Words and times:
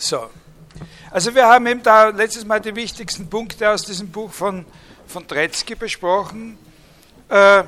So. 0.00 0.30
Also 1.10 1.34
wir 1.34 1.46
haben 1.46 1.66
eben 1.66 1.82
da 1.82 2.08
letztes 2.08 2.44
Mal 2.44 2.60
die 2.60 2.74
wichtigsten 2.74 3.28
Punkte 3.28 3.68
aus 3.68 3.82
diesem 3.84 4.10
Buch 4.10 4.32
von, 4.32 4.64
von 5.06 5.28
Tretzky 5.28 5.74
besprochen. 5.74 6.56
Äh, 7.28 7.64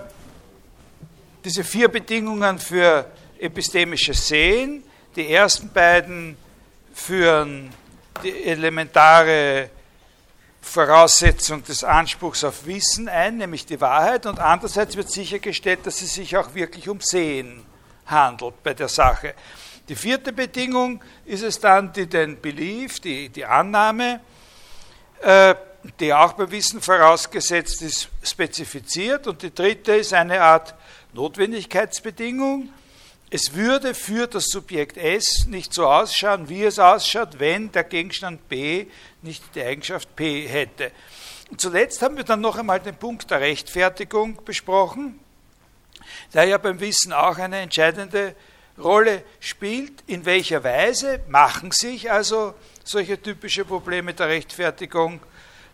diese 1.45 1.62
vier 1.62 1.88
Bedingungen 1.88 2.58
für 2.58 3.04
epistemisches 3.38 4.29
Sehen. 4.29 4.82
Die 5.14 5.30
ersten 5.30 5.68
beiden 5.68 6.39
führen 6.95 7.71
die 8.23 8.45
elementare 8.45 9.69
Voraussetzung 10.62 11.62
des 11.64 11.85
Anspruchs 11.85 12.45
auf 12.45 12.64
Wissen 12.64 13.09
ein, 13.09 13.37
nämlich 13.37 13.67
die 13.67 13.80
Wahrheit, 13.80 14.25
und 14.25 14.39
andererseits 14.39 14.96
wird 14.96 15.11
sichergestellt, 15.11 15.80
dass 15.85 16.01
es 16.01 16.14
sich 16.14 16.37
auch 16.37 16.55
wirklich 16.55 16.89
um 16.89 17.01
Sehen 17.01 17.67
handelt 18.07 18.62
bei 18.62 18.73
der 18.73 18.89
Sache. 18.89 19.35
Die 19.89 19.96
vierte 19.96 20.33
Bedingung 20.33 21.03
ist 21.25 21.43
es 21.43 21.59
dann, 21.59 21.93
die 21.93 22.07
den 22.07 22.40
Belief, 22.40 23.00
die, 23.00 23.29
die 23.29 23.45
Annahme, 23.45 24.21
äh, 25.21 25.54
die 25.99 26.14
auch 26.14 26.35
beim 26.35 26.50
Wissen 26.53 26.81
vorausgesetzt 26.81 27.82
ist, 27.82 28.09
spezifiziert. 28.23 29.26
Und 29.26 29.43
die 29.43 29.53
dritte 29.53 29.96
ist 29.96 30.14
eine 30.14 30.40
Art 30.40 30.75
Notwendigkeitsbedingung. 31.13 32.69
Es 33.31 33.55
würde 33.55 33.95
für 33.95 34.27
das 34.27 34.47
Subjekt 34.47 34.97
S 34.97 35.47
nicht 35.47 35.75
so 35.75 35.87
ausschauen, 35.87 36.48
wie 36.48 36.64
es 36.64 36.78
ausschaut, 36.78 37.41
wenn 37.41 37.73
der 37.73 37.84
Gegenstand 37.84 38.48
B 38.48 38.87
nicht 39.23 39.42
die 39.55 39.62
Eigenschaft 39.62 40.14
P 40.14 40.47
hätte. 40.47 40.92
Und 41.51 41.61
zuletzt 41.61 42.03
haben 42.03 42.17
wir 42.17 42.25
dann 42.25 42.41
noch 42.41 42.56
einmal 42.56 42.78
den 42.78 42.95
Punkt 42.95 43.31
der 43.31 43.41
Rechtfertigung 43.41 44.45
besprochen, 44.45 45.19
der 46.33 46.45
ja 46.45 46.59
beim 46.59 46.78
Wissen 46.78 47.12
auch 47.12 47.39
eine 47.39 47.59
entscheidende 47.59 48.37
Rolle 48.78 49.22
spielt. 49.41 50.03
In 50.06 50.25
welcher 50.25 50.64
Weise 50.64 51.20
machen 51.28 51.72
sich 51.72 52.11
also 52.11 52.55
solche 52.84 53.20
typische 53.20 53.65
Probleme 53.65 54.15
der 54.15 54.28
Rechtfertigung, 54.28 55.20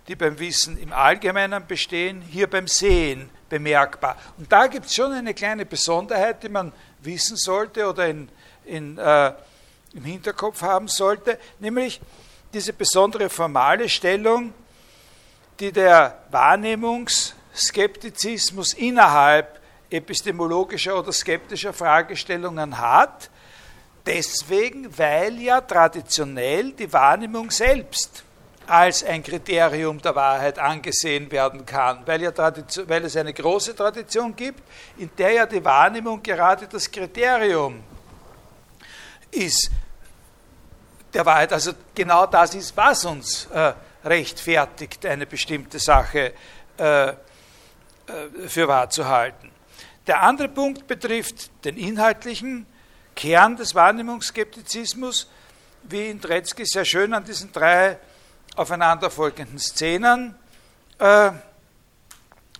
die 0.06 0.16
beim 0.16 0.38
Wissen 0.38 0.78
im 0.78 0.92
Allgemeinen 0.92 1.66
bestehen, 1.66 2.22
hier 2.22 2.48
beim 2.48 2.66
Sehen 2.66 3.30
bemerkbar. 3.48 4.16
Und 4.36 4.52
da 4.52 4.66
gibt 4.66 4.86
es 4.86 4.94
schon 4.94 5.12
eine 5.12 5.34
kleine 5.34 5.66
Besonderheit, 5.66 6.42
die 6.42 6.48
man 6.48 6.72
wissen 7.02 7.36
sollte 7.36 7.88
oder 7.88 8.08
in, 8.08 8.28
in, 8.64 8.98
äh, 8.98 9.32
im 9.94 10.04
Hinterkopf 10.04 10.62
haben 10.62 10.88
sollte, 10.88 11.38
nämlich 11.58 12.00
diese 12.52 12.72
besondere 12.72 13.28
formale 13.28 13.88
Stellung, 13.88 14.52
die 15.60 15.70
der 15.72 16.18
Wahrnehmungsskeptizismus 16.30 18.74
innerhalb 18.74 19.60
epistemologischer 19.90 20.98
oder 20.98 21.12
skeptischer 21.12 21.72
Fragestellungen 21.72 22.78
hat, 22.78 23.30
deswegen, 24.04 24.96
weil 24.98 25.40
ja 25.40 25.60
traditionell 25.60 26.72
die 26.72 26.92
Wahrnehmung 26.92 27.50
selbst 27.50 28.24
als 28.66 29.02
ein 29.02 29.22
Kriterium 29.22 30.00
der 30.00 30.14
Wahrheit 30.14 30.58
angesehen 30.58 31.30
werden 31.30 31.64
kann, 31.64 32.02
weil, 32.04 32.22
ja 32.22 32.32
weil 32.36 33.04
es 33.04 33.16
eine 33.16 33.32
große 33.32 33.74
Tradition 33.74 34.36
gibt, 34.36 34.62
in 34.98 35.10
der 35.16 35.32
ja 35.32 35.46
die 35.46 35.64
Wahrnehmung 35.64 36.22
gerade 36.22 36.68
das 36.68 36.90
Kriterium 36.90 37.82
ist 39.30 39.70
der 41.14 41.24
Wahrheit. 41.24 41.52
Also 41.52 41.72
genau 41.94 42.26
das 42.26 42.54
ist, 42.54 42.76
was 42.76 43.04
uns 43.06 43.46
äh, 43.46 43.72
rechtfertigt, 44.04 45.04
eine 45.06 45.26
bestimmte 45.26 45.78
Sache 45.78 46.34
äh, 46.78 47.08
äh, 47.08 47.14
für 48.46 48.68
wahr 48.68 48.90
zu 48.90 49.06
halten. 49.06 49.50
Der 50.08 50.22
andere 50.22 50.48
Punkt 50.48 50.86
betrifft 50.86 51.50
den 51.66 51.76
inhaltlichen 51.76 52.66
Kern 53.14 53.56
des 53.56 53.74
Wahrnehmungsskeptizismus, 53.74 55.28
wie 55.82 56.08
in 56.08 56.18
Tretzky 56.20 56.64
sehr 56.64 56.86
schön 56.86 57.12
an 57.12 57.24
diesen 57.24 57.52
drei 57.52 57.98
aufeinanderfolgenden 58.56 59.58
Szenen 59.58 60.34
äh, 60.98 61.30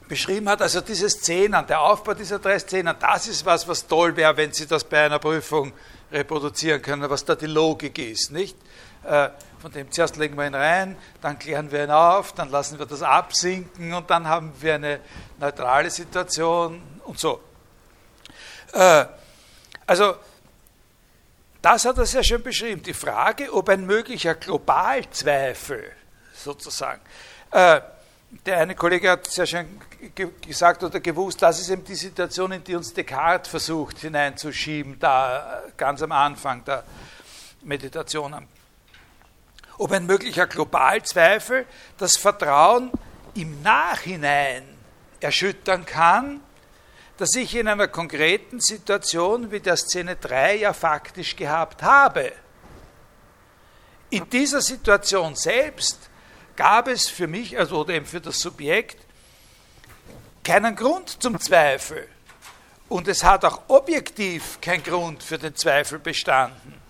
beschrieben 0.08 0.48
hat. 0.48 0.60
Also 0.60 0.82
diese 0.82 1.08
Szenen, 1.08 1.66
der 1.66 1.81
Aufbau 1.81 2.12
dieser 2.12 2.38
drei 2.38 2.58
Szenen, 2.58 2.94
das 3.00 3.28
ist 3.28 3.47
was, 3.47 3.66
was 3.66 3.87
toll 3.87 4.14
wäre, 4.14 4.37
wenn 4.37 4.53
Sie 4.53 4.66
das 4.66 4.84
bei 4.84 5.06
einer 5.06 5.19
Prüfung 5.19 5.72
reproduzieren 6.12 6.82
können, 6.82 7.08
was 7.08 7.25
da 7.25 7.34
die 7.34 7.47
Logik 7.47 7.98
ist, 7.98 8.31
nicht? 8.31 8.58
Äh, 9.04 9.31
von 9.60 9.72
dem 9.72 9.91
zuerst 9.91 10.16
legen 10.16 10.36
wir 10.36 10.46
ihn 10.46 10.54
rein, 10.54 10.96
dann 11.20 11.38
klären 11.38 11.70
wir 11.70 11.84
ihn 11.84 11.91
auf, 11.91 12.32
dann 12.32 12.50
lassen 12.50 12.78
wir 12.78 12.86
das 12.86 13.02
absinken 13.02 13.92
und 13.92 14.08
dann 14.10 14.26
haben 14.26 14.52
wir 14.60 14.74
eine 14.74 15.00
neutrale 15.38 15.91
Situation 15.91 16.82
und 17.04 17.19
so. 17.19 17.41
Äh, 18.72 19.06
also 19.86 20.16
das 21.60 21.84
hat 21.84 21.98
er 21.98 22.06
sehr 22.06 22.22
schön 22.22 22.42
beschrieben. 22.42 22.82
Die 22.82 22.94
Frage, 22.94 23.52
ob 23.52 23.69
ein 23.69 23.84
möglicher 23.84 24.34
Globalzweifel 24.34 25.90
sozusagen, 26.32 27.00
äh, 27.50 27.80
der 28.44 28.58
eine 28.58 28.75
Kollege 28.75 29.10
hat 29.10 29.26
sehr 29.26 29.46
schön 29.46 29.80
gesagt 30.46 30.84
oder 30.84 31.00
gewusst, 31.00 31.40
das 31.40 31.60
ist 31.60 31.70
eben 31.70 31.82
die 31.82 31.94
Situation, 31.94 32.52
in 32.52 32.62
die 32.62 32.76
uns 32.76 32.92
Descartes 32.92 33.48
versucht 33.48 33.98
hineinzuschieben, 33.98 34.98
da 35.00 35.62
ganz 35.76 36.02
am 36.02 36.12
Anfang 36.12 36.62
der 36.64 36.84
Meditationen. 37.62 38.46
Ob 39.78 39.93
ein 39.93 40.06
möglicher 40.06 40.47
Globalzweifel 40.47 41.66
das 41.97 42.16
Vertrauen 42.16 42.91
im 43.34 43.62
Nachhinein 43.62 44.65
erschüttern 45.21 45.87
kann 45.87 46.41
das 47.19 47.34
ich 47.34 47.56
in 47.56 47.66
einer 47.66 47.88
konkreten 47.88 48.61
Situation 48.61 49.50
wie 49.50 49.59
der 49.59 49.77
Szene 49.77 50.17
3 50.17 50.59
ja 50.59 50.72
faktisch 50.72 51.34
gehabt 51.34 51.83
habe. 51.83 52.33
In 54.11 54.31
dieser 54.31 54.62
Situation 54.62 55.34
selbst 55.34 56.09
gab 56.55 56.87
es 56.87 57.09
für 57.09 57.27
mich, 57.27 57.59
also 57.59 57.81
oder 57.81 57.94
eben 57.94 58.06
für 58.06 58.21
das 58.21 58.38
Subjekt, 58.38 59.05
keinen 60.44 60.77
Grund 60.77 61.21
zum 61.21 61.38
Zweifel. 61.41 62.09
Und 62.88 63.09
es 63.09 63.25
hat 63.25 63.44
auch 63.44 63.62
objektiv 63.67 64.61
kein 64.61 64.83
Grund 64.83 65.22
für 65.22 65.38
den 65.38 65.55
Zweifel 65.56 65.99
bestanden. 65.99 66.81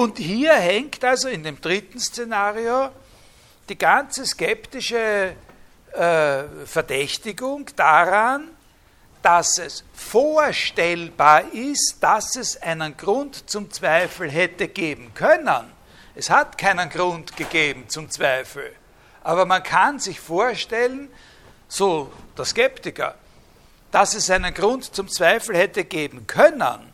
Und 0.00 0.16
hier 0.16 0.54
hängt 0.54 1.04
also 1.04 1.28
in 1.28 1.44
dem 1.44 1.60
dritten 1.60 2.00
Szenario 2.00 2.88
die 3.68 3.76
ganze 3.76 4.24
skeptische 4.24 5.34
äh, 5.92 6.42
Verdächtigung 6.64 7.66
daran, 7.76 8.48
dass 9.20 9.58
es 9.58 9.84
vorstellbar 9.92 11.52
ist, 11.52 11.98
dass 12.00 12.34
es 12.36 12.56
einen 12.62 12.96
Grund 12.96 13.50
zum 13.50 13.70
Zweifel 13.70 14.30
hätte 14.30 14.68
geben 14.68 15.12
können. 15.12 15.70
Es 16.14 16.30
hat 16.30 16.56
keinen 16.56 16.88
Grund 16.88 17.36
gegeben 17.36 17.84
zum 17.90 18.08
Zweifel. 18.08 18.72
Aber 19.22 19.44
man 19.44 19.62
kann 19.62 19.98
sich 19.98 20.18
vorstellen, 20.18 21.10
so 21.68 22.10
der 22.38 22.46
Skeptiker, 22.46 23.16
dass 23.90 24.14
es 24.14 24.30
einen 24.30 24.54
Grund 24.54 24.94
zum 24.94 25.10
Zweifel 25.10 25.54
hätte 25.54 25.84
geben 25.84 26.26
können. 26.26 26.89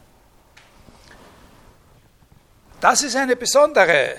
Das 2.89 3.03
ist 3.03 3.17
eine 3.17 3.35
besondere 3.35 4.15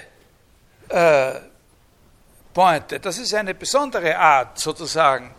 äh, 0.90 1.34
Pointe, 2.54 3.00
das 3.00 3.18
ist 3.18 3.34
eine 3.34 3.54
besondere 3.56 4.18
Art 4.18 4.60
sozusagen 4.60 5.34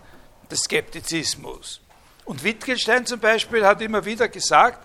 des 0.51 0.61
Skeptizismus. 0.61 1.83
Und 2.25 2.43
Wittgenstein 2.43 3.05
zum 3.05 3.21
Beispiel 3.21 3.67
hat 3.67 3.83
immer 3.83 4.03
wieder 4.03 4.29
gesagt, 4.29 4.79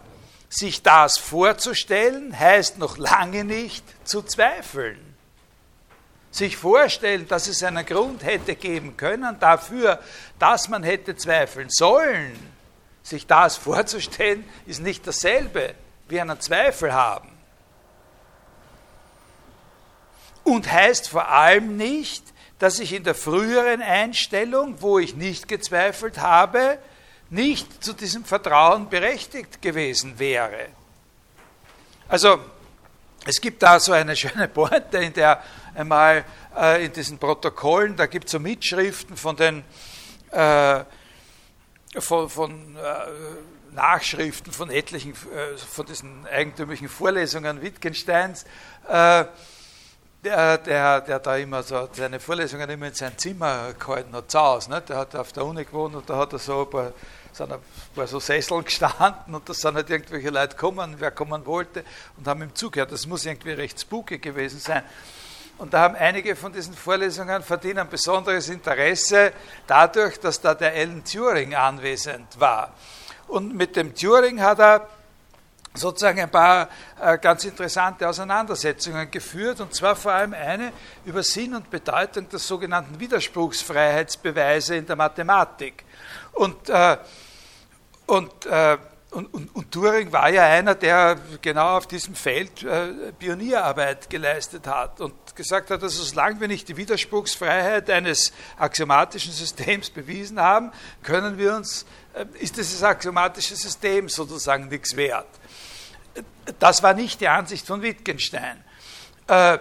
sich 0.49 0.83
das 0.83 1.17
vorzustellen 1.17 2.37
heißt 2.37 2.79
noch 2.79 2.97
lange 2.97 3.45
nicht 3.45 3.85
zu 4.05 4.23
zweifeln. 4.23 5.15
Sich 6.29 6.57
vorstellen, 6.57 7.25
dass 7.29 7.47
es 7.47 7.63
einen 7.63 7.85
Grund 7.85 8.25
hätte 8.25 8.57
geben 8.57 8.97
können 8.97 9.39
dafür, 9.39 10.01
dass 10.37 10.67
man 10.67 10.83
hätte 10.83 11.15
zweifeln 11.15 11.69
sollen, 11.69 12.37
sich 13.03 13.25
das 13.25 13.55
vorzustellen, 13.55 14.43
ist 14.65 14.81
nicht 14.81 15.07
dasselbe 15.07 15.75
wie 16.09 16.19
einen 16.19 16.41
Zweifel 16.41 16.91
haben. 16.91 17.32
Und 20.43 20.71
heißt 20.71 21.09
vor 21.09 21.29
allem 21.29 21.77
nicht, 21.77 22.23
dass 22.59 22.79
ich 22.79 22.93
in 22.93 23.03
der 23.03 23.15
früheren 23.15 23.81
Einstellung, 23.81 24.81
wo 24.81 24.99
ich 24.99 25.15
nicht 25.15 25.47
gezweifelt 25.47 26.19
habe, 26.19 26.77
nicht 27.29 27.83
zu 27.83 27.93
diesem 27.93 28.25
Vertrauen 28.25 28.89
berechtigt 28.89 29.61
gewesen 29.61 30.19
wäre. 30.19 30.67
Also 32.07 32.39
es 33.25 33.41
gibt 33.41 33.63
da 33.63 33.79
so 33.79 33.91
eine 33.91 34.15
schöne 34.15 34.47
Pointe, 34.47 34.97
in 34.97 35.13
der 35.13 35.41
einmal 35.75 36.25
äh, 36.55 36.85
in 36.85 36.93
diesen 36.93 37.17
Protokollen, 37.17 37.95
da 37.95 38.05
gibt 38.05 38.25
es 38.25 38.31
so 38.33 38.39
Mitschriften 38.39 39.17
von 39.17 39.35
den 39.35 39.63
äh, 40.31 40.83
von, 41.99 42.29
von 42.29 42.75
äh, 42.75 43.73
Nachschriften 43.73 44.51
von 44.51 44.69
etlichen, 44.69 45.11
äh, 45.11 45.57
von 45.57 45.85
diesen 45.85 46.25
eigentümlichen 46.27 46.89
Vorlesungen 46.89 47.61
Wittgensteins, 47.61 48.45
äh, 48.87 49.25
der, 50.23 50.57
der, 50.57 51.01
der 51.01 51.19
da 51.19 51.35
immer 51.35 51.63
so 51.63 51.89
seine 51.91 52.19
Vorlesungen 52.19 52.69
immer 52.69 52.87
in 52.87 52.93
sein 52.93 53.17
Zimmer 53.17 53.73
gehalten 53.73 54.13
hat, 54.13 54.31
zu 54.31 54.39
Hause. 54.39 54.69
Ne? 54.69 54.81
Der 54.81 54.97
hat 54.97 55.15
auf 55.15 55.33
der 55.33 55.45
Uni 55.45 55.65
gewohnt 55.65 55.95
und 55.95 56.09
da 56.09 56.17
hat 56.17 56.33
er 56.33 56.39
so 56.39 56.61
ein 56.61 56.69
paar 56.69 56.93
sind 57.33 57.51
ein 57.51 57.59
paar 57.95 58.05
so 58.05 58.19
Sesseln 58.19 58.63
gestanden 58.65 59.33
und 59.33 59.49
da 59.49 59.53
sind 59.53 59.75
halt 59.75 59.89
irgendwelche 59.89 60.29
Leute 60.29 60.55
gekommen, 60.55 60.95
wer 60.99 61.09
kommen 61.09 61.45
wollte 61.45 61.83
und 62.15 62.27
haben 62.27 62.43
ihm 62.43 62.53
zugehört. 62.53 62.91
Das 62.91 63.07
muss 63.07 63.25
irgendwie 63.25 63.53
recht 63.53 63.79
spooky 63.79 64.19
gewesen 64.19 64.59
sein. 64.59 64.83
Und 65.57 65.73
da 65.73 65.81
haben 65.81 65.95
einige 65.95 66.35
von 66.35 66.53
diesen 66.53 66.73
Vorlesungen 66.73 67.41
verdienen 67.41 67.87
besonderes 67.89 68.49
Interesse 68.49 69.33
dadurch, 69.65 70.19
dass 70.19 70.41
da 70.41 70.53
der 70.53 70.73
Alan 70.73 71.03
Turing 71.03 71.55
anwesend 71.55 72.39
war. 72.39 72.73
Und 73.27 73.55
mit 73.55 73.75
dem 73.75 73.95
Turing 73.95 74.41
hat 74.41 74.59
er 74.59 74.87
sozusagen 75.73 76.19
ein 76.19 76.29
paar 76.29 76.69
äh, 77.01 77.17
ganz 77.17 77.45
interessante 77.45 78.07
Auseinandersetzungen 78.07 79.09
geführt, 79.09 79.59
und 79.59 79.73
zwar 79.73 79.95
vor 79.95 80.11
allem 80.11 80.33
eine 80.33 80.71
über 81.05 81.23
Sinn 81.23 81.55
und 81.55 81.69
Bedeutung 81.69 82.29
der 82.29 82.39
sogenannten 82.39 82.99
Widerspruchsfreiheitsbeweise 82.99 84.75
in 84.75 84.85
der 84.85 84.95
Mathematik. 84.95 85.83
Und, 86.33 86.69
äh, 86.69 86.97
und, 88.05 88.45
äh, 88.45 88.77
und, 89.11 89.33
und, 89.33 89.55
und, 89.55 89.71
Turing 89.71 90.11
war 90.11 90.29
ja 90.29 90.43
einer, 90.43 90.73
der 90.73 91.17
genau 91.39 91.77
auf 91.77 91.85
diesem 91.85 92.15
Feld 92.15 92.65
Pionierarbeit 93.19 94.09
geleistet 94.09 94.65
hat 94.65 95.01
und 95.01 95.13
gesagt 95.35 95.69
hat, 95.69 95.83
dass 95.83 95.93
solange 95.93 96.41
wir 96.41 96.47
nicht 96.47 96.67
die 96.67 96.77
Widerspruchsfreiheit 96.77 97.91
eines 97.91 98.33
axiomatischen 98.57 99.31
Systems 99.31 99.91
bewiesen 99.91 100.39
haben, 100.39 100.71
können 101.03 101.37
wir 101.37 101.55
uns, 101.55 101.85
ist 102.39 102.57
dieses 102.57 102.81
axiomatische 102.81 103.55
System 103.55 104.09
sozusagen 104.09 104.67
nichts 104.67 104.95
wert. 104.95 105.27
Das 106.59 106.83
war 106.83 106.93
nicht 106.93 107.21
die 107.21 107.27
Ansicht 107.27 107.65
von 107.65 107.81
Wittgenstein. 107.81 108.63
Äh, 109.27 109.57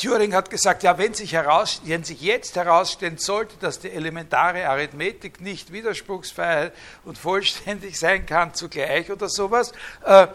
Turing 0.00 0.34
hat 0.34 0.50
gesagt, 0.50 0.82
ja, 0.82 0.98
wenn 0.98 1.14
sich, 1.14 1.32
heraus, 1.32 1.80
wenn 1.84 2.02
sich 2.02 2.20
jetzt 2.20 2.56
herausstellen 2.56 3.18
sollte, 3.18 3.56
dass 3.60 3.78
die 3.78 3.90
elementare 3.90 4.68
Arithmetik 4.68 5.40
nicht 5.40 5.72
widerspruchsfrei 5.72 6.72
und 7.04 7.16
vollständig 7.16 7.98
sein 7.98 8.26
kann 8.26 8.54
zugleich 8.54 9.10
oder 9.10 9.28
sowas, 9.28 9.72
äh, 10.04 10.26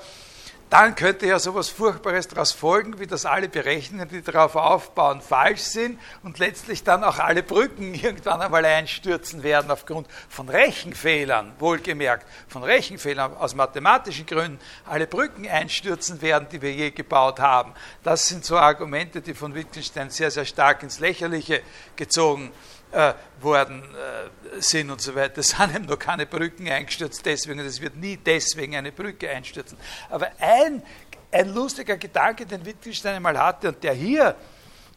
dann 0.72 0.96
könnte 0.96 1.28
ja 1.28 1.38
sowas 1.38 1.68
Furchtbares 1.68 2.30
daraus 2.30 2.54
folgen, 2.54 2.98
wie 2.98 3.06
dass 3.06 3.26
alle 3.26 3.50
Berechnungen, 3.50 4.08
die 4.08 4.22
darauf 4.22 4.56
aufbauen, 4.56 5.20
falsch 5.20 5.60
sind 5.60 6.00
und 6.24 6.40
letztlich 6.40 6.86
dann 6.86 7.04
auch 7.04 7.20
alle 7.20 7.44
Brücken 7.44 7.94
irgendwann 7.94 8.42
einmal 8.42 8.64
einstürzen 8.64 9.44
werden 9.44 9.70
aufgrund 9.70 10.08
von 10.30 10.48
Rechenfehlern, 10.48 11.52
wohlgemerkt, 11.60 12.26
von 12.48 12.64
Rechenfehlern 12.64 13.36
aus 13.36 13.54
mathematischen 13.54 14.26
Gründen, 14.26 14.60
alle 14.86 15.08
Brücken 15.08 15.46
einstürzen 15.46 16.22
werden, 16.22 16.48
die 16.50 16.62
wir 16.62 16.72
je 16.72 16.92
gebaut 16.92 17.42
haben. 17.42 17.74
Das 18.02 18.28
sind 18.28 18.46
so 18.46 18.58
Argumente, 18.58 19.20
die 19.20 19.34
von 19.34 19.54
Wittgenstein 19.54 20.10
sehr, 20.10 20.32
sehr 20.32 20.46
stark 20.46 20.84
ins 20.84 21.00
Lächerliche 21.00 21.62
gezogen 21.98 22.50
äh, 22.92 23.14
worden 23.40 23.84
äh, 23.84 24.62
sind 24.62 24.90
und 24.90 25.02
so 25.02 25.16
weiter. 25.16 25.40
Es 25.40 25.50
sind 25.58 25.76
eben 25.76 25.86
noch 25.86 26.00
keine 26.00 26.26
Brücken 26.26 26.70
eingestürzt 26.70 27.26
deswegen, 27.26 27.60
es 27.60 27.82
wird 27.82 27.96
nie 27.96 28.18
deswegen 28.18 28.76
eine 28.76 28.92
Brücke 28.92 29.30
einstürzen. 29.30 29.78
Aber 30.10 30.30
ein, 30.40 30.84
ein 31.32 31.54
lustiger 31.54 31.98
Gedanke, 31.98 32.46
den 32.46 32.66
Wittgenstein 32.66 33.16
einmal 33.16 33.38
hatte 33.38 33.70
und 33.70 33.84
der 33.84 33.94
hier 33.94 34.36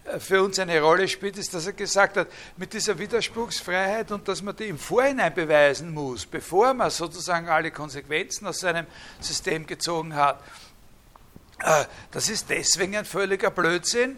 äh, 0.05 0.19
für 0.19 0.43
uns 0.43 0.59
eine 0.59 0.81
Rolle 0.81 1.09
spielt, 1.09 1.39
ist, 1.39 1.55
dass 1.55 1.67
er 1.67 1.73
gesagt 1.73 2.17
hat, 2.17 2.29
mit 2.57 2.73
dieser 2.73 2.99
Widerspruchsfreiheit 2.99 4.11
und 4.11 4.27
dass 4.27 4.43
man 4.43 4.57
die 4.57 4.69
im 4.69 4.79
Vorhinein 4.79 5.33
beweisen 5.33 5.93
muss, 5.93 6.27
bevor 6.27 6.75
man 6.75 6.91
sozusagen 6.91 7.49
alle 7.49 7.71
Konsequenzen 7.71 8.47
aus 8.47 8.61
seinem 8.61 8.87
System 9.21 9.67
gezogen 9.67 10.15
hat. 10.15 10.43
Äh, 11.61 11.85
das 12.11 12.29
ist 12.29 12.51
deswegen 12.51 12.97
ein 12.97 13.05
völliger 13.05 13.51
Blödsinn, 13.51 14.17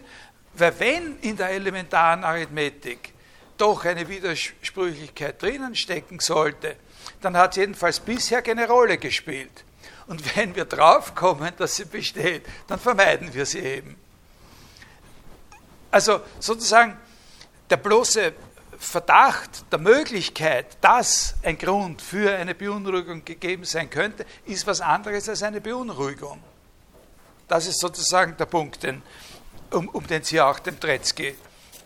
weil 0.53 0.79
wenn 0.79 1.19
in 1.19 1.37
der 1.37 1.51
elementaren 1.51 2.23
Arithmetik 2.23 3.13
doch 3.57 3.85
eine 3.85 4.07
Widersprüchlichkeit 4.07 5.41
drinnen 5.41 5.75
stecken 5.75 6.19
sollte, 6.19 6.75
dann 7.21 7.35
hat 7.37 7.51
es 7.51 7.57
jedenfalls 7.57 7.99
bisher 7.99 8.41
keine 8.41 8.67
Rolle 8.67 8.97
gespielt. 8.97 9.63
Und 10.07 10.35
wenn 10.35 10.55
wir 10.55 10.65
draufkommen, 10.65 11.53
dass 11.57 11.75
sie 11.75 11.85
besteht, 11.85 12.45
dann 12.67 12.79
vermeiden 12.79 13.33
wir 13.33 13.45
sie 13.45 13.59
eben. 13.59 13.95
Also 15.91 16.21
sozusagen 16.39 16.97
der 17.69 17.77
bloße 17.77 18.33
Verdacht 18.79 19.71
der 19.71 19.79
Möglichkeit, 19.79 20.77
dass 20.81 21.35
ein 21.43 21.57
Grund 21.57 22.01
für 22.01 22.35
eine 22.35 22.53
Beunruhigung 22.53 23.25
gegeben 23.25 23.65
sein 23.65 23.89
könnte, 23.89 24.25
ist 24.45 24.67
was 24.67 24.81
anderes 24.81 25.27
als 25.27 25.41
eine 25.43 25.61
Beunruhigung. 25.61 26.41
Das 27.47 27.65
ist 27.65 27.79
sozusagen 27.79 28.37
der 28.37 28.45
Punkt, 28.45 28.83
den, 28.83 29.01
um, 29.71 29.89
um 29.89 30.05
den 30.05 30.21
es 30.21 30.29
hier 30.29 30.45
auch 30.45 30.59
dem 30.59 30.79
Tretzky 30.79 31.35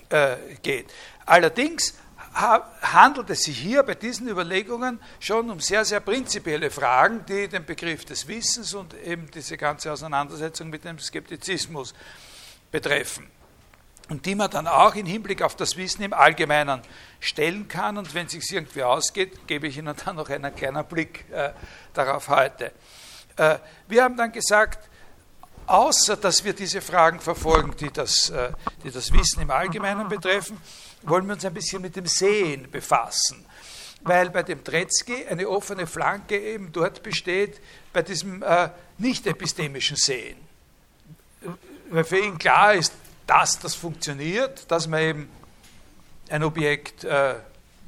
äh, 0.09 0.35
geht. 0.61 0.87
Allerdings 1.31 1.93
handelt 2.33 3.29
es 3.29 3.43
sich 3.43 3.57
hier 3.57 3.83
bei 3.83 3.95
diesen 3.95 4.27
Überlegungen 4.27 4.99
schon 5.21 5.49
um 5.49 5.61
sehr, 5.61 5.85
sehr 5.85 6.01
prinzipielle 6.01 6.69
Fragen, 6.69 7.25
die 7.25 7.47
den 7.47 7.63
Begriff 7.65 8.03
des 8.03 8.27
Wissens 8.27 8.73
und 8.73 8.93
eben 8.95 9.31
diese 9.31 9.55
ganze 9.55 9.93
Auseinandersetzung 9.93 10.69
mit 10.69 10.83
dem 10.83 10.99
Skeptizismus 10.99 11.93
betreffen. 12.69 13.29
Und 14.09 14.25
die 14.25 14.35
man 14.35 14.51
dann 14.51 14.67
auch 14.67 14.93
im 14.95 15.05
Hinblick 15.05 15.41
auf 15.41 15.55
das 15.55 15.77
Wissen 15.77 16.03
im 16.03 16.11
Allgemeinen 16.11 16.81
stellen 17.21 17.69
kann. 17.69 17.97
Und 17.97 18.13
wenn 18.13 18.25
es 18.25 18.33
sich 18.33 18.51
irgendwie 18.51 18.83
ausgeht, 18.83 19.47
gebe 19.47 19.67
ich 19.67 19.77
Ihnen 19.77 19.95
dann 20.05 20.17
noch 20.17 20.27
einen 20.27 20.53
kleinen 20.53 20.83
Blick 20.83 21.31
äh, 21.31 21.53
darauf 21.93 22.27
heute. 22.27 22.73
Äh, 23.37 23.57
wir 23.87 24.03
haben 24.03 24.17
dann 24.17 24.33
gesagt, 24.33 24.89
außer 25.65 26.17
dass 26.17 26.43
wir 26.43 26.51
diese 26.51 26.81
Fragen 26.81 27.21
verfolgen, 27.21 27.73
die 27.79 27.89
das, 27.89 28.29
äh, 28.31 28.51
die 28.83 28.91
das 28.91 29.13
Wissen 29.13 29.41
im 29.41 29.49
Allgemeinen 29.49 30.09
betreffen, 30.09 30.57
wollen 31.03 31.25
wir 31.27 31.33
uns 31.33 31.45
ein 31.45 31.53
bisschen 31.53 31.81
mit 31.81 31.95
dem 31.95 32.05
Sehen 32.05 32.69
befassen. 32.69 33.45
Weil 34.03 34.29
bei 34.29 34.43
dem 34.43 34.63
Tretzky 34.63 35.25
eine 35.27 35.47
offene 35.47 35.85
Flanke 35.85 36.37
eben 36.37 36.71
dort 36.71 37.03
besteht, 37.03 37.61
bei 37.93 38.01
diesem 38.01 38.41
äh, 38.41 38.69
nicht 38.97 39.27
epistemischen 39.27 39.97
Sehen. 39.97 40.37
Weil 41.89 42.03
für 42.03 42.19
ihn 42.19 42.37
klar 42.37 42.73
ist, 42.73 42.93
dass 43.27 43.59
das 43.59 43.75
funktioniert, 43.75 44.69
dass 44.71 44.87
man 44.87 45.01
eben 45.01 45.29
ein 46.29 46.43
Objekt 46.43 47.03
äh, 47.03 47.35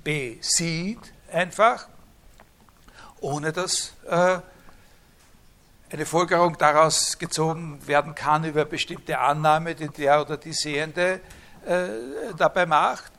B 0.03 0.37
sieht, 0.41 0.99
einfach, 1.31 1.87
ohne 3.19 3.51
dass 3.53 3.93
äh, 4.05 4.39
eine 5.89 6.05
Folgerung 6.05 6.57
daraus 6.57 7.17
gezogen 7.17 7.79
werden 7.87 8.15
kann 8.15 8.43
über 8.43 8.65
bestimmte 8.65 9.19
Annahme, 9.19 9.75
die 9.75 9.89
der 9.89 10.21
oder 10.21 10.37
die 10.37 10.53
Sehende 10.53 11.21
äh, 11.65 12.33
dabei 12.37 12.65
macht, 12.65 13.11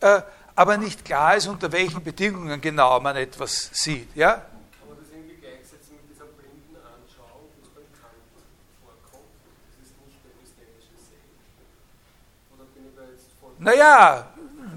äh, 0.00 0.22
aber 0.54 0.76
nicht 0.76 1.04
klar 1.04 1.36
ist, 1.36 1.46
unter 1.46 1.70
welchen 1.72 2.02
Bedingungen 2.02 2.60
genau 2.60 3.00
man 3.00 3.16
etwas 3.16 3.70
sieht. 3.72 4.14
Ja? 4.14 4.42
Man 4.88 4.98
das 4.98 5.08
irgendwie 5.10 5.36
gleichsetzen 5.36 5.96
mit 5.96 6.10
dieser 6.10 6.26
blinden 6.26 6.76
Anschauung, 6.76 7.48
die 7.56 7.68
bei 7.74 7.82
Kant 7.98 8.20
vorkommt? 8.82 9.30
Das 9.78 9.86
ist 9.86 9.96
nicht 10.04 10.18
der 10.24 10.32
epistemische 10.32 10.96
Sehen. 11.08 11.38
Oder 12.54 12.64
bin 12.74 12.88
ich 12.88 12.94
da 12.94 13.02
jetzt 13.10 13.30
voll. 13.40 13.52
Naja, 13.58 14.26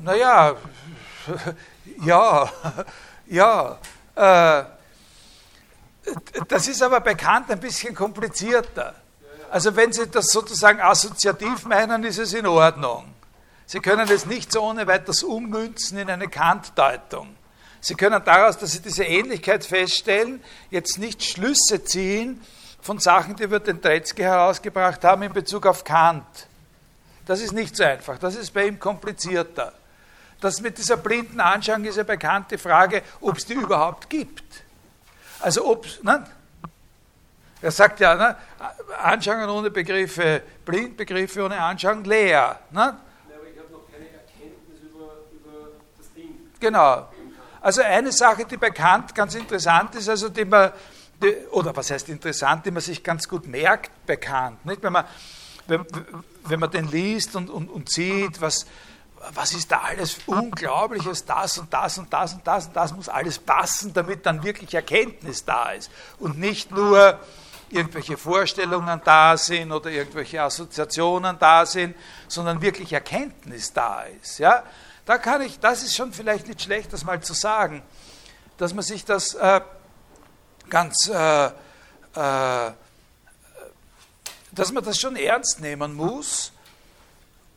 naja, 0.03 0.55
ja, 2.03 2.49
ja. 3.27 3.79
Äh, 4.15 4.63
das 6.47 6.67
ist 6.67 6.81
aber 6.81 6.99
bei 6.99 7.15
Kant 7.15 7.49
ein 7.49 7.59
bisschen 7.59 7.95
komplizierter. 7.95 9.02
Also 9.53 9.75
wenn 9.75 9.93
Sie 9.93 10.07
das 10.07 10.31
sozusagen 10.31 10.81
assoziativ 10.81 11.65
meinen, 11.65 12.03
ist 12.05 12.17
es 12.17 12.33
in 12.33 12.47
Ordnung. 12.47 13.13
Sie 13.67 13.81
können 13.81 14.09
es 14.09 14.25
nicht 14.25 14.51
so 14.51 14.63
ohne 14.63 14.87
weiteres 14.87 15.21
ummünzen 15.21 15.99
in 15.99 16.09
eine 16.09 16.27
Kant-Deutung. 16.27 17.35
Sie 17.79 17.93
können 17.93 18.19
daraus, 18.25 18.57
dass 18.57 18.71
Sie 18.71 18.79
diese 18.79 19.03
Ähnlichkeit 19.03 19.63
feststellen, 19.63 20.41
jetzt 20.71 20.97
nicht 20.97 21.23
Schlüsse 21.23 21.83
ziehen 21.83 22.41
von 22.81 22.97
Sachen, 22.97 23.35
die 23.35 23.51
wir 23.51 23.59
den 23.59 23.79
Tretzky 23.79 24.23
herausgebracht 24.23 25.03
haben 25.03 25.21
in 25.21 25.33
Bezug 25.33 25.67
auf 25.67 25.83
Kant. 25.83 26.47
Das 27.27 27.39
ist 27.39 27.51
nicht 27.51 27.75
so 27.75 27.83
einfach, 27.83 28.17
das 28.17 28.35
ist 28.35 28.55
bei 28.55 28.65
ihm 28.65 28.79
komplizierter. 28.79 29.71
Das 30.41 30.61
mit 30.61 30.79
dieser 30.79 30.97
blinden 30.97 31.39
Anschauung 31.39 31.85
ist 31.85 31.97
ja 31.97 32.03
bekannt 32.03 32.49
die 32.49 32.57
Frage, 32.57 33.03
ob 33.21 33.37
es 33.37 33.45
die 33.45 33.53
überhaupt 33.53 34.09
gibt. 34.09 34.63
Also 35.41 35.63
ob, 35.67 35.85
ne? 36.01 36.25
Er 37.63 37.71
sagt 37.71 38.01
ja, 38.01 38.13
ne? 38.15 38.35
Anschauungen 39.01 39.49
ohne 39.49 39.71
Begriffe 39.71 40.43
blind, 40.65 40.97
Begriffe 40.97 41.45
ohne 41.45 41.57
Anschauung 41.57 42.03
leer. 42.03 42.59
Ne? 42.71 42.79
Ja, 42.79 42.89
aber 42.89 43.49
ich 43.49 43.57
habe 43.57 43.71
noch 43.71 43.89
keine 43.89 44.09
Erkenntnis 44.09 44.81
über, 44.81 45.13
über 45.31 45.69
das 45.97 46.11
Ding. 46.13 46.35
Genau. 46.59 47.07
Also 47.61 47.81
eine 47.81 48.11
Sache, 48.11 48.43
die 48.43 48.57
bekannt 48.57 49.15
ganz 49.15 49.35
interessant 49.35 49.95
ist, 49.95 50.09
also 50.09 50.27
die 50.27 50.43
man, 50.43 50.73
die, 51.21 51.37
oder 51.51 51.73
was 51.73 51.89
heißt 51.89 52.09
interessant, 52.09 52.65
die 52.65 52.71
man 52.71 52.81
sich 52.81 53.01
ganz 53.01 53.29
gut 53.29 53.47
merkt, 53.47 54.05
bekannt. 54.05 54.65
Nicht? 54.65 54.83
Wenn, 54.83 54.91
man, 54.91 55.05
wenn, 55.67 55.85
wenn 56.43 56.59
man 56.59 56.69
den 56.69 56.89
liest 56.89 57.33
und, 57.37 57.49
und, 57.49 57.69
und 57.69 57.89
sieht, 57.89 58.41
was, 58.41 58.65
was 59.33 59.53
ist 59.53 59.71
da 59.71 59.83
alles 59.83 60.17
Unglaubliches, 60.25 61.23
das 61.23 61.57
und 61.59 61.73
das 61.73 61.97
und 61.97 62.11
das 62.11 62.33
und 62.33 62.45
das 62.45 62.67
und 62.67 62.75
das 62.75 62.93
muss 62.93 63.07
alles 63.07 63.39
passen, 63.39 63.93
damit 63.93 64.25
dann 64.25 64.43
wirklich 64.43 64.73
Erkenntnis 64.73 65.45
da 65.45 65.71
ist 65.71 65.89
und 66.19 66.37
nicht 66.37 66.69
nur 66.69 67.21
irgendwelche 67.73 68.17
Vorstellungen 68.17 69.01
da 69.03 69.37
sind 69.37 69.71
oder 69.71 69.89
irgendwelche 69.89 70.41
Assoziationen 70.41 71.37
da 71.39 71.65
sind, 71.65 71.95
sondern 72.27 72.61
wirklich 72.61 72.93
Erkenntnis 72.93 73.73
da 73.73 74.03
ist. 74.03 74.39
Ja? 74.39 74.63
Da 75.05 75.17
kann 75.17 75.41
ich, 75.41 75.59
das 75.59 75.83
ist 75.83 75.95
schon 75.95 76.13
vielleicht 76.13 76.47
nicht 76.47 76.61
schlecht, 76.61 76.93
das 76.93 77.03
mal 77.03 77.21
zu 77.21 77.33
sagen. 77.33 77.83
dass 78.57 78.73
man 78.73 78.83
sich 78.83 79.03
das 79.03 79.33
äh, 79.33 79.61
ganz, 80.69 81.09
äh, 81.09 81.45
äh, 81.47 81.51
dass 84.51 84.71
man 84.71 84.83
das 84.83 84.99
schon 84.99 85.15
ernst 85.15 85.59
nehmen 85.59 85.93
muss 85.95 86.51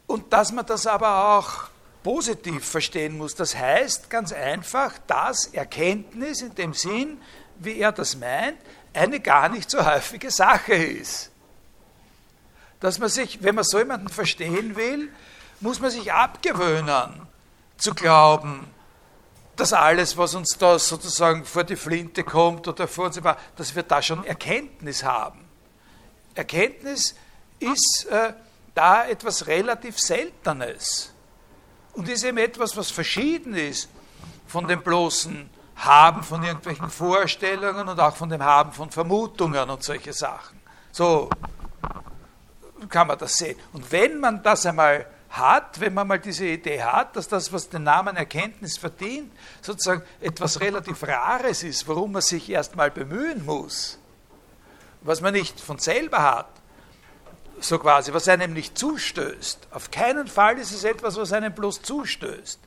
und 0.07 0.33
dass 0.33 0.53
man 0.53 0.67
das 0.67 0.87
aber 0.87 1.37
auch 1.37 1.69
positiv 2.03 2.65
verstehen 2.65 3.19
muss. 3.19 3.35
Das 3.35 3.57
heißt 3.57 4.09
ganz 4.11 4.33
einfach, 4.33 4.95
dass 5.07 5.47
Erkenntnis 5.47 6.41
in 6.41 6.55
dem 6.55 6.73
Sinn, 6.73 7.21
wie 7.59 7.79
er 7.79 7.93
das 7.93 8.17
meint, 8.17 8.59
eine 8.97 9.21
gar 9.21 9.49
nicht 9.49 9.71
so 9.71 9.85
häufige 9.85 10.31
Sache 10.31 10.75
ist. 10.75 11.31
Dass 12.81 12.99
man 12.99 13.09
sich, 13.09 13.43
wenn 13.43 13.55
man 13.55 13.65
so 13.65 13.79
jemanden 13.79 14.09
verstehen 14.09 14.77
will, 14.77 15.11
muss 15.61 15.81
man 15.81 15.91
sich 15.91 16.13
abgewöhnen, 16.13 17.27
zu 17.79 17.95
glauben, 17.95 18.67
dass 19.57 19.73
alles, 19.73 20.17
was 20.17 20.35
uns 20.35 20.57
da 20.59 20.79
sozusagen 20.79 21.45
vor 21.45 21.65
die 21.65 21.77
Flinte 21.77 22.25
kommt 22.25 22.69
oder 22.69 22.87
vor 22.87 23.07
uns, 23.07 23.21
dass 23.57 23.75
wir 23.75 23.83
da 23.83 24.03
schon 24.03 24.25
Erkenntnis 24.25 25.03
haben. 25.03 25.47
Erkenntnis 26.35 27.15
ist 27.59 28.07
äh, 28.11 28.35
da 28.75 29.07
etwas 29.07 29.47
relativ 29.47 29.99
Seltenes 29.99 31.13
und 31.95 32.09
ist 32.09 32.25
eben 32.25 32.39
etwas, 32.39 32.77
was 32.77 32.91
verschieden 32.91 33.55
ist 33.55 33.89
von 34.47 34.69
dem 34.69 34.83
bloßen 34.83 35.49
Haben 35.77 36.23
von 36.23 36.43
irgendwelchen 36.43 36.91
Vorstellungen 36.91 37.89
und 37.89 38.01
auch 38.01 38.17
von 38.17 38.29
dem 38.29 38.43
Haben 38.43 38.73
von 38.73 38.91
Vermutungen 38.91 39.69
und 39.69 39.83
solche 39.83 40.13
Sachen. 40.13 40.61
So 40.93 41.29
kann 42.89 43.07
man 43.07 43.19
das 43.19 43.37
sehen. 43.37 43.59
Und 43.73 43.91
wenn 43.93 44.19
man 44.19 44.43
das 44.43 44.67
einmal 44.67 45.07
hat, 45.31 45.81
wenn 45.81 45.95
man 45.95 46.07
mal 46.07 46.19
diese 46.19 46.47
Idee 46.47 46.83
hat, 46.83 47.17
dass 47.17 47.29
das, 47.29 47.53
was 47.53 47.69
den 47.69 47.83
Namen 47.83 48.17
Erkenntnis 48.17 48.79
verdient, 48.79 49.33
sozusagen 49.61 50.03
etwas 50.21 50.61
relativ 50.61 51.03
Rares 51.03 51.63
ist, 51.63 51.87
worum 51.87 52.13
man 52.13 52.23
sich 52.23 52.49
erstmal 52.49 52.91
bemühen 52.91 53.45
muss, 53.45 53.99
was 55.03 55.21
man 55.21 55.35
nicht 55.35 55.61
von 55.61 55.79
selber 55.79 56.23
hat, 56.23 56.49
so 57.61 57.79
quasi, 57.79 58.13
was 58.13 58.29
einem 58.29 58.53
nicht 58.53 58.77
zustößt. 58.79 59.69
Auf 59.71 59.91
keinen 59.91 60.27
Fall 60.27 60.59
ist 60.59 60.73
es 60.73 60.85
etwas, 60.85 61.17
was 61.17 61.33
einem 61.33 61.55
bloß 61.55 61.83
zustößt. 61.83 62.61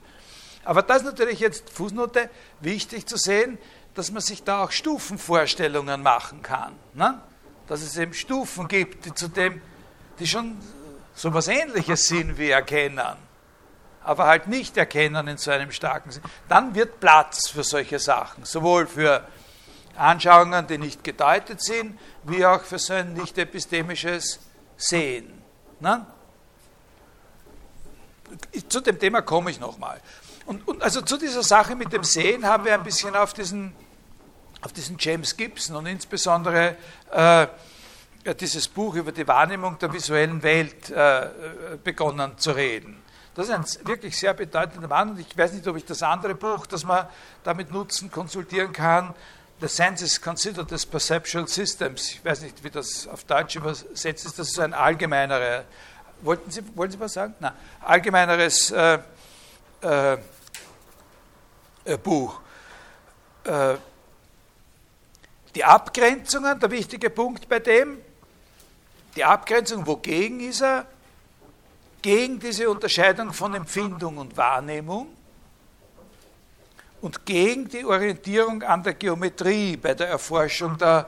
Aber 0.69 0.83
das 0.83 0.97
ist 0.97 1.05
natürlich 1.05 1.39
jetzt, 1.39 1.67
Fußnote, 1.71 2.29
wichtig 2.59 3.07
zu 3.07 3.17
sehen, 3.17 3.57
dass 3.95 4.11
man 4.11 4.21
sich 4.21 4.43
da 4.43 4.63
auch 4.63 4.69
Stufenvorstellungen 4.69 6.03
machen 6.03 6.43
kann. 6.43 6.75
Ne? 6.93 7.19
Dass 7.65 7.81
es 7.81 7.97
eben 7.97 8.13
Stufen 8.13 8.67
gibt, 8.67 9.03
die 9.03 9.15
zu 9.15 9.29
dem, 9.29 9.63
die 10.19 10.27
schon 10.27 10.59
so 11.15 11.29
etwas 11.29 11.47
Ähnliches 11.47 12.07
sind 12.07 12.37
wie 12.37 12.51
Erkennen, 12.51 13.17
aber 14.03 14.27
halt 14.27 14.45
nicht 14.45 14.77
erkennen 14.77 15.27
in 15.27 15.37
so 15.37 15.49
einem 15.49 15.71
starken 15.71 16.11
Sinn, 16.11 16.21
dann 16.47 16.75
wird 16.75 16.99
Platz 16.99 17.49
für 17.49 17.63
solche 17.63 17.97
Sachen, 17.97 18.45
sowohl 18.45 18.85
für 18.85 19.27
Anschauungen, 19.95 20.67
die 20.67 20.77
nicht 20.77 21.03
gedeutet 21.03 21.63
sind, 21.63 21.97
wie 22.25 22.45
auch 22.45 22.61
für 22.61 22.77
so 22.77 22.93
ein 22.93 23.13
nicht 23.13 23.39
epistemisches 23.39 24.39
Sehen. 24.77 25.41
Ne? 25.79 26.05
Zu 28.67 28.81
dem 28.81 28.99
Thema 28.99 29.23
komme 29.23 29.49
ich 29.49 29.59
nochmal. 29.59 29.99
Und, 30.49 30.67
und 30.67 30.81
also 30.81 31.01
zu 31.01 31.15
dieser 31.15 31.43
Sache 31.43 31.75
mit 31.75 31.93
dem 31.93 32.03
Sehen 32.03 32.43
haben 32.43 32.65
wir 32.65 32.73
ein 32.73 32.81
bisschen 32.81 33.15
auf 33.15 33.33
diesen, 33.33 33.71
auf 34.61 34.73
diesen 34.73 34.97
James 34.97 35.37
Gibson 35.37 35.75
und 35.75 35.85
insbesondere 35.85 36.75
äh, 37.11 37.45
dieses 38.33 38.67
Buch 38.67 38.95
über 38.95 39.11
die 39.11 39.27
Wahrnehmung 39.27 39.77
der 39.77 39.93
visuellen 39.93 40.41
Welt 40.41 40.89
äh, 40.89 41.27
begonnen 41.83 42.35
zu 42.37 42.49
reden. 42.49 42.99
Das 43.35 43.47
ist 43.47 43.53
ein 43.53 43.87
wirklich 43.87 44.17
sehr 44.17 44.33
bedeutender 44.33 44.87
Mann 44.87 45.11
und 45.11 45.19
ich 45.19 45.37
weiß 45.37 45.53
nicht, 45.53 45.67
ob 45.67 45.77
ich 45.77 45.85
das 45.85 46.01
andere 46.01 46.33
Buch, 46.33 46.65
das 46.65 46.83
man 46.83 47.07
damit 47.43 47.71
nutzen, 47.71 48.09
konsultieren 48.09 48.73
kann, 48.73 49.13
The 49.61 49.67
Senses 49.67 50.19
Considered 50.19 50.73
as 50.73 50.83
Perceptual 50.83 51.47
Systems, 51.47 52.13
ich 52.13 52.25
weiß 52.25 52.41
nicht, 52.41 52.63
wie 52.63 52.71
das 52.71 53.07
auf 53.07 53.23
Deutsch 53.23 53.55
übersetzt 53.55 54.25
ist, 54.25 54.39
das 54.39 54.49
ist 54.49 54.59
ein 54.59 54.73
allgemeineres, 54.73 55.65
wollten 56.21 56.49
Sie, 56.49 56.63
wollen 56.75 56.89
Sie 56.89 56.99
was 56.99 57.13
sagen? 57.13 57.35
Nein, 57.39 57.53
allgemeineres 57.81 58.71
äh, 58.71 58.97
äh, 59.81 60.17
äh 61.85 61.97
Buch. 61.97 62.39
Äh, 63.43 63.75
die 65.55 65.63
Abgrenzungen, 65.63 66.59
der 66.59 66.71
wichtige 66.71 67.09
Punkt 67.09 67.49
bei 67.49 67.59
dem, 67.59 67.97
die 69.15 69.23
Abgrenzung, 69.23 69.85
wogegen 69.85 70.39
ist 70.39 70.61
er? 70.61 70.85
Gegen 72.01 72.39
diese 72.39 72.69
Unterscheidung 72.69 73.33
von 73.33 73.53
Empfindung 73.55 74.17
und 74.17 74.37
Wahrnehmung 74.37 75.07
und 77.01 77.25
gegen 77.25 77.67
die 77.67 77.83
Orientierung 77.83 78.63
an 78.63 78.83
der 78.83 78.93
Geometrie 78.93 79.75
bei 79.75 79.93
der 79.93 80.07
Erforschung 80.07 80.77
der 80.77 81.07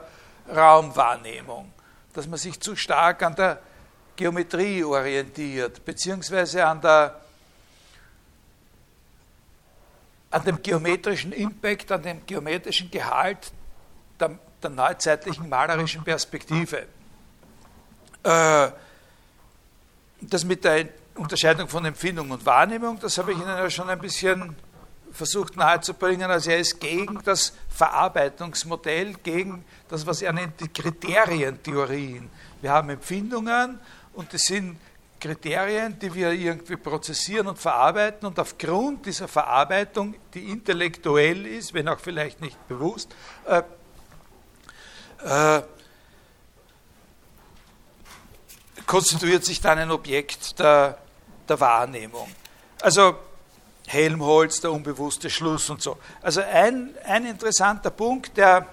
Raumwahrnehmung, 0.54 1.72
dass 2.12 2.26
man 2.26 2.38
sich 2.38 2.60
zu 2.60 2.76
stark 2.76 3.22
an 3.22 3.34
der 3.34 3.60
Geometrie 4.16 4.84
orientiert, 4.84 5.84
beziehungsweise 5.84 6.66
an, 6.66 6.80
der, 6.80 7.21
an 10.32 10.44
dem 10.44 10.62
geometrischen 10.62 11.32
Impact, 11.32 11.92
an 11.92 12.02
dem 12.02 12.26
geometrischen 12.26 12.90
Gehalt 12.90 13.52
der, 14.18 14.38
der 14.62 14.70
neuzeitlichen 14.70 15.48
malerischen 15.48 16.02
Perspektive. 16.02 16.86
Äh, 18.22 18.68
das 20.20 20.44
mit 20.44 20.64
der 20.64 20.88
Unterscheidung 21.14 21.68
von 21.68 21.84
Empfindung 21.84 22.30
und 22.30 22.46
Wahrnehmung, 22.46 22.98
das 23.00 23.18
habe 23.18 23.32
ich 23.32 23.38
Ihnen 23.38 23.48
ja 23.48 23.68
schon 23.68 23.90
ein 23.90 23.98
bisschen 23.98 24.56
versucht 25.12 25.56
nahezubringen. 25.56 26.30
Also 26.30 26.50
er 26.50 26.58
ist 26.58 26.80
gegen 26.80 27.20
das 27.24 27.52
Verarbeitungsmodell, 27.68 29.14
gegen 29.22 29.64
das, 29.88 30.06
was 30.06 30.22
er 30.22 30.32
nennt, 30.32 30.60
die 30.60 30.68
Kriterientheorien. 30.68 32.30
Wir 32.62 32.72
haben 32.72 32.88
Empfindungen 32.88 33.78
und 34.14 34.32
das 34.32 34.42
sind 34.42 34.78
Kriterien, 35.22 35.96
die 36.00 36.12
wir 36.12 36.32
irgendwie 36.32 36.74
prozessieren 36.74 37.46
und 37.46 37.56
verarbeiten 37.56 38.26
und 38.26 38.40
aufgrund 38.40 39.06
dieser 39.06 39.28
Verarbeitung, 39.28 40.16
die 40.34 40.50
intellektuell 40.50 41.46
ist, 41.46 41.72
wenn 41.74 41.86
auch 41.86 42.00
vielleicht 42.00 42.40
nicht 42.40 42.56
bewusst, 42.66 43.14
äh, 43.46 43.62
äh, 45.24 45.62
konstituiert 48.84 49.44
sich 49.44 49.60
dann 49.60 49.78
ein 49.78 49.92
Objekt 49.92 50.58
der, 50.58 50.98
der 51.48 51.60
Wahrnehmung. 51.60 52.28
Also 52.80 53.14
Helmholtz, 53.86 54.60
der 54.60 54.72
unbewusste 54.72 55.30
Schluss 55.30 55.70
und 55.70 55.80
so. 55.80 55.98
Also 56.20 56.40
ein, 56.40 56.96
ein 57.04 57.26
interessanter 57.26 57.90
Punkt, 57.90 58.36
der, 58.36 58.66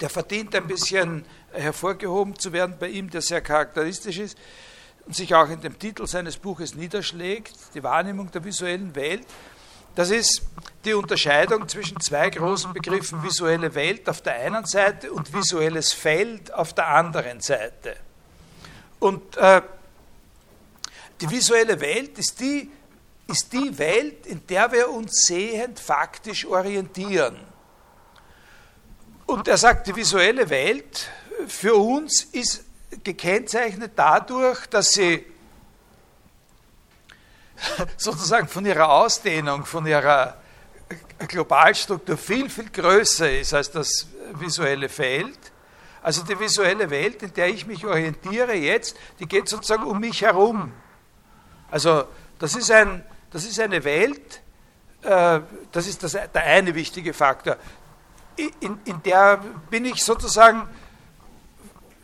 der 0.00 0.08
verdient 0.08 0.54
ein 0.54 0.68
bisschen 0.68 1.24
hervorgehoben 1.50 2.38
zu 2.38 2.52
werden 2.52 2.76
bei 2.78 2.90
ihm, 2.90 3.10
der 3.10 3.22
sehr 3.22 3.40
charakteristisch 3.40 4.18
ist 4.18 4.38
und 5.06 5.14
sich 5.14 5.34
auch 5.34 5.48
in 5.48 5.60
dem 5.60 5.78
Titel 5.78 6.06
seines 6.06 6.36
Buches 6.36 6.74
niederschlägt, 6.74 7.54
die 7.74 7.82
Wahrnehmung 7.82 8.30
der 8.30 8.44
visuellen 8.44 8.94
Welt. 8.94 9.26
Das 9.94 10.10
ist 10.10 10.42
die 10.84 10.94
Unterscheidung 10.94 11.68
zwischen 11.68 12.00
zwei 12.00 12.28
großen 12.28 12.72
Begriffen, 12.72 13.22
visuelle 13.22 13.74
Welt 13.74 14.08
auf 14.08 14.20
der 14.20 14.34
einen 14.34 14.66
Seite 14.66 15.12
und 15.12 15.32
visuelles 15.32 15.92
Feld 15.92 16.52
auf 16.52 16.74
der 16.74 16.88
anderen 16.88 17.40
Seite. 17.40 17.96
Und 18.98 19.36
äh, 19.36 19.62
die 21.20 21.30
visuelle 21.30 21.80
Welt 21.80 22.18
ist 22.18 22.40
die, 22.40 22.70
ist 23.28 23.52
die 23.52 23.78
Welt, 23.78 24.26
in 24.26 24.46
der 24.46 24.70
wir 24.72 24.90
uns 24.90 25.24
sehend 25.26 25.80
faktisch 25.80 26.44
orientieren. 26.44 27.36
Und 29.24 29.48
er 29.48 29.56
sagt, 29.56 29.86
die 29.86 29.96
visuelle 29.96 30.50
Welt 30.50 31.08
für 31.48 31.74
uns 31.74 32.24
ist 32.24 32.64
gekennzeichnet 33.02 33.92
dadurch, 33.96 34.66
dass 34.66 34.90
sie 34.90 35.24
sozusagen 37.96 38.48
von 38.48 38.66
ihrer 38.66 38.90
Ausdehnung, 38.90 39.64
von 39.64 39.86
ihrer 39.86 40.36
Globalstruktur 41.26 42.16
viel, 42.16 42.48
viel 42.50 42.70
größer 42.70 43.38
ist 43.40 43.54
als 43.54 43.70
das 43.70 44.06
visuelle 44.34 44.88
Feld 44.88 45.38
also 46.06 46.22
die 46.22 46.38
visuelle 46.38 46.88
Welt, 46.88 47.20
in 47.24 47.34
der 47.34 47.48
ich 47.48 47.66
mich 47.66 47.84
orientiere 47.84 48.54
jetzt, 48.54 48.96
die 49.18 49.26
geht 49.26 49.48
sozusagen 49.48 49.82
um 49.82 49.98
mich 49.98 50.22
herum. 50.22 50.72
Also 51.68 52.04
das 52.38 52.54
ist, 52.54 52.70
ein, 52.70 53.04
das 53.32 53.44
ist 53.44 53.58
eine 53.58 53.82
Welt, 53.82 54.40
äh, 55.02 55.40
das 55.72 55.88
ist 55.88 56.04
das, 56.04 56.12
der 56.12 56.44
eine 56.44 56.76
wichtige 56.76 57.12
Faktor, 57.12 57.56
in, 58.36 58.78
in 58.84 59.02
der 59.02 59.38
bin 59.68 59.84
ich 59.84 60.04
sozusagen 60.04 60.68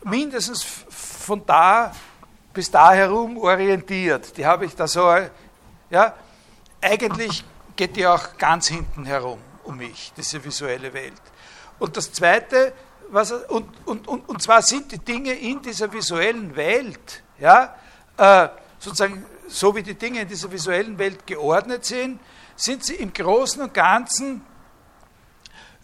mindestens 0.03 0.63
von 0.63 1.45
da 1.45 1.93
bis 2.53 2.69
da 2.69 2.93
herum 2.93 3.37
orientiert. 3.37 4.37
Die 4.37 4.45
habe 4.45 4.65
ich 4.65 4.75
da 4.75 4.87
so, 4.87 5.11
ja, 5.89 6.13
eigentlich 6.81 7.43
geht 7.75 7.95
die 7.95 8.05
auch 8.05 8.37
ganz 8.37 8.67
hinten 8.67 9.05
herum 9.05 9.39
um 9.63 9.77
mich, 9.77 10.13
diese 10.15 10.43
visuelle 10.43 10.93
Welt. 10.93 11.21
Und 11.79 11.97
das 11.97 12.11
Zweite, 12.11 12.73
was, 13.09 13.31
und, 13.31 13.69
und, 13.85 14.07
und, 14.07 14.29
und 14.29 14.41
zwar 14.41 14.61
sind 14.61 14.91
die 14.91 14.99
Dinge 14.99 15.33
in 15.33 15.61
dieser 15.61 15.91
visuellen 15.91 16.55
Welt, 16.55 17.23
ja, 17.39 17.75
äh, 18.17 18.49
sozusagen 18.79 19.25
so 19.47 19.75
wie 19.75 19.83
die 19.83 19.95
Dinge 19.95 20.21
in 20.21 20.27
dieser 20.27 20.51
visuellen 20.51 20.97
Welt 20.97 21.25
geordnet 21.25 21.85
sind, 21.85 22.19
sind 22.55 22.83
sie 22.83 22.95
im 22.95 23.13
Großen 23.13 23.61
und 23.61 23.73
Ganzen 23.73 24.45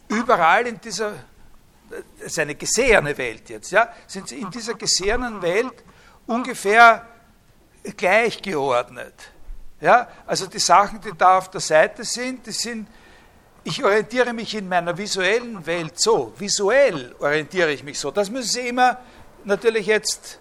überall 0.08 0.68
in 0.68 0.80
dieser, 0.82 1.14
das 1.90 2.28
ist 2.28 2.40
eine 2.40 2.56
gesehene 2.56 3.18
Welt 3.18 3.50
jetzt, 3.50 3.72
ja, 3.72 3.90
sind 4.08 4.28
sie 4.30 4.40
in 4.40 4.52
dieser 4.52 4.76
gesehenen 4.76 5.42
Welt 5.42 5.84
ungefähr 6.28 7.06
gleichgeordnet. 7.98 9.14
Ja, 9.82 10.08
also 10.28 10.48
die 10.48 10.60
Sachen, 10.60 11.00
die 11.02 11.12
da 11.18 11.38
auf 11.38 11.50
der 11.50 11.62
Seite 11.62 12.04
sind, 12.04 12.46
die 12.46 12.52
sind, 12.52 12.88
ich 13.64 13.84
orientiere 13.84 14.34
mich 14.34 14.54
in 14.56 14.68
meiner 14.68 14.98
visuellen 14.98 15.66
Welt 15.66 16.00
so, 16.00 16.34
visuell 16.38 17.16
orientiere 17.20 17.72
ich 17.72 17.84
mich 17.84 17.98
so. 17.98 18.12
Das 18.12 18.30
müssen 18.30 18.50
Sie 18.50 18.68
immer 18.68 18.98
natürlich 19.46 19.86
jetzt 19.86 20.40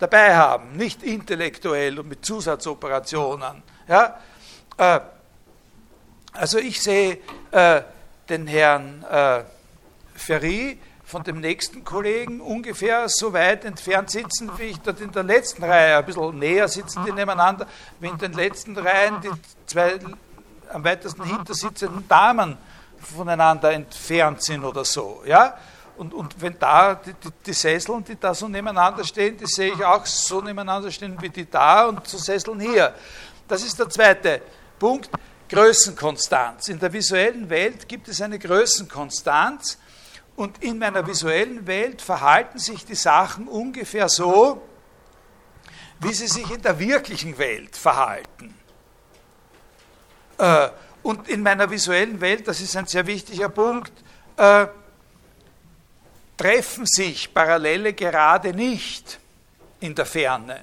dabei 0.00 0.34
haben, 0.34 0.72
nicht 0.76 1.02
intellektuell 1.04 1.98
und 2.00 2.08
mit 2.08 2.24
Zusatzoperationen. 2.24 3.62
Ja, 3.86 4.18
äh, 4.76 5.00
also 6.32 6.58
ich 6.58 6.82
sehe 6.82 7.18
äh, 7.52 7.82
den 8.28 8.46
Herrn 8.48 9.04
äh, 9.08 9.44
Ferry 10.22 10.78
von 11.04 11.24
dem 11.24 11.40
nächsten 11.40 11.84
Kollegen 11.84 12.40
ungefähr 12.40 13.08
so 13.08 13.32
weit 13.32 13.64
entfernt 13.64 14.10
sitzen, 14.10 14.50
wie 14.56 14.64
ich 14.64 14.80
dort 14.80 15.00
in 15.00 15.12
der 15.12 15.24
letzten 15.24 15.64
Reihe, 15.64 15.98
ein 15.98 16.06
bisschen 16.06 16.38
näher 16.38 16.68
sitzen 16.68 17.04
die 17.04 17.12
nebeneinander, 17.12 17.66
wie 18.00 18.06
in 18.06 18.18
den 18.18 18.32
letzten 18.32 18.76
Reihen 18.78 19.20
die 19.20 19.30
zwei 19.66 19.98
am 20.72 20.84
weitesten 20.84 21.24
hinter 21.24 21.54
sitzenden 21.54 22.08
Damen 22.08 22.56
voneinander 22.98 23.72
entfernt 23.72 24.42
sind 24.42 24.64
oder 24.64 24.84
so. 24.84 25.22
Ja? 25.26 25.56
Und, 25.98 26.14
und 26.14 26.40
wenn 26.40 26.58
da 26.58 26.94
die, 26.94 27.12
die, 27.12 27.28
die, 27.44 27.52
Sesseln, 27.52 28.02
die 28.04 28.18
da 28.18 28.34
so 28.34 28.48
nebeneinander 28.48 29.04
stehen, 29.04 29.36
die 29.36 29.46
sehe 29.46 29.72
ich 29.72 29.84
auch 29.84 30.06
so 30.06 30.40
nebeneinander 30.40 30.90
stehen 30.90 31.20
wie 31.20 31.28
die 31.28 31.50
da 31.50 31.86
und 31.86 32.06
so 32.06 32.16
Sesseln 32.16 32.60
hier. 32.60 32.94
Das 33.46 33.62
ist 33.62 33.78
der 33.78 33.90
zweite 33.90 34.40
Punkt. 34.78 35.10
Größenkonstanz. 35.48 36.68
In 36.68 36.78
der 36.78 36.90
visuellen 36.90 37.50
Welt 37.50 37.86
gibt 37.86 38.08
es 38.08 38.22
eine 38.22 38.38
Größenkonstanz 38.38 39.76
und 40.36 40.62
in 40.62 40.78
meiner 40.78 41.06
visuellen 41.06 41.66
Welt 41.66 42.00
verhalten 42.00 42.58
sich 42.58 42.84
die 42.84 42.94
Sachen 42.94 43.48
ungefähr 43.48 44.08
so, 44.08 44.62
wie 46.00 46.12
sie 46.12 46.26
sich 46.26 46.50
in 46.50 46.62
der 46.62 46.78
wirklichen 46.78 47.36
Welt 47.38 47.76
verhalten. 47.76 48.54
Äh, 50.38 50.68
und 51.02 51.28
in 51.28 51.42
meiner 51.42 51.70
visuellen 51.70 52.20
Welt, 52.20 52.48
das 52.48 52.60
ist 52.60 52.76
ein 52.76 52.86
sehr 52.86 53.06
wichtiger 53.06 53.48
Punkt, 53.48 53.92
äh, 54.36 54.66
treffen 56.36 56.86
sich 56.86 57.32
Parallele 57.32 57.92
gerade 57.92 58.52
nicht 58.52 59.18
in 59.80 59.94
der 59.94 60.06
Ferne, 60.06 60.60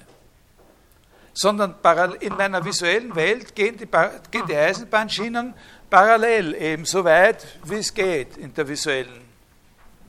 sondern 1.32 1.76
in 2.20 2.34
meiner 2.36 2.64
visuellen 2.64 3.14
Welt 3.14 3.54
gehen 3.54 3.76
die, 3.76 3.86
gehen 3.86 4.46
die 4.46 4.56
Eisenbahnschienen 4.56 5.54
parallel 5.88 6.54
eben 6.54 6.84
so 6.84 7.04
weit, 7.04 7.46
wie 7.64 7.76
es 7.76 7.94
geht 7.94 8.36
in 8.36 8.52
der 8.52 8.66
visuellen 8.68 9.29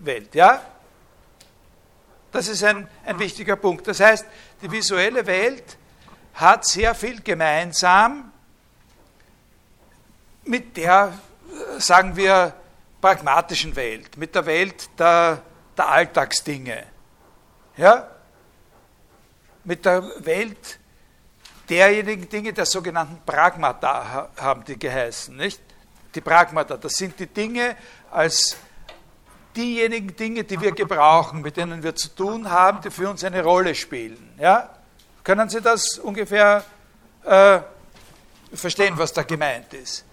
Welt. 0.05 0.33
Ja? 0.35 0.61
Das 2.31 2.47
ist 2.47 2.63
ein, 2.63 2.87
ein 3.05 3.19
wichtiger 3.19 3.55
Punkt. 3.55 3.87
Das 3.87 3.99
heißt, 3.99 4.25
die 4.61 4.71
visuelle 4.71 5.25
Welt 5.25 5.77
hat 6.33 6.65
sehr 6.65 6.95
viel 6.95 7.21
gemeinsam 7.21 8.31
mit 10.45 10.77
der, 10.77 11.13
sagen 11.77 12.15
wir, 12.15 12.53
pragmatischen 12.99 13.75
Welt, 13.75 14.15
mit 14.17 14.33
der 14.35 14.45
Welt 14.45 14.89
der, 14.97 15.41
der 15.77 15.87
Alltagsdinge. 15.87 16.83
Ja? 17.77 18.07
Mit 19.63 19.85
der 19.85 20.03
Welt 20.25 20.79
derjenigen 21.69 22.27
Dinge, 22.29 22.53
der 22.53 22.65
sogenannten 22.65 23.21
Pragmata 23.25 24.29
haben 24.37 24.63
die 24.65 24.77
geheißen. 24.77 25.35
Nicht? 25.35 25.61
Die 26.13 26.21
Pragmata, 26.21 26.77
das 26.77 26.93
sind 26.93 27.19
die 27.19 27.27
Dinge 27.27 27.75
als 28.09 28.57
diejenigen 29.55 30.15
Dinge, 30.15 30.43
die 30.43 30.59
wir 30.59 30.71
gebrauchen, 30.71 31.41
mit 31.41 31.57
denen 31.57 31.83
wir 31.83 31.95
zu 31.95 32.09
tun 32.09 32.49
haben, 32.49 32.81
die 32.81 32.91
für 32.91 33.09
uns 33.09 33.23
eine 33.23 33.43
Rolle 33.43 33.75
spielen. 33.75 34.33
Ja? 34.39 34.69
Können 35.23 35.49
Sie 35.49 35.61
das 35.61 35.99
ungefähr 35.99 36.63
äh, 37.23 37.59
verstehen, 38.53 38.97
was 38.97 39.13
da 39.13 39.23
gemeint 39.23 39.73
ist? 39.73 40.05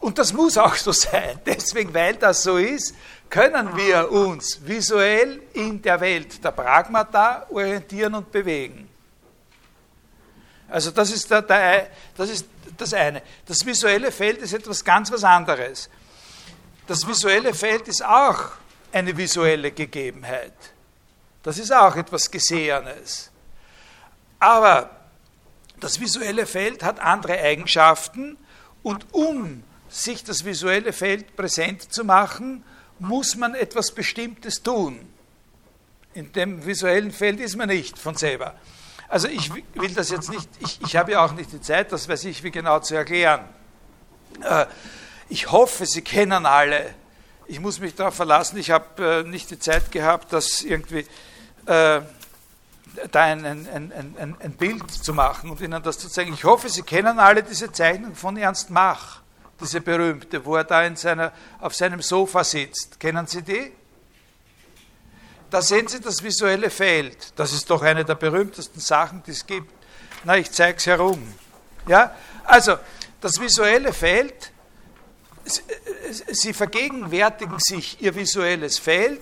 Und 0.00 0.18
das 0.18 0.32
muss 0.32 0.58
auch 0.58 0.74
so 0.74 0.92
sein. 0.92 1.40
Deswegen, 1.46 1.92
weil 1.94 2.16
das 2.16 2.42
so 2.42 2.58
ist, 2.58 2.94
können 3.30 3.76
wir 3.76 4.10
uns 4.10 4.60
visuell 4.64 5.42
in 5.54 5.80
der 5.80 6.00
Welt 6.00 6.44
der 6.44 6.50
Pragmata 6.50 7.46
orientieren 7.50 8.14
und 8.14 8.30
bewegen. 8.30 8.88
Also 10.68 10.90
das 10.90 11.10
ist, 11.10 11.30
der, 11.30 11.42
der, 11.42 11.88
das 12.16 12.30
ist 12.30 12.46
das 12.76 12.92
eine. 12.94 13.22
Das 13.46 13.64
visuelle 13.64 14.10
Feld 14.10 14.38
ist 14.38 14.52
etwas 14.52 14.84
ganz 14.84 15.10
was 15.10 15.24
anderes. 15.24 15.88
Das 16.86 17.06
visuelle 17.06 17.54
Feld 17.54 17.88
ist 17.88 18.04
auch 18.04 18.52
eine 18.94 19.16
visuelle 19.16 19.72
Gegebenheit. 19.72 20.52
Das 21.42 21.58
ist 21.58 21.72
auch 21.72 21.96
etwas 21.96 22.30
Gesehenes. 22.30 23.30
Aber 24.38 24.90
das 25.80 26.00
visuelle 26.00 26.46
Feld 26.46 26.82
hat 26.82 27.00
andere 27.00 27.38
Eigenschaften 27.38 28.38
und 28.82 29.12
um 29.12 29.64
sich 29.88 30.22
das 30.24 30.44
visuelle 30.44 30.92
Feld 30.92 31.36
präsent 31.36 31.92
zu 31.92 32.04
machen, 32.04 32.64
muss 32.98 33.36
man 33.36 33.54
etwas 33.54 33.92
Bestimmtes 33.92 34.62
tun. 34.62 35.00
In 36.14 36.32
dem 36.32 36.64
visuellen 36.64 37.10
Feld 37.10 37.40
ist 37.40 37.56
man 37.56 37.68
nicht 37.68 37.98
von 37.98 38.14
selber. 38.14 38.54
Also 39.08 39.28
ich 39.28 39.52
will 39.52 39.92
das 39.94 40.10
jetzt 40.10 40.30
nicht, 40.30 40.48
ich, 40.60 40.80
ich 40.80 40.96
habe 40.96 41.12
ja 41.12 41.24
auch 41.24 41.32
nicht 41.32 41.52
die 41.52 41.60
Zeit, 41.60 41.92
das 41.92 42.08
weiß 42.08 42.24
ich 42.24 42.42
wie 42.44 42.50
genau 42.50 42.78
zu 42.80 42.94
erklären. 42.94 43.44
Äh, 44.42 44.66
ich 45.28 45.50
hoffe, 45.50 45.84
Sie 45.86 46.02
kennen 46.02 46.46
alle 46.46 46.94
ich 47.46 47.60
muss 47.60 47.80
mich 47.80 47.94
darauf 47.94 48.14
verlassen, 48.14 48.58
ich 48.58 48.70
habe 48.70 49.22
äh, 49.24 49.28
nicht 49.28 49.50
die 49.50 49.58
Zeit 49.58 49.92
gehabt, 49.92 50.32
das 50.32 50.62
irgendwie 50.62 51.06
äh, 51.66 52.00
da 53.10 53.22
ein, 53.22 53.44
ein, 53.44 53.92
ein, 53.92 54.36
ein, 54.38 54.52
Bild 54.52 54.90
zu 54.90 55.12
machen 55.14 55.50
und 55.50 55.60
Ihnen 55.60 55.82
das 55.82 55.98
zu 55.98 56.08
zeigen. 56.08 56.32
Ich 56.32 56.44
hoffe, 56.44 56.68
Sie 56.68 56.82
kennen 56.82 57.18
alle 57.18 57.42
diese 57.42 57.72
Zeichnung 57.72 58.14
von 58.14 58.36
Ernst 58.36 58.70
Mach, 58.70 59.20
diese 59.60 59.80
berühmte, 59.80 60.44
wo 60.44 60.56
er 60.56 60.64
da 60.64 60.84
in 60.84 60.96
seiner, 60.96 61.32
auf 61.60 61.74
seinem 61.74 62.02
Sofa 62.02 62.44
sitzt. 62.44 63.00
Kennen 63.00 63.26
Sie 63.26 63.42
die? 63.42 63.72
Da 65.50 65.60
sehen 65.60 65.88
Sie 65.88 66.00
das 66.00 66.22
visuelle 66.22 66.70
Feld. 66.70 67.32
Das 67.36 67.52
ist 67.52 67.68
doch 67.68 67.82
eine 67.82 68.04
der 68.04 68.14
berühmtesten 68.14 68.80
Sachen, 68.80 69.22
die 69.24 69.32
es 69.32 69.46
gibt. 69.46 69.72
Na, 70.24 70.36
ich 70.36 70.50
zeige 70.50 70.78
es 70.78 70.86
herum. 70.86 71.34
Ja? 71.86 72.14
Also, 72.44 72.76
das 73.20 73.40
visuelle 73.40 73.92
Feld 73.92 74.52
Sie 75.44 76.52
vergegenwärtigen 76.52 77.58
sich 77.58 78.00
Ihr 78.00 78.14
visuelles 78.14 78.78
Feld, 78.78 79.20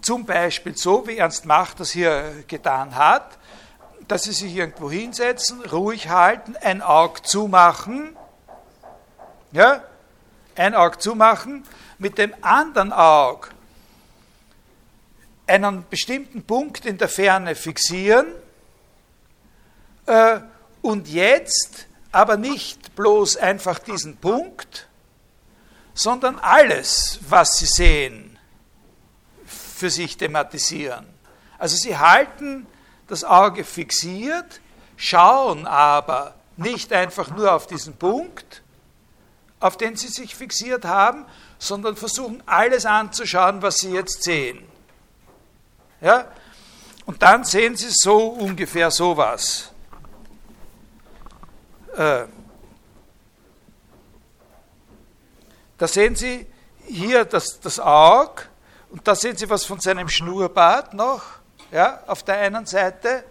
zum 0.00 0.24
Beispiel 0.24 0.76
so, 0.76 1.06
wie 1.06 1.18
Ernst 1.18 1.44
Mach 1.44 1.74
das 1.74 1.90
hier 1.90 2.44
getan 2.48 2.94
hat, 2.94 3.38
dass 4.08 4.24
Sie 4.24 4.32
sich 4.32 4.54
irgendwo 4.54 4.90
hinsetzen, 4.90 5.62
ruhig 5.66 6.08
halten, 6.08 6.56
ein 6.60 6.82
Auge 6.82 7.22
zumachen, 7.22 8.16
ja, 9.52 9.82
ein 10.56 10.74
Auge 10.74 10.98
zumachen, 10.98 11.64
mit 11.98 12.18
dem 12.18 12.34
anderen 12.40 12.92
Auge 12.92 13.48
einen 15.46 15.84
bestimmten 15.90 16.42
Punkt 16.44 16.86
in 16.86 16.96
der 16.96 17.08
Ferne 17.08 17.54
fixieren 17.54 18.26
äh, 20.06 20.40
und 20.80 21.08
jetzt 21.08 21.86
aber 22.12 22.36
nicht 22.36 22.94
bloß 22.96 23.36
einfach 23.36 23.78
diesen 23.78 24.16
Punkt, 24.16 24.88
sondern 25.94 26.38
alles, 26.38 27.20
was 27.28 27.58
Sie 27.58 27.66
sehen, 27.66 28.38
für 29.46 29.90
sich 29.90 30.16
thematisieren. 30.16 31.06
Also 31.58 31.76
Sie 31.76 31.96
halten 31.96 32.66
das 33.06 33.24
Auge 33.24 33.64
fixiert, 33.64 34.60
schauen 34.96 35.66
aber 35.66 36.34
nicht 36.56 36.92
einfach 36.92 37.30
nur 37.30 37.52
auf 37.52 37.66
diesen 37.66 37.96
Punkt, 37.96 38.62
auf 39.58 39.76
den 39.76 39.96
Sie 39.96 40.08
sich 40.08 40.34
fixiert 40.34 40.84
haben, 40.84 41.26
sondern 41.58 41.96
versuchen 41.96 42.42
alles 42.46 42.86
anzuschauen, 42.86 43.62
was 43.62 43.78
Sie 43.78 43.92
jetzt 43.92 44.22
sehen. 44.22 44.62
Ja? 46.00 46.26
Und 47.04 47.22
dann 47.22 47.44
sehen 47.44 47.76
Sie 47.76 47.90
so 47.90 48.28
ungefähr 48.28 48.90
sowas. 48.90 49.69
Äh, 52.00 52.26
da 55.76 55.86
sehen 55.86 56.16
Sie 56.16 56.46
hier 56.86 57.26
das, 57.26 57.60
das 57.60 57.78
Auge 57.78 58.44
und 58.88 59.06
da 59.06 59.14
sehen 59.14 59.36
Sie 59.36 59.50
was 59.50 59.66
von 59.66 59.80
seinem 59.80 60.08
Schnurrbart 60.08 60.94
noch, 60.94 61.22
ja, 61.70 62.02
auf 62.06 62.22
der 62.22 62.38
einen 62.38 62.64
Seite. 62.64 63.24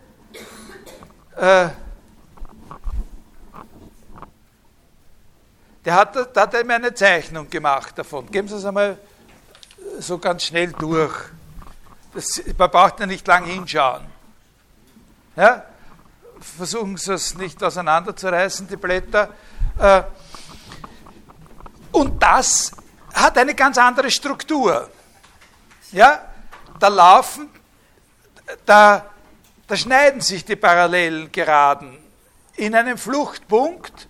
Äh, 1.36 1.70
der 5.84 5.96
hat, 5.96 6.16
da 6.16 6.42
hat 6.42 6.54
er 6.54 6.64
mir 6.64 6.76
eine 6.76 6.94
Zeichnung 6.94 7.50
gemacht 7.50 7.98
davon. 7.98 8.30
Geben 8.30 8.48
Sie 8.48 8.56
es 8.56 8.66
einmal 8.66 9.00
so 9.98 10.20
ganz 10.20 10.44
schnell 10.44 10.74
durch. 10.74 11.16
Das, 12.14 12.40
man 12.56 12.70
braucht 12.70 13.00
ja 13.00 13.08
nicht 13.08 13.26
lang 13.26 13.46
hinschauen. 13.46 14.06
Ja? 15.36 15.66
Versuchen 16.42 16.98
Sie 16.98 17.14
es 17.14 17.36
nicht 17.36 17.64
auseinanderzureißen, 17.64 18.68
die 18.68 18.78
Blätter. 18.78 19.30
Äh, 19.78 20.04
und 21.92 22.22
das 22.22 22.72
hat 23.14 23.38
eine 23.38 23.56
ganz 23.56 23.78
andere 23.78 24.12
Struktur. 24.12 24.90
Ja, 25.92 26.22
da 26.80 26.88
laufen, 26.88 27.50
da, 28.66 29.06
da 29.68 29.76
schneiden 29.76 30.22
sich 30.22 30.46
die 30.46 30.56
parallelen 30.56 31.32
Geraden 31.32 31.98
in 32.56 32.76
einem 32.76 32.98
Fluchtpunkt 32.98 34.08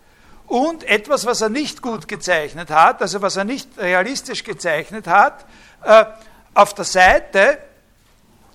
und 0.48 0.84
etwas, 0.84 1.26
was 1.26 1.42
er 1.42 1.50
nicht 1.50 1.82
gut 1.82 2.08
gezeichnet 2.08 2.72
hat, 2.72 3.02
also 3.02 3.22
was 3.22 3.38
er 3.38 3.44
nicht 3.44 3.78
realistisch 3.78 4.44
gezeichnet 4.44 5.08
hat, 5.08 5.46
äh, 5.84 6.06
auf 6.54 6.74
der 6.74 6.86
Seite 6.86 7.60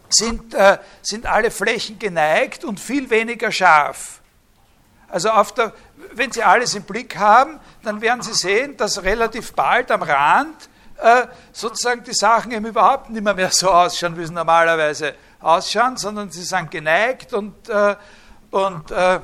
sind, 0.09 0.55
äh, 0.55 0.79
sind 1.03 1.27
alle 1.27 1.51
Flächen 1.51 1.99
geneigt 1.99 2.65
und 2.65 2.81
viel 2.81 3.11
weniger 3.11 3.51
scharf. 3.51 4.21
Also 5.09 5.31
der, 5.57 5.73
wenn 6.13 6.33
Sie 6.33 6.43
alles 6.43 6.75
im 6.75 6.83
Blick 6.83 7.17
haben, 7.17 7.61
dann 7.83 8.01
werden 8.01 8.23
Sie 8.23 8.35
sehen, 8.35 8.77
dass 8.77 9.03
relativ 9.03 9.53
bald 9.53 9.91
am 9.91 10.03
Rand 10.03 10.69
äh, 10.97 11.27
sozusagen 11.53 12.05
die 12.05 12.15
Sachen 12.15 12.53
eben 12.53 12.67
überhaupt 12.67 13.11
nicht 13.11 13.23
mehr, 13.23 13.35
mehr 13.35 13.51
so 13.51 13.71
ausschauen, 13.71 14.17
wie 14.17 14.25
sie 14.25 14.33
normalerweise 14.33 15.15
ausschauen, 15.41 15.97
sondern 15.97 16.31
sie 16.31 16.43
sind 16.43 16.71
geneigt 16.71 17.33
und, 17.33 17.69
äh, 17.69 17.97
und, 18.51 18.91
äh, 18.91 19.21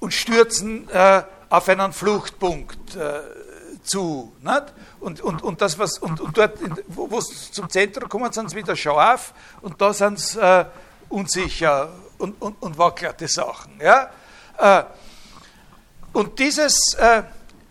und 0.00 0.12
stürzen 0.12 0.88
äh, 0.90 1.22
auf 1.48 1.68
einen 1.68 1.92
Fluchtpunkt 1.92 2.96
äh, 2.96 3.20
zu. 3.82 4.32
Nicht? 4.40 4.64
Und, 5.06 5.20
und, 5.20 5.40
und, 5.44 5.62
das, 5.62 5.78
was, 5.78 5.98
und, 5.98 6.20
und 6.20 6.36
dort, 6.36 6.58
wo 6.88 7.20
sie 7.20 7.52
zum 7.52 7.70
Zentrum 7.70 8.08
kommen, 8.08 8.32
sind 8.32 8.50
sie 8.50 8.56
wieder 8.56 8.74
scharf 8.74 9.34
und 9.62 9.80
da 9.80 9.92
sind 9.92 10.18
sie 10.18 10.40
äh, 10.40 10.64
unsicher 11.08 11.90
und, 12.18 12.42
und, 12.42 12.60
und 12.60 12.76
wackelte 12.76 13.28
Sachen. 13.28 13.80
Ja? 13.80 14.10
Äh, 14.58 14.82
und 16.12 16.40
dieses, 16.40 16.94
äh, 16.94 17.22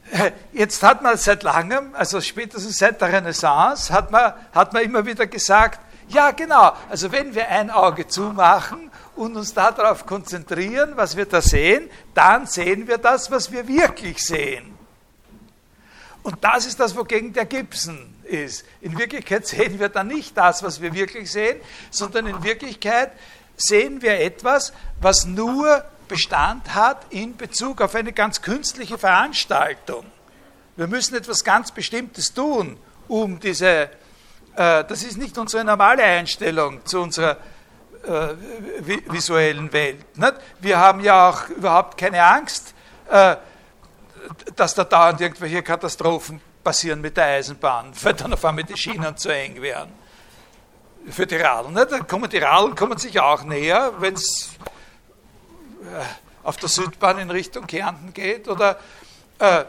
jetzt 0.54 0.82
hat 0.82 1.02
man 1.02 1.18
seit 1.18 1.44
langem, 1.44 1.94
also 1.94 2.22
spätestens 2.22 2.78
seit 2.78 3.02
der 3.02 3.12
Renaissance, 3.12 3.92
hat 3.92 4.12
man, 4.12 4.32
hat 4.54 4.72
man 4.72 4.84
immer 4.84 5.06
wieder 5.06 5.28
gesagt, 5.28 5.82
ja 6.08 6.32
genau, 6.32 6.72
also 6.90 7.12
wenn 7.12 7.36
wir 7.36 7.50
ein 7.50 7.70
Auge 7.70 8.08
zumachen 8.08 8.90
und 9.18 9.36
uns 9.36 9.54
darauf 9.54 10.06
konzentrieren, 10.06 10.94
was 10.96 11.18
wir 11.18 11.26
da 11.26 11.42
sehen, 11.42 11.90
dann 12.14 12.48
sehen 12.48 12.88
wir 12.88 12.98
das, 12.98 13.30
was 13.30 13.52
wir 13.52 13.68
wirklich 13.68 14.26
sehen. 14.26 14.75
Und 16.26 16.44
das 16.44 16.66
ist 16.66 16.80
das, 16.80 16.96
wogegen 16.98 17.34
der 17.34 17.46
Gibson 17.46 18.00
ist. 18.24 18.66
In 18.82 18.98
Wirklichkeit 18.98 19.46
sehen 19.46 19.78
wir 19.80 19.90
dann 19.90 20.08
nicht 20.08 20.36
das, 20.36 20.64
was 20.64 20.82
wir 20.82 20.92
wirklich 20.96 21.32
sehen, 21.32 21.62
sondern 21.92 22.26
in 22.26 22.44
Wirklichkeit 22.44 23.12
sehen 23.56 24.02
wir 24.02 24.20
etwas, 24.20 24.74
was 25.00 25.28
nur 25.28 25.86
Bestand 26.08 26.74
hat 26.74 27.06
in 27.12 27.38
Bezug 27.38 27.80
auf 27.80 27.94
eine 27.94 28.12
ganz 28.12 28.42
künstliche 28.42 28.98
Veranstaltung. 28.98 30.04
Wir 30.76 30.88
müssen 30.88 31.14
etwas 31.14 31.44
ganz 31.44 31.72
Bestimmtes 31.72 32.34
tun, 32.34 32.80
um 33.08 33.40
diese, 33.40 33.68
äh, 33.68 33.88
das 34.56 35.04
ist 35.04 35.20
nicht 35.20 35.38
unsere 35.38 35.64
normale 35.64 36.02
Einstellung 36.02 36.84
zu 36.88 37.02
unserer 37.02 37.38
äh, 38.04 38.30
visuellen 39.12 39.72
Welt. 39.72 40.18
Nicht? 40.18 40.34
Wir 40.60 40.80
haben 40.80 41.02
ja 41.02 41.30
auch 41.30 41.50
überhaupt 41.50 42.00
keine 42.00 42.24
Angst, 42.24 42.74
äh, 43.12 43.36
dass 44.56 44.76
da 44.76 44.84
dauernd 44.84 45.22
irgendwelche 45.22 45.64
Katastrophen 45.64 46.42
passieren 46.64 47.02
mit 47.02 47.18
der 47.18 47.26
Eisenbahn, 47.26 47.92
weil 48.04 48.14
dann 48.14 48.34
auf 48.34 48.44
einmal 48.46 48.64
die 48.64 48.78
Schienen 48.78 49.16
zu 49.18 49.30
eng 49.30 49.62
werden. 49.62 49.94
Für 51.10 51.28
die 51.28 51.36
Radeln. 51.36 51.74
Nicht? 51.74 51.92
Dann 51.92 52.08
kommen 52.08 52.30
die 52.30 52.40
Radeln 52.40 52.76
kommen 52.76 52.98
sich 52.98 53.20
auch 53.20 53.44
näher, 53.44 53.94
wenn 54.00 54.16
es 54.16 54.50
äh, 55.84 56.04
auf 56.44 56.58
der 56.58 56.70
Südbahn 56.70 57.20
in 57.20 57.30
Richtung 57.30 57.68
Kärnten 57.68 58.14
geht 58.14 58.48
oder 58.48 58.80
äh, 59.40 59.66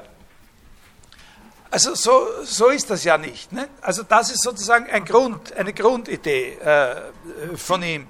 also 1.70 1.94
so, 1.94 2.26
so 2.44 2.68
ist 2.68 2.88
das 2.90 3.04
ja 3.04 3.18
nicht. 3.18 3.52
Ne? 3.52 3.68
Also 3.82 4.02
das 4.02 4.30
ist 4.30 4.42
sozusagen 4.42 4.88
ein 4.88 5.04
Grund, 5.04 5.52
eine 5.54 5.74
Grundidee 5.74 6.54
äh, 6.54 7.56
von 7.56 7.82
ihm. 7.82 8.06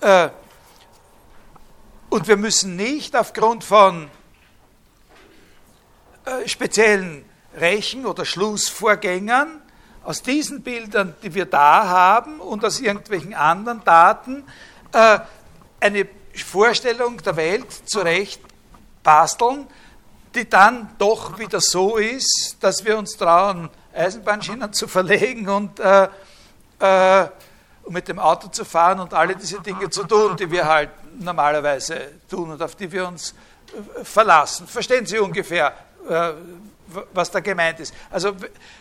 Äh, 0.00 0.30
und 2.08 2.28
wir 2.28 2.36
müssen 2.36 2.76
nicht 2.76 3.16
aufgrund 3.16 3.64
von 3.64 4.10
äh, 6.24 6.48
speziellen 6.48 7.24
Rechen- 7.56 8.06
oder 8.06 8.24
Schlussvorgängern 8.24 9.60
aus 10.04 10.22
diesen 10.22 10.62
Bildern, 10.62 11.14
die 11.22 11.34
wir 11.34 11.46
da 11.46 11.86
haben 11.86 12.40
und 12.40 12.64
aus 12.64 12.80
irgendwelchen 12.80 13.34
anderen 13.34 13.84
Daten, 13.84 14.44
äh, 14.92 15.18
eine 15.80 16.08
Vorstellung 16.34 17.18
der 17.18 17.36
Welt 17.36 17.70
zurecht 17.84 18.40
basteln, 19.02 19.66
die 20.34 20.48
dann 20.48 20.88
doch 20.98 21.38
wieder 21.38 21.60
so 21.60 21.96
ist, 21.96 22.56
dass 22.60 22.84
wir 22.84 22.96
uns 22.96 23.16
trauen, 23.16 23.68
Eisenbahnschienen 23.94 24.72
zu 24.72 24.88
verlegen 24.88 25.48
und, 25.48 25.78
äh, 25.78 26.08
äh, 26.80 27.28
mit 27.88 28.08
dem 28.08 28.18
Auto 28.18 28.48
zu 28.48 28.64
fahren 28.64 29.00
und 29.00 29.12
alle 29.12 29.36
diese 29.36 29.60
Dinge 29.60 29.90
zu 29.90 30.04
tun, 30.04 30.36
die 30.36 30.50
wir 30.50 30.66
halt 30.66 30.90
normalerweise 31.18 32.12
tun 32.30 32.52
und 32.52 32.62
auf 32.62 32.76
die 32.76 32.90
wir 32.90 33.06
uns 33.06 33.34
äh, 34.00 34.04
verlassen. 34.04 34.66
Verstehen 34.66 35.04
Sie 35.04 35.18
ungefähr, 35.18 35.68
äh, 35.68 35.72
was 37.12 37.30
da 37.30 37.40
gemeint 37.40 37.80
ist? 37.80 37.94
Also 38.10 38.34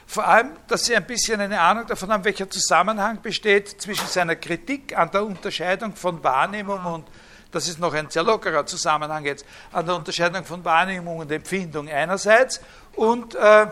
vor 0.06 0.28
allem, 0.28 0.52
dass 0.68 0.86
Sie 0.86 0.96
ein 0.96 1.06
bisschen 1.06 1.40
eine 1.40 1.60
Ahnung 1.60 1.88
davon 1.88 2.12
haben, 2.12 2.24
welcher 2.24 2.50
Zusammenhang 2.50 3.22
besteht 3.22 3.82
zwischen 3.82 4.08
seiner 4.08 4.36
Kritik 4.36 4.98
an 4.98 5.12
der 5.12 5.26
Unterscheidung 5.26 5.96
von 5.96 6.24
Wahrnehmung 6.24 6.84
und 6.86 7.08
das 7.52 7.68
ist 7.68 7.80
noch 7.80 7.94
ein 7.94 8.10
sehr 8.10 8.24
lockerer 8.24 8.66
Zusammenhang 8.66 9.26
jetzt, 9.26 9.46
an 9.72 9.86
der 9.86 9.96
Unterscheidung 9.96 10.46
von 10.46 10.64
Wahrnehmung 10.64 11.18
und 11.18 11.32
Empfindung 11.32 11.90
einerseits 11.90 12.62
und, 12.96 13.36
äh, 13.36 13.68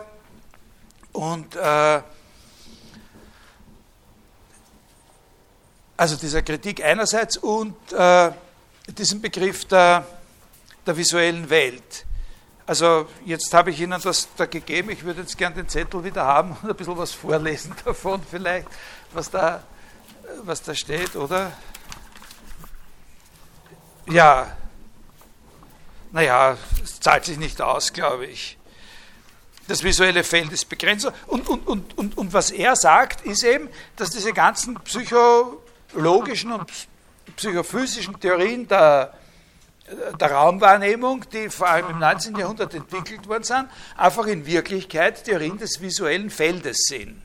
und 1.12 1.56
äh, 1.56 2.02
also 5.96 6.16
dieser 6.16 6.42
Kritik 6.42 6.84
einerseits 6.84 7.38
und 7.38 7.74
äh, 7.92 8.30
diesem 8.88 9.20
Begriff 9.20 9.64
der, 9.64 10.06
der 10.86 10.96
visuellen 10.96 11.48
Welt. 11.48 12.04
Also 12.70 13.08
jetzt 13.24 13.52
habe 13.52 13.72
ich 13.72 13.80
Ihnen 13.80 14.00
das 14.00 14.28
da 14.36 14.46
gegeben, 14.46 14.90
ich 14.90 15.02
würde 15.02 15.22
jetzt 15.22 15.36
gerne 15.36 15.56
den 15.56 15.68
Zettel 15.68 16.04
wieder 16.04 16.24
haben 16.24 16.56
und 16.62 16.70
ein 16.70 16.76
bisschen 16.76 16.96
was 16.96 17.10
vorlesen 17.10 17.74
davon 17.84 18.22
vielleicht, 18.30 18.68
was 19.12 19.28
da, 19.28 19.64
was 20.44 20.62
da 20.62 20.72
steht, 20.72 21.16
oder? 21.16 21.50
Ja, 24.08 24.56
naja, 26.12 26.56
es 26.80 27.00
zahlt 27.00 27.24
sich 27.24 27.38
nicht 27.38 27.60
aus, 27.60 27.92
glaube 27.92 28.26
ich. 28.26 28.56
Das 29.66 29.82
visuelle 29.82 30.22
Feld 30.22 30.52
ist 30.52 30.68
begrenzt. 30.68 31.10
Und, 31.26 31.48
und, 31.48 31.66
und, 31.66 31.98
und, 31.98 32.16
und 32.16 32.32
was 32.32 32.52
er 32.52 32.76
sagt, 32.76 33.26
ist 33.26 33.42
eben, 33.42 33.68
dass 33.96 34.10
diese 34.10 34.32
ganzen 34.32 34.76
psychologischen 34.84 36.52
und 36.52 36.70
psychophysischen 37.34 38.20
Theorien 38.20 38.68
der, 38.68 39.12
der 40.20 40.32
Raumwahrnehmung, 40.32 41.24
die 41.32 41.50
vor 41.50 41.68
allem 41.68 41.90
im 41.90 41.98
19. 41.98 42.36
Jahrhundert 42.36 42.74
entwickelt 42.74 43.26
worden 43.28 43.44
sind, 43.44 43.68
einfach 43.96 44.26
in 44.26 44.46
Wirklichkeit 44.46 45.24
Theorien 45.24 45.58
des 45.58 45.80
visuellen 45.80 46.30
Feldes 46.30 46.84
sind. 46.88 47.22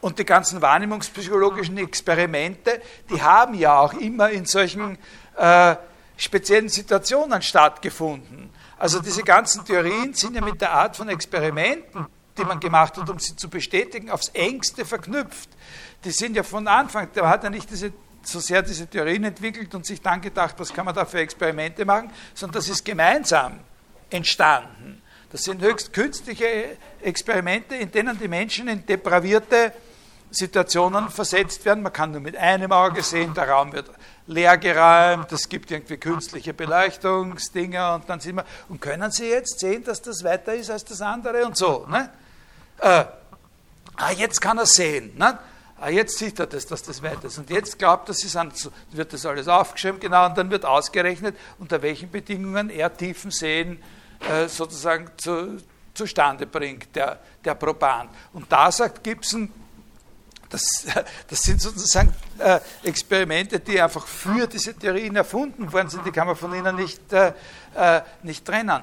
Und 0.00 0.18
die 0.18 0.24
ganzen 0.24 0.62
wahrnehmungspsychologischen 0.62 1.76
Experimente, 1.78 2.80
die 3.10 3.20
haben 3.20 3.54
ja 3.54 3.78
auch 3.78 3.94
immer 3.94 4.30
in 4.30 4.44
solchen 4.44 4.96
äh, 5.36 5.76
speziellen 6.16 6.68
Situationen 6.68 7.42
stattgefunden. 7.42 8.50
Also 8.78 9.00
diese 9.00 9.24
ganzen 9.24 9.64
Theorien 9.64 10.14
sind 10.14 10.36
ja 10.36 10.40
mit 10.40 10.60
der 10.60 10.72
Art 10.72 10.96
von 10.96 11.08
Experimenten, 11.08 12.06
die 12.36 12.44
man 12.44 12.60
gemacht 12.60 12.96
hat, 12.96 13.10
um 13.10 13.18
sie 13.18 13.34
zu 13.34 13.50
bestätigen, 13.50 14.10
aufs 14.10 14.28
engste 14.28 14.84
verknüpft. 14.84 15.48
Die 16.04 16.12
sind 16.12 16.36
ja 16.36 16.44
von 16.44 16.68
Anfang, 16.68 17.08
da 17.12 17.28
hat 17.28 17.42
er 17.42 17.50
nicht 17.50 17.68
diese, 17.70 17.92
so 18.28 18.40
sehr 18.40 18.62
diese 18.62 18.86
Theorien 18.86 19.24
entwickelt 19.24 19.74
und 19.74 19.86
sich 19.86 20.00
dann 20.00 20.20
gedacht, 20.20 20.54
was 20.58 20.72
kann 20.72 20.84
man 20.84 20.94
da 20.94 21.04
für 21.04 21.20
Experimente 21.20 21.84
machen, 21.84 22.10
sondern 22.34 22.60
das 22.60 22.68
ist 22.68 22.84
gemeinsam 22.84 23.60
entstanden. 24.10 25.02
Das 25.30 25.42
sind 25.42 25.60
höchst 25.62 25.92
künstliche 25.92 26.76
Experimente, 27.02 27.74
in 27.76 27.90
denen 27.90 28.18
die 28.18 28.28
Menschen 28.28 28.68
in 28.68 28.84
depravierte 28.86 29.72
Situationen 30.30 31.08
versetzt 31.10 31.64
werden. 31.64 31.82
Man 31.82 31.92
kann 31.92 32.12
nur 32.12 32.20
mit 32.20 32.36
einem 32.36 32.72
Auge 32.72 33.02
sehen, 33.02 33.34
der 33.34 33.48
Raum 33.48 33.72
wird 33.72 33.90
leergeräumt, 34.26 35.32
es 35.32 35.48
gibt 35.48 35.70
irgendwie 35.70 35.96
künstliche 35.96 36.52
Beleuchtungsdinger 36.52 37.94
und 37.94 38.08
dann 38.08 38.20
sind 38.20 38.36
wir, 38.36 38.44
und 38.68 38.80
können 38.80 39.10
Sie 39.10 39.28
jetzt 39.28 39.58
sehen, 39.58 39.84
dass 39.84 40.02
das 40.02 40.22
weiter 40.22 40.54
ist 40.54 40.70
als 40.70 40.84
das 40.84 41.00
andere 41.00 41.46
und 41.46 41.56
so. 41.56 41.86
Ne? 41.88 42.10
Äh, 42.78 43.04
ah, 43.96 44.10
jetzt 44.16 44.40
kann 44.40 44.58
er 44.58 44.66
sehen. 44.66 45.16
Ne? 45.16 45.38
Ah, 45.80 45.90
jetzt 45.90 46.18
sieht 46.18 46.40
er 46.40 46.46
das, 46.46 46.66
dass 46.66 46.82
das 46.82 47.02
weiter 47.02 47.26
ist. 47.26 47.38
Und 47.38 47.50
jetzt 47.50 47.78
glaubt 47.78 48.08
er, 48.08 48.14
sind, 48.14 48.70
wird 48.90 49.12
das 49.12 49.24
alles 49.24 49.46
aufgeschrieben, 49.46 50.00
genau, 50.00 50.26
und 50.26 50.36
dann 50.36 50.50
wird 50.50 50.64
ausgerechnet, 50.64 51.36
unter 51.58 51.80
welchen 51.82 52.10
Bedingungen 52.10 52.68
er 52.70 52.94
Tiefensehen 52.96 53.80
äh, 54.28 54.48
sozusagen 54.48 55.10
zu, 55.16 55.58
zustande 55.94 56.46
bringt, 56.46 56.94
der, 56.96 57.20
der 57.44 57.54
Proband. 57.54 58.10
Und 58.32 58.50
da 58.50 58.72
sagt 58.72 59.04
Gibson, 59.04 59.52
das, 60.48 60.62
das 61.28 61.42
sind 61.42 61.60
sozusagen 61.60 62.12
äh, 62.38 62.58
Experimente, 62.82 63.60
die 63.60 63.80
einfach 63.80 64.06
für 64.06 64.48
diese 64.48 64.74
Theorien 64.74 65.14
erfunden 65.14 65.72
worden 65.72 65.90
sind, 65.90 66.04
die 66.04 66.10
kann 66.10 66.26
man 66.26 66.34
von 66.34 66.52
ihnen 66.54 66.74
nicht, 66.74 67.12
äh 67.12 67.32
nicht 68.22 68.44
trennen. 68.44 68.82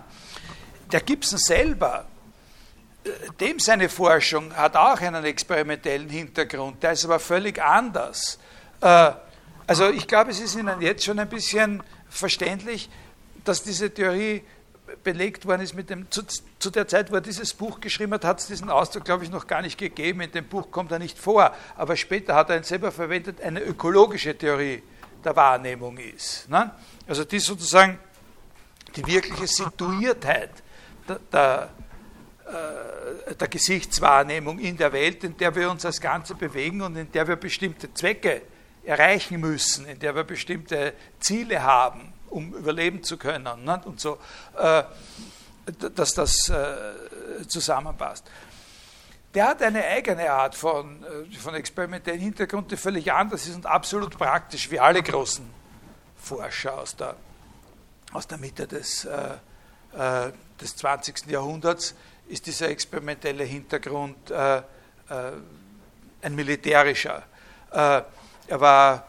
Der 0.91 1.01
Gibson 1.01 1.39
selber 1.39 2.05
dem 3.39 3.59
seine 3.59 3.89
Forschung 3.89 4.55
hat 4.55 4.75
auch 4.75 4.99
einen 4.99 5.25
experimentellen 5.25 6.09
Hintergrund, 6.09 6.81
der 6.83 6.93
ist 6.93 7.05
aber 7.05 7.19
völlig 7.19 7.61
anders. 7.61 8.39
Äh, 8.81 9.11
also 9.67 9.89
ich 9.89 10.07
glaube, 10.07 10.31
es 10.31 10.39
ist 10.39 10.55
Ihnen 10.55 10.81
jetzt 10.81 11.03
schon 11.03 11.19
ein 11.19 11.29
bisschen 11.29 11.83
verständlich, 12.09 12.89
dass 13.43 13.63
diese 13.63 13.93
Theorie 13.93 14.43
belegt 15.03 15.45
worden 15.45 15.61
ist 15.61 15.73
mit 15.73 15.89
dem, 15.89 16.09
zu, 16.11 16.23
zu, 16.59 16.69
der 16.69 16.87
Zeit, 16.87 17.11
wo 17.11 17.15
er 17.15 17.21
dieses 17.21 17.53
Buch 17.53 17.79
geschrieben 17.79 18.13
hat, 18.13 18.23
hat 18.23 18.39
es 18.39 18.47
diesen 18.47 18.69
Ausdruck, 18.69 19.05
glaube 19.05 19.23
ich, 19.23 19.31
noch 19.31 19.47
gar 19.47 19.61
nicht 19.61 19.77
gegeben. 19.77 20.21
In 20.21 20.31
dem 20.31 20.47
Buch 20.47 20.69
kommt 20.71 20.91
er 20.91 20.99
nicht 20.99 21.17
vor. 21.17 21.53
Aber 21.75 21.95
später 21.95 22.35
hat 22.35 22.49
er 22.49 22.57
ihn 22.57 22.63
selber 22.63 22.91
verwendet, 22.91 23.41
eine 23.41 23.61
ökologische 23.61 24.37
Theorie 24.37 24.83
der 25.23 25.35
Wahrnehmung 25.35 25.97
ist. 25.97 26.47
Ne? 26.49 26.71
Also 27.07 27.23
die 27.23 27.39
sozusagen 27.39 27.99
die 28.95 29.05
wirkliche 29.05 29.47
Situiertheit 29.47 30.51
der, 31.07 31.19
der, 31.31 31.69
der 32.47 33.47
Gesichtswahrnehmung 33.47 34.59
in 34.59 34.77
der 34.77 34.93
Welt, 34.93 35.23
in 35.23 35.35
der 35.35 35.55
wir 35.55 35.69
uns 35.71 35.83
als 35.83 35.99
Ganze 35.99 36.35
bewegen 36.35 36.81
und 36.81 36.95
in 36.95 37.11
der 37.11 37.27
wir 37.27 37.37
bestimmte 37.37 37.91
Zwecke 37.93 38.43
erreichen 38.85 39.39
müssen, 39.39 39.85
in 39.87 39.99
der 39.99 40.15
wir 40.15 40.23
bestimmte 40.23 40.93
Ziele 41.19 41.63
haben, 41.63 42.13
um 42.29 42.53
überleben 42.53 43.03
zu 43.03 43.17
können 43.17 43.63
ne? 43.63 43.81
und 43.85 43.99
so, 43.99 44.17
äh, 44.57 44.83
dass 45.95 46.13
das 46.13 46.49
äh, 46.49 47.47
zusammenpasst. 47.47 48.25
Der 49.33 49.47
hat 49.47 49.61
eine 49.61 49.83
eigene 49.83 50.31
Art 50.31 50.55
von, 50.55 51.03
äh, 51.03 51.35
von 51.37 51.55
experimentellen 51.55 52.21
Hintergrund, 52.21 52.71
die 52.71 52.77
völlig 52.77 53.11
anders 53.11 53.47
ist 53.47 53.55
und 53.55 53.65
absolut 53.65 54.17
praktisch, 54.17 54.69
wie 54.71 54.79
alle 54.79 55.01
großen 55.01 55.45
Forscher 56.17 56.77
aus 56.77 56.95
der, 56.95 57.15
aus 58.13 58.27
der 58.27 58.37
Mitte 58.37 58.67
des, 58.67 59.05
äh, 59.05 59.37
äh 59.97 60.31
des 60.61 60.77
20. 60.77 61.27
Jahrhunderts, 61.27 61.95
ist 62.27 62.45
dieser 62.45 62.69
experimentelle 62.69 63.43
Hintergrund 63.43 64.31
äh, 64.31 64.57
äh, 64.57 64.63
ein 66.21 66.35
militärischer. 66.35 67.23
er 67.71 68.05
war 68.61 69.05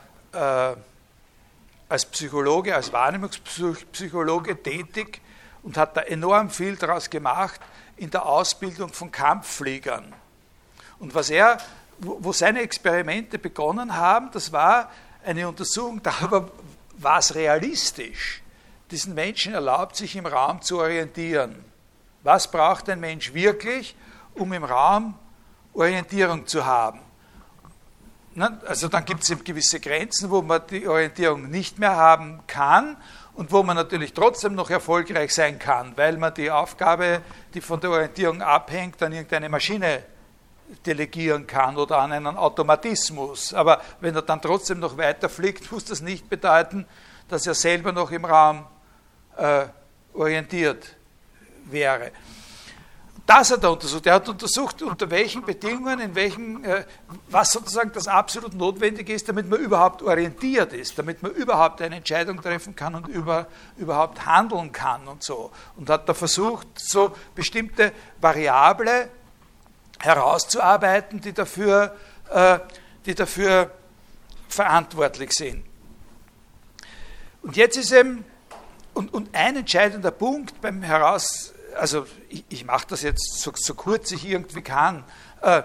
als 1.88 2.04
Psychologe, 2.04 2.74
als 2.74 2.92
Wahrnehmungspsychologe 2.92 4.62
tätig 4.62 5.22
und 5.62 5.78
hat 5.78 5.96
da 5.96 6.02
enorm 6.02 6.50
viel 6.50 6.76
daraus 6.76 7.08
gemacht 7.08 7.60
in 7.96 8.10
der 8.10 8.26
Ausbildung 8.26 8.92
von 8.92 9.10
Kampffliegern. 9.10 10.12
Und 10.98 11.14
was 11.14 11.30
er, 11.30 11.58
wo 11.98 12.32
seine 12.32 12.60
Experimente 12.60 13.38
begonnen 13.38 13.96
haben, 13.96 14.30
das 14.32 14.52
war 14.52 14.90
eine 15.24 15.48
Untersuchung 15.48 16.02
darüber, 16.02 16.50
was 16.98 17.34
realistisch 17.34 18.42
diesen 18.90 19.14
Menschen 19.14 19.54
erlaubt, 19.54 19.96
sich 19.96 20.16
im 20.16 20.26
Raum 20.26 20.62
zu 20.62 20.78
orientieren. 20.78 21.64
Was 22.26 22.50
braucht 22.50 22.90
ein 22.90 22.98
Mensch 22.98 23.32
wirklich, 23.34 23.94
um 24.34 24.52
im 24.52 24.64
Raum 24.64 25.14
Orientierung 25.74 26.44
zu 26.44 26.66
haben? 26.66 26.98
Also 28.66 28.88
dann 28.88 29.04
gibt 29.04 29.22
es 29.22 29.44
gewisse 29.44 29.78
Grenzen, 29.78 30.28
wo 30.28 30.42
man 30.42 30.60
die 30.68 30.88
Orientierung 30.88 31.48
nicht 31.48 31.78
mehr 31.78 31.94
haben 31.94 32.40
kann 32.48 32.96
und 33.34 33.52
wo 33.52 33.62
man 33.62 33.76
natürlich 33.76 34.12
trotzdem 34.12 34.56
noch 34.56 34.70
erfolgreich 34.70 35.32
sein 35.32 35.60
kann, 35.60 35.96
weil 35.96 36.18
man 36.18 36.34
die 36.34 36.50
Aufgabe, 36.50 37.22
die 37.54 37.60
von 37.60 37.78
der 37.78 37.90
Orientierung 37.90 38.42
abhängt, 38.42 39.00
an 39.04 39.12
irgendeine 39.12 39.48
Maschine 39.48 40.02
delegieren 40.84 41.46
kann 41.46 41.76
oder 41.76 41.98
an 41.98 42.10
einen 42.10 42.36
Automatismus. 42.36 43.54
Aber 43.54 43.80
wenn 44.00 44.16
er 44.16 44.22
dann 44.22 44.42
trotzdem 44.42 44.80
noch 44.80 44.98
weiter 44.98 45.28
fliegt, 45.28 45.70
muss 45.70 45.84
das 45.84 46.00
nicht 46.00 46.28
bedeuten, 46.28 46.88
dass 47.28 47.46
er 47.46 47.54
selber 47.54 47.92
noch 47.92 48.10
im 48.10 48.24
Raum 48.24 48.66
äh, 49.36 49.66
orientiert 50.12 50.95
wäre. 51.70 52.12
Das 53.26 53.50
hat 53.50 53.64
er 53.64 53.72
untersucht. 53.72 54.06
Er 54.06 54.14
hat 54.14 54.28
untersucht, 54.28 54.82
unter 54.82 55.10
welchen 55.10 55.42
Bedingungen, 55.42 55.98
in 55.98 56.14
welchen, 56.14 56.64
äh, 56.64 56.84
was 57.28 57.50
sozusagen 57.50 57.90
das 57.92 58.06
absolut 58.06 58.54
Notwendige 58.54 59.12
ist, 59.12 59.28
damit 59.28 59.48
man 59.48 59.58
überhaupt 59.58 60.00
orientiert 60.02 60.72
ist, 60.72 60.96
damit 60.96 61.22
man 61.24 61.32
überhaupt 61.32 61.82
eine 61.82 61.96
Entscheidung 61.96 62.40
treffen 62.40 62.76
kann 62.76 62.94
und 62.94 63.08
über, 63.08 63.48
überhaupt 63.78 64.24
handeln 64.24 64.70
kann 64.70 65.08
und 65.08 65.24
so. 65.24 65.50
Und 65.74 65.90
hat 65.90 66.08
da 66.08 66.14
versucht, 66.14 66.68
so 66.76 67.16
bestimmte 67.34 67.92
Variable 68.20 69.08
herauszuarbeiten, 69.98 71.20
die 71.20 71.32
dafür, 71.32 71.96
äh, 72.30 72.60
die 73.06 73.16
dafür 73.16 73.72
verantwortlich 74.48 75.32
sind. 75.32 75.64
Und 77.42 77.56
jetzt 77.56 77.76
ist 77.76 77.90
eben, 77.90 78.24
und, 78.94 79.12
und 79.12 79.34
ein 79.34 79.56
entscheidender 79.56 80.12
Punkt 80.12 80.60
beim 80.60 80.82
Heraus 80.82 81.52
also 81.78 82.06
ich, 82.28 82.44
ich 82.48 82.64
mache 82.64 82.86
das 82.88 83.02
jetzt 83.02 83.40
so, 83.40 83.52
so, 83.54 83.74
kurz 83.74 84.10
ich 84.12 84.26
irgendwie 84.26 84.62
kann. 84.62 85.04
Äh, 85.40 85.62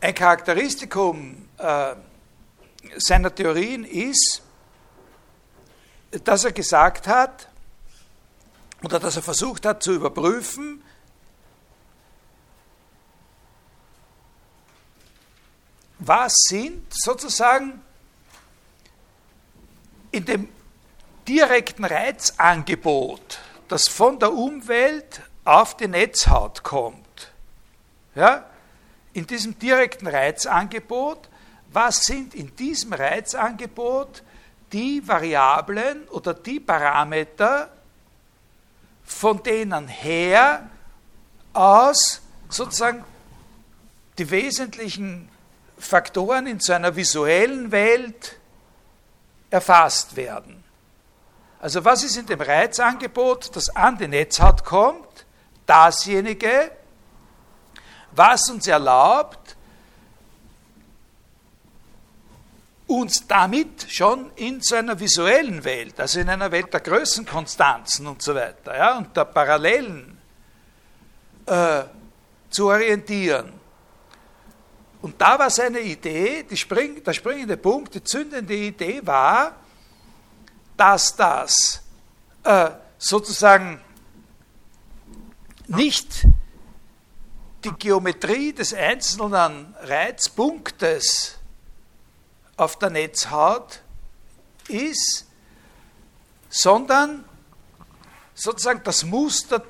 ein 0.00 0.14
Charakteristikum 0.14 1.48
äh, 1.58 1.94
seiner 2.96 3.34
Theorien 3.34 3.84
ist, 3.84 4.42
dass 6.24 6.44
er 6.44 6.52
gesagt 6.52 7.06
hat, 7.06 7.48
oder 8.82 9.00
dass 9.00 9.16
er 9.16 9.22
versucht 9.22 9.66
hat 9.66 9.82
zu 9.82 9.92
überprüfen, 9.92 10.82
was 15.98 16.32
sind 16.48 16.86
sozusagen 16.94 17.82
in 20.12 20.24
dem 20.24 20.48
direkten 21.26 21.84
Reizangebot 21.84 23.40
das 23.68 23.88
von 23.88 24.18
der 24.18 24.32
Umwelt 24.32 25.22
auf 25.44 25.76
die 25.76 25.88
Netzhaut 25.88 26.62
kommt. 26.62 27.32
Ja? 28.14 28.44
In 29.12 29.26
diesem 29.26 29.58
direkten 29.58 30.06
Reizangebot, 30.06 31.28
was 31.72 32.04
sind 32.04 32.34
in 32.34 32.54
diesem 32.56 32.92
Reizangebot 32.92 34.22
die 34.72 35.06
Variablen 35.06 36.06
oder 36.08 36.34
die 36.34 36.60
Parameter, 36.60 37.70
von 39.04 39.42
denen 39.42 39.88
her 39.88 40.68
aus 41.52 42.20
sozusagen 42.48 43.04
die 44.18 44.30
wesentlichen 44.30 45.28
Faktoren 45.78 46.46
in 46.46 46.60
so 46.60 46.72
einer 46.72 46.94
visuellen 46.94 47.70
Welt 47.70 48.36
erfasst 49.50 50.16
werden. 50.16 50.57
Also 51.60 51.84
was 51.84 52.04
ist 52.04 52.16
in 52.16 52.26
dem 52.26 52.40
Reizangebot, 52.40 53.54
das 53.56 53.68
an 53.74 53.98
die 53.98 54.06
Netzhaut 54.06 54.64
kommt? 54.64 55.26
Dasjenige, 55.66 56.70
was 58.12 58.48
uns 58.48 58.66
erlaubt, 58.66 59.56
uns 62.86 63.26
damit 63.26 63.86
schon 63.88 64.30
in 64.36 64.60
so 64.62 64.76
einer 64.76 64.98
visuellen 64.98 65.62
Welt, 65.64 66.00
also 66.00 66.20
in 66.20 66.28
einer 66.28 66.50
Welt 66.50 66.72
der 66.72 66.80
Größenkonstanzen 66.80 68.06
und 68.06 68.22
so 68.22 68.34
weiter, 68.34 68.76
ja, 68.76 68.96
und 68.96 69.14
der 69.14 69.26
Parallelen 69.26 70.18
äh, 71.44 71.82
zu 72.48 72.68
orientieren. 72.68 73.52
Und 75.02 75.20
da 75.20 75.38
war 75.38 75.50
seine 75.50 75.80
Idee, 75.80 76.44
spring, 76.54 77.02
der 77.04 77.12
springende 77.12 77.56
Punkt, 77.56 77.94
die 77.94 78.02
zündende 78.02 78.54
Idee 78.54 79.00
war, 79.04 79.54
dass 80.78 81.16
das 81.16 81.82
äh, 82.44 82.70
sozusagen 82.96 83.80
nicht 85.66 86.26
die 87.64 87.72
Geometrie 87.72 88.52
des 88.52 88.72
einzelnen 88.72 89.74
Reizpunktes 89.80 91.36
auf 92.56 92.78
der 92.78 92.90
Netzhaut 92.90 93.82
ist, 94.68 95.26
sondern 96.48 97.24
sozusagen 98.34 98.82
das 98.84 99.04
Muster 99.04 99.62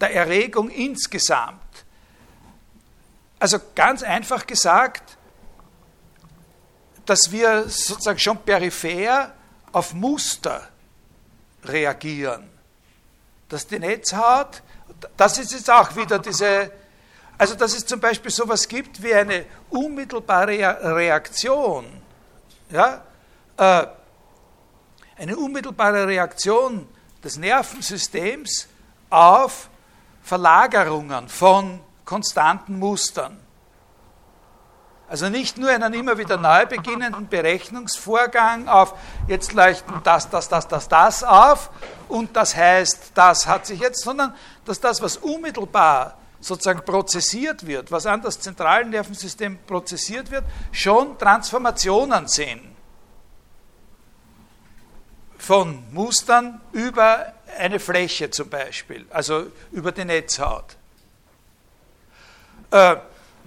der 0.00 0.14
Erregung 0.14 0.70
insgesamt. 0.70 1.60
Also 3.38 3.58
ganz 3.74 4.02
einfach 4.02 4.46
gesagt, 4.46 5.18
dass 7.04 7.30
wir 7.30 7.68
sozusagen 7.68 8.18
schon 8.18 8.38
peripher 8.38 9.34
auf 9.72 9.94
Muster 9.94 10.68
reagieren. 11.64 12.48
Dass 13.48 13.66
die 13.66 13.78
Netzhaut, 13.78 14.62
das 15.16 15.38
ist 15.38 15.52
jetzt 15.52 15.70
auch 15.70 15.94
wieder 15.96 16.18
diese, 16.18 16.70
also 17.36 17.54
dass 17.54 17.74
es 17.74 17.86
zum 17.86 18.00
Beispiel 18.00 18.30
sowas 18.30 18.66
gibt 18.68 19.02
wie 19.02 19.14
eine 19.14 19.46
unmittelbare 19.70 20.94
Reaktion, 20.94 21.86
ja, 22.70 23.02
äh, 23.56 23.86
eine 25.16 25.36
unmittelbare 25.36 26.06
Reaktion 26.06 26.88
des 27.22 27.36
Nervensystems 27.36 28.68
auf 29.10 29.68
Verlagerungen 30.22 31.28
von 31.28 31.80
konstanten 32.04 32.78
Mustern. 32.78 33.37
Also 35.08 35.30
nicht 35.30 35.56
nur 35.56 35.70
einen 35.70 35.94
immer 35.94 36.18
wieder 36.18 36.36
neu 36.36 36.66
beginnenden 36.66 37.28
Berechnungsvorgang 37.28 38.68
auf, 38.68 38.94
jetzt 39.26 39.54
leuchten 39.54 39.94
das, 40.04 40.28
das, 40.28 40.50
das, 40.50 40.68
das, 40.68 40.88
das 40.88 41.24
auf 41.24 41.70
und 42.08 42.36
das 42.36 42.54
heißt, 42.54 43.12
das 43.14 43.46
hat 43.46 43.64
sich 43.64 43.80
jetzt, 43.80 44.02
sondern 44.02 44.34
dass 44.66 44.80
das, 44.80 45.00
was 45.00 45.16
unmittelbar 45.16 46.18
sozusagen 46.40 46.84
prozessiert 46.84 47.66
wird, 47.66 47.90
was 47.90 48.04
an 48.04 48.20
das 48.20 48.38
zentrale 48.38 48.84
Nervensystem 48.84 49.58
prozessiert 49.66 50.30
wird, 50.30 50.44
schon 50.72 51.18
Transformationen 51.18 52.28
sind. 52.28 52.60
Von 55.38 55.82
Mustern 55.92 56.60
über 56.72 57.32
eine 57.58 57.80
Fläche 57.80 58.30
zum 58.30 58.50
Beispiel, 58.50 59.06
also 59.08 59.46
über 59.72 59.90
die 59.90 60.04
Netzhaut. 60.04 60.76
Äh, 62.70 62.96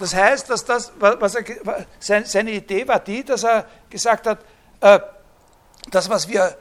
das 0.02 0.16
heißt, 0.16 0.50
dass 0.50 0.66
das, 0.66 0.92
was 0.98 1.36
er, 1.36 1.46
seine 2.26 2.52
Idee 2.52 2.88
war 2.88 3.00
die, 3.00 3.24
dass 3.24 3.44
er 3.44 3.68
gesagt 3.88 4.26
hat, 4.26 4.40
äh, 4.80 5.00
das, 5.92 6.10
was 6.10 6.28
wir 6.28 6.58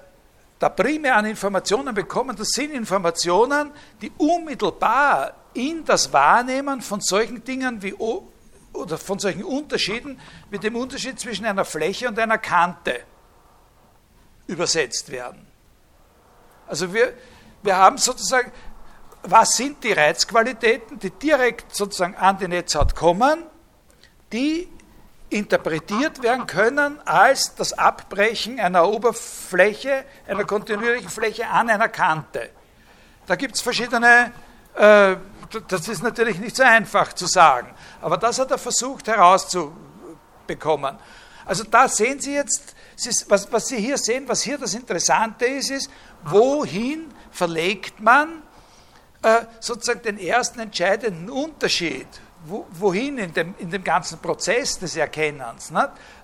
da 0.59 0.69
primär 0.69 1.17
an 1.17 1.25
Informationen 1.25 1.95
bekommen, 1.95 2.37
das 2.37 2.49
sind 2.49 2.71
Informationen, 2.71 3.73
die 4.03 4.13
unmittelbar 4.19 5.33
in 5.55 5.83
das 5.87 6.13
Wahrnehmen 6.13 6.83
von 6.83 7.01
solchen 7.01 7.43
Dingen 7.43 7.83
wie 7.83 7.95
oder 7.95 8.99
von 8.99 9.19
solchen 9.19 9.45
Unterschieden 9.45 10.21
wie 10.51 10.59
dem 10.59 10.77
Unterschied 10.77 11.19
zwischen 11.19 11.47
einer 11.47 11.65
Fläche 11.65 12.09
und 12.09 12.19
einer 12.19 12.37
Kante 12.37 13.01
übersetzt 14.49 15.11
werden. 15.11 15.47
Also 16.67 16.93
wir, 16.93 17.15
wir 17.63 17.79
haben 17.79 17.97
sozusagen, 17.97 18.53
was 19.23 19.53
sind 19.53 19.83
die 19.85 19.93
Reizqualitäten, 19.93 20.99
die 20.99 21.11
direkt 21.11 21.75
sozusagen 21.75 22.15
an 22.17 22.39
die 22.39 22.49
Netzhaut 22.49 22.95
kommen, 22.95 23.45
die 24.33 24.69
interpretiert 25.29 26.23
werden 26.23 26.47
können 26.47 26.99
als 27.07 27.55
das 27.55 27.73
Abbrechen 27.73 28.59
einer 28.59 28.89
Oberfläche, 28.89 30.05
einer 30.27 30.45
kontinuierlichen 30.45 31.09
Fläche 31.09 31.47
an 31.49 31.71
einer 31.71 31.89
Kante. 31.89 32.51
Da 33.27 33.37
gibt 33.37 33.55
es 33.55 33.61
verschiedene, 33.61 34.33
äh, 34.75 35.17
das 35.69 35.89
ist 35.89 36.03
natürlich 36.03 36.39
nicht 36.39 36.57
so 36.57 36.65
einfach 36.65 37.13
zu 37.13 37.27
sagen, 37.27 37.73
aber 38.01 38.17
das 38.17 38.39
hat 38.39 38.51
er 38.51 38.59
versucht 38.59 39.07
herauszubekommen. 39.07 40.99
Also 41.45 41.65
da 41.65 41.89
sehen 41.89 42.21
Sie 42.21 42.35
jetzt, 42.35 42.75
was, 43.29 43.51
was 43.53 43.69
Sie 43.69 43.79
hier 43.79 43.99
sehen, 43.99 44.25
was 44.27 44.43
hier 44.43 44.59
das 44.59 44.75
Interessante 44.75 45.47
ist, 45.47 45.71
ist, 45.71 45.91
wohin 46.25 47.13
verlegt 47.31 48.01
man 48.01 48.43
äh, 49.23 49.43
sozusagen 49.61 50.03
den 50.03 50.19
ersten 50.19 50.61
entscheidenden 50.61 51.31
Unterschied 51.31 52.07
wohin 52.47 53.19
in 53.19 53.35
dem, 53.35 53.55
in 53.59 53.71
dem 53.71 53.85
ganzen 53.85 54.19
Prozess 54.19 54.79
des 54.79 54.97
Erkennens, 54.97 55.71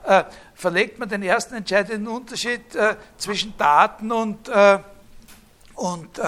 äh, 0.04 0.24
verlegt 0.54 0.98
man 0.98 1.10
den 1.10 1.22
ersten 1.22 1.56
entscheidenden 1.56 2.08
Unterschied 2.08 2.74
äh, 2.74 2.96
zwischen 3.18 3.54
Daten 3.58 4.10
und, 4.10 4.48
und, 5.74 6.18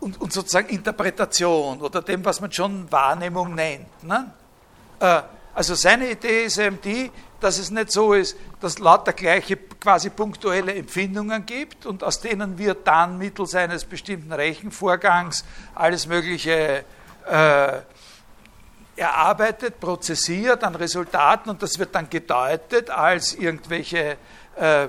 und, 0.00 0.20
und, 0.20 0.32
sozusagen 0.32 0.70
Interpretation 0.70 1.82
oder 1.82 2.00
dem, 2.00 2.24
was 2.24 2.40
man 2.40 2.50
schon 2.50 2.90
Wahrnehmung 2.90 3.54
nennt. 3.54 4.02
Ne? 4.02 4.32
Also 5.54 5.74
seine 5.74 6.10
Idee 6.10 6.44
ist 6.44 6.56
eben 6.56 6.80
die, 6.80 7.10
dass 7.40 7.58
es 7.58 7.70
nicht 7.70 7.92
so 7.92 8.14
ist, 8.14 8.36
dass 8.60 8.78
lauter 8.78 9.12
gleiche 9.12 9.56
quasi 9.56 10.10
punktuelle 10.10 10.74
Empfindungen 10.74 11.46
gibt 11.46 11.86
und 11.86 12.02
aus 12.02 12.20
denen 12.20 12.58
wir 12.58 12.74
dann 12.74 13.18
mittels 13.18 13.54
eines 13.54 13.84
bestimmten 13.84 14.32
Rechenvorgangs 14.32 15.44
alles 15.74 16.06
Mögliche 16.06 16.84
äh, 17.26 17.78
erarbeitet, 18.96 19.78
prozessiert 19.78 20.64
an 20.64 20.74
Resultaten 20.74 21.50
und 21.50 21.62
das 21.62 21.78
wird 21.78 21.94
dann 21.94 22.10
gedeutet 22.10 22.90
als 22.90 23.34
irgendwelche 23.34 24.16
äh, 24.56 24.88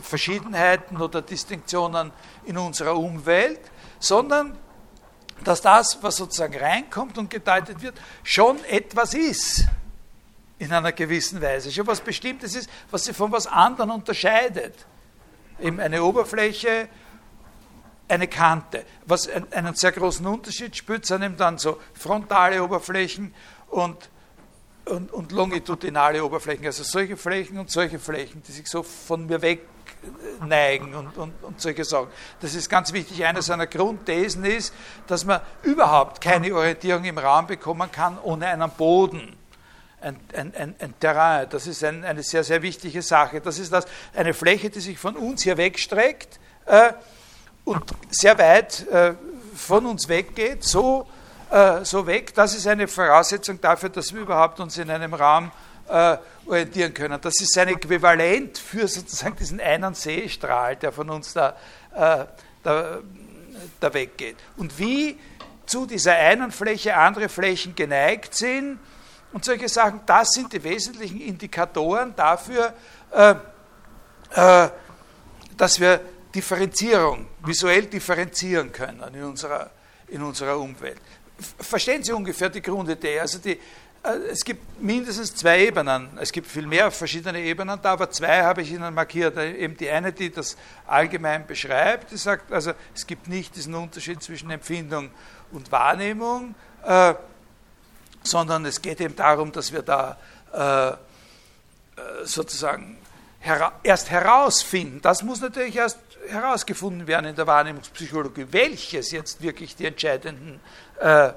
Verschiedenheiten 0.00 0.98
oder 0.98 1.22
Distinktionen 1.22 2.12
in 2.44 2.56
unserer 2.56 2.96
Umwelt, 2.96 3.60
sondern 3.98 4.56
dass 5.42 5.60
das, 5.60 5.98
was 6.02 6.16
sozusagen 6.16 6.56
reinkommt 6.56 7.18
und 7.18 7.28
gedeutet 7.28 7.82
wird, 7.82 8.00
schon 8.22 8.62
etwas 8.64 9.14
ist 9.14 9.66
in 10.62 10.72
einer 10.72 10.92
gewissen 10.92 11.42
Weise, 11.42 11.72
schon 11.72 11.86
was 11.86 12.00
Bestimmtes 12.00 12.54
ist, 12.54 12.70
was 12.90 13.04
sie 13.04 13.12
von 13.12 13.32
was 13.32 13.46
anderem 13.46 13.90
unterscheidet. 13.90 14.74
Eben 15.60 15.80
eine 15.80 16.02
Oberfläche 16.02 16.88
eine 18.08 18.28
Kante. 18.28 18.84
Was 19.06 19.28
einen 19.28 19.74
sehr 19.74 19.92
großen 19.92 20.26
Unterschied 20.26 20.76
spürt, 20.76 21.06
sind 21.06 21.22
eben 21.22 21.36
dann 21.36 21.58
so 21.58 21.80
frontale 21.94 22.62
Oberflächen 22.62 23.34
und, 23.70 23.96
und, 24.84 25.12
und 25.12 25.32
longitudinale 25.32 26.22
Oberflächen, 26.24 26.66
also 26.66 26.82
solche 26.84 27.16
Flächen 27.16 27.58
und 27.58 27.70
solche 27.70 27.98
Flächen, 27.98 28.42
die 28.46 28.52
sich 28.52 28.68
so 28.68 28.82
von 28.82 29.26
mir 29.26 29.40
weg 29.40 29.66
neigen 30.44 30.94
und, 30.94 31.16
und, 31.16 31.32
und 31.42 31.60
solche 31.60 31.84
Sachen. 31.84 32.08
Das 32.40 32.54
ist 32.54 32.68
ganz 32.68 32.92
wichtig. 32.92 33.24
Eine 33.24 33.40
seiner 33.40 33.66
Grundthesen 33.66 34.44
ist, 34.44 34.74
dass 35.06 35.24
man 35.24 35.40
überhaupt 35.62 36.20
keine 36.20 36.54
Orientierung 36.54 37.04
im 37.04 37.18
Raum 37.18 37.46
bekommen 37.46 37.90
kann 37.90 38.18
ohne 38.22 38.48
einen 38.48 38.70
Boden. 38.70 39.36
Ein, 40.02 40.16
ein, 40.34 40.52
ein, 40.56 40.74
ein 40.80 40.94
Terrain, 40.98 41.46
das 41.48 41.66
ist 41.68 41.84
ein, 41.84 42.04
eine 42.04 42.22
sehr, 42.22 42.42
sehr 42.42 42.60
wichtige 42.60 43.02
Sache. 43.02 43.40
Das 43.40 43.58
ist 43.58 43.72
das, 43.72 43.86
eine 44.14 44.34
Fläche, 44.34 44.68
die 44.68 44.80
sich 44.80 44.98
von 44.98 45.16
uns 45.16 45.42
hier 45.42 45.56
wegstreckt, 45.56 46.40
äh, 46.66 46.92
und 47.64 47.84
sehr 48.10 48.38
weit 48.38 48.86
äh, 48.88 49.14
von 49.54 49.86
uns 49.86 50.08
weggeht, 50.08 50.64
so, 50.64 51.06
äh, 51.50 51.84
so 51.84 52.06
weg, 52.06 52.34
das 52.34 52.54
ist 52.54 52.66
eine 52.66 52.88
Voraussetzung 52.88 53.60
dafür, 53.60 53.88
dass 53.88 54.12
wir 54.12 54.22
überhaupt 54.22 54.58
uns 54.60 54.76
in 54.78 54.90
einem 54.90 55.14
Raum 55.14 55.50
äh, 55.88 56.16
orientieren 56.46 56.92
können. 56.94 57.20
Das 57.20 57.40
ist 57.40 57.56
ein 57.58 57.68
Äquivalent 57.68 58.58
für 58.58 58.88
sozusagen 58.88 59.36
diesen 59.36 59.60
einen 59.60 59.94
Seestrahl, 59.94 60.76
der 60.76 60.92
von 60.92 61.10
uns 61.10 61.32
da, 61.32 61.56
äh, 61.94 62.24
da, 62.62 62.98
da 63.78 63.94
weggeht. 63.94 64.36
Und 64.56 64.78
wie 64.78 65.18
zu 65.66 65.86
dieser 65.86 66.14
einen 66.14 66.50
Fläche 66.50 66.96
andere 66.96 67.28
Flächen 67.28 67.74
geneigt 67.74 68.34
sind 68.34 68.78
und 69.32 69.44
solche 69.44 69.68
Sachen, 69.68 70.00
das 70.06 70.30
sind 70.30 70.52
die 70.52 70.62
wesentlichen 70.62 71.20
Indikatoren 71.20 72.14
dafür, 72.14 72.74
äh, 73.10 73.34
äh, 74.34 74.68
dass 75.56 75.80
wir 75.80 76.00
Differenzierung, 76.34 77.26
visuell 77.44 77.86
differenzieren 77.86 78.72
können 78.72 79.14
in 79.14 79.24
unserer, 79.24 79.70
in 80.08 80.22
unserer 80.22 80.58
Umwelt. 80.58 81.00
Verstehen 81.58 82.02
Sie 82.02 82.12
ungefähr 82.12 82.48
die 82.48 82.62
Grundidee? 82.62 83.20
Also 83.20 83.38
die, 83.38 83.58
äh, 84.02 84.16
es 84.30 84.44
gibt 84.44 84.80
mindestens 84.80 85.34
zwei 85.34 85.66
Ebenen. 85.66 86.10
Es 86.20 86.32
gibt 86.32 86.46
viel 86.46 86.66
mehr 86.66 86.90
verschiedene 86.90 87.40
Ebenen 87.40 87.78
da, 87.82 87.92
aber 87.92 88.10
zwei 88.10 88.42
habe 88.42 88.62
ich 88.62 88.72
Ihnen 88.72 88.94
markiert. 88.94 89.36
Eben 89.38 89.76
die 89.76 89.90
eine, 89.90 90.12
die 90.12 90.30
das 90.30 90.56
allgemein 90.86 91.46
beschreibt, 91.46 92.10
die 92.10 92.16
sagt, 92.16 92.52
also 92.52 92.72
es 92.94 93.06
gibt 93.06 93.28
nicht 93.28 93.54
diesen 93.56 93.74
Unterschied 93.74 94.22
zwischen 94.22 94.50
Empfindung 94.50 95.10
und 95.52 95.70
Wahrnehmung, 95.70 96.54
äh, 96.84 97.14
sondern 98.22 98.64
es 98.64 98.82
geht 98.82 99.00
eben 99.00 99.16
darum, 99.16 99.52
dass 99.52 99.72
wir 99.72 99.82
da 99.82 100.16
äh, 100.52 100.90
äh 100.90 100.96
sozusagen 102.24 102.98
erst 103.82 104.10
herausfinden. 104.10 105.00
Das 105.02 105.22
muss 105.22 105.40
natürlich 105.40 105.76
erst 105.76 105.98
herausgefunden 106.28 107.06
werden 107.06 107.26
in 107.26 107.36
der 107.36 107.46
Wahrnehmungspsychologie, 107.46 108.46
welches 108.50 109.10
jetzt 109.10 109.42
wirklich 109.42 109.74
die 109.74 109.86
entscheidenden 109.86 110.60
äh, 111.00 111.32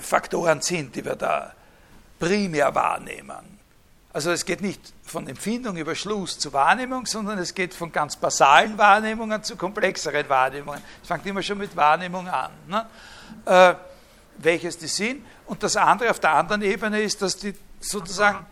Faktoren 0.00 0.60
sind, 0.60 0.96
die 0.96 1.04
wir 1.04 1.14
da 1.14 1.54
primär 2.18 2.74
wahrnehmen. 2.74 3.56
Also 4.12 4.30
es 4.30 4.44
geht 4.44 4.62
nicht 4.62 4.80
von 5.02 5.28
Empfindung 5.28 5.76
über 5.76 5.94
Schluss 5.94 6.38
zu 6.38 6.52
Wahrnehmung, 6.52 7.06
sondern 7.06 7.38
es 7.38 7.54
geht 7.54 7.74
von 7.74 7.92
ganz 7.92 8.16
basalen 8.16 8.78
Wahrnehmungen 8.78 9.42
zu 9.42 9.56
komplexeren 9.56 10.28
Wahrnehmungen. 10.28 10.82
Es 11.02 11.08
fängt 11.08 11.26
immer 11.26 11.42
schon 11.42 11.58
mit 11.58 11.76
Wahrnehmung 11.76 12.26
an. 12.26 12.50
Ne? 12.66 12.86
Äh, 13.44 13.74
welches 14.38 14.78
die 14.78 14.86
sind. 14.86 15.24
Und 15.46 15.62
das 15.62 15.76
andere 15.76 16.10
auf 16.10 16.20
der 16.20 16.32
anderen 16.32 16.62
Ebene 16.62 17.02
ist, 17.02 17.22
dass 17.22 17.36
die 17.36 17.54
sozusagen 17.80 18.46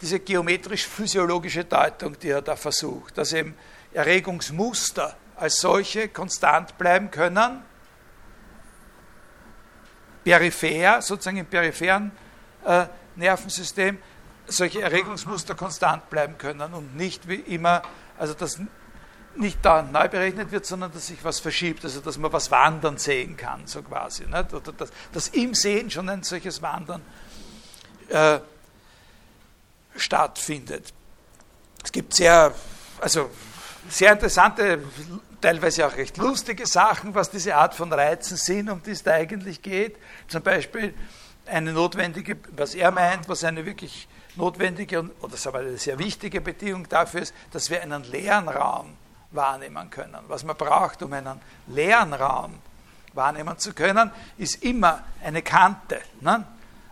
diese 0.00 0.20
geometrisch-physiologische 0.20 1.64
Deutung, 1.64 2.18
die 2.18 2.28
er 2.28 2.42
da 2.42 2.56
versucht, 2.56 3.16
dass 3.16 3.32
eben 3.32 3.56
Erregungsmuster 3.92 5.16
als 5.36 5.56
solche 5.56 6.08
konstant 6.08 6.76
bleiben 6.78 7.10
können, 7.10 7.62
peripher, 10.24 11.02
sozusagen 11.02 11.38
im 11.38 11.46
peripheren 11.46 12.12
äh, 12.64 12.86
Nervensystem, 13.16 13.98
solche 14.46 14.82
Erregungsmuster 14.82 15.54
konstant 15.54 16.08
bleiben 16.10 16.36
können 16.38 16.74
und 16.74 16.96
nicht 16.96 17.28
wie 17.28 17.36
immer, 17.36 17.82
also 18.18 18.34
dass 18.34 18.58
nicht 19.36 19.58
da 19.62 19.82
neu 19.82 20.08
berechnet 20.08 20.50
wird, 20.52 20.66
sondern 20.66 20.92
dass 20.92 21.08
sich 21.08 21.22
was 21.24 21.40
verschiebt, 21.40 21.84
also 21.84 22.00
dass 22.00 22.18
man 22.18 22.32
was 22.32 22.50
wandern 22.50 22.98
sehen 22.98 23.36
kann, 23.36 23.66
so 23.66 23.82
quasi. 23.82 24.24
Nicht? 24.24 24.52
Oder 24.52 24.72
dass, 24.72 24.90
dass 25.12 25.28
im 25.28 25.54
Sehen 25.54 25.90
schon 25.90 26.08
ein 26.08 26.22
solches 26.22 26.62
Wandern 26.62 27.02
äh, 28.08 28.38
stattfindet. 29.96 30.92
Es 31.82 31.92
gibt 31.92 32.14
sehr, 32.14 32.54
also 33.00 33.30
sehr 33.88 34.12
interessante, 34.12 34.82
teilweise 35.40 35.86
auch 35.86 35.96
recht 35.96 36.16
lustige 36.16 36.66
Sachen, 36.66 37.14
was 37.14 37.30
diese 37.30 37.54
Art 37.54 37.74
von 37.74 37.92
Reizen 37.92 38.36
sind, 38.36 38.70
um 38.70 38.82
die 38.82 38.92
es 38.92 39.02
da 39.02 39.12
eigentlich 39.12 39.60
geht. 39.60 39.96
Zum 40.28 40.42
Beispiel 40.42 40.94
eine 41.46 41.72
notwendige, 41.72 42.38
was 42.56 42.74
er 42.74 42.90
meint, 42.90 43.28
was 43.28 43.44
eine 43.44 43.66
wirklich 43.66 44.08
notwendige 44.36 45.10
oder 45.20 45.36
sagen 45.36 45.56
wir, 45.56 45.60
eine 45.60 45.78
sehr 45.78 45.98
wichtige 45.98 46.40
Bedingung 46.40 46.88
dafür 46.88 47.22
ist, 47.22 47.34
dass 47.52 47.70
wir 47.70 47.82
einen 47.82 48.04
leeren 48.04 48.48
Raum 48.48 48.96
wahrnehmen 49.34 49.90
können. 49.90 50.18
Was 50.28 50.44
man 50.44 50.56
braucht, 50.56 51.02
um 51.02 51.12
einen 51.12 51.40
leeren 51.66 52.12
Raum 52.14 52.58
wahrnehmen 53.12 53.58
zu 53.58 53.72
können, 53.72 54.10
ist 54.38 54.62
immer 54.62 55.04
eine 55.22 55.42
Kante. 55.42 56.00
Ne? 56.20 56.44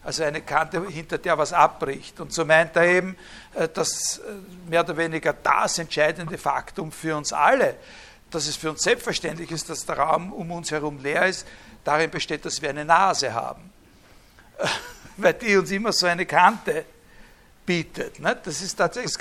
Also 0.04 0.24
eine 0.24 0.40
Kante, 0.42 0.84
hinter 0.88 1.18
der 1.18 1.38
was 1.38 1.52
abbricht. 1.52 2.18
Und 2.20 2.32
so 2.32 2.44
meint 2.44 2.74
er 2.76 2.84
eben, 2.84 3.16
äh, 3.54 3.68
dass 3.68 4.18
äh, 4.18 4.22
mehr 4.68 4.80
oder 4.80 4.96
weniger 4.96 5.32
das 5.32 5.78
entscheidende 5.78 6.38
Faktum 6.38 6.90
für 6.90 7.16
uns 7.16 7.32
alle, 7.32 7.76
dass 8.30 8.46
es 8.46 8.56
für 8.56 8.70
uns 8.70 8.82
selbstverständlich 8.82 9.50
ist, 9.50 9.68
dass 9.68 9.84
der 9.84 9.98
Raum 9.98 10.32
um 10.32 10.50
uns 10.50 10.70
herum 10.70 10.98
leer 10.98 11.26
ist, 11.26 11.46
darin 11.84 12.10
besteht, 12.10 12.44
dass 12.44 12.62
wir 12.62 12.70
eine 12.70 12.84
Nase 12.84 13.32
haben. 13.32 13.70
Weil 15.16 15.34
die 15.34 15.56
uns 15.56 15.70
immer 15.70 15.92
so 15.92 16.06
eine 16.06 16.26
Kante 16.26 16.84
bietet. 17.64 18.18
Ne? 18.18 18.36
Das 18.42 18.60
ist 18.60 18.76
tatsächlich, 18.76 19.16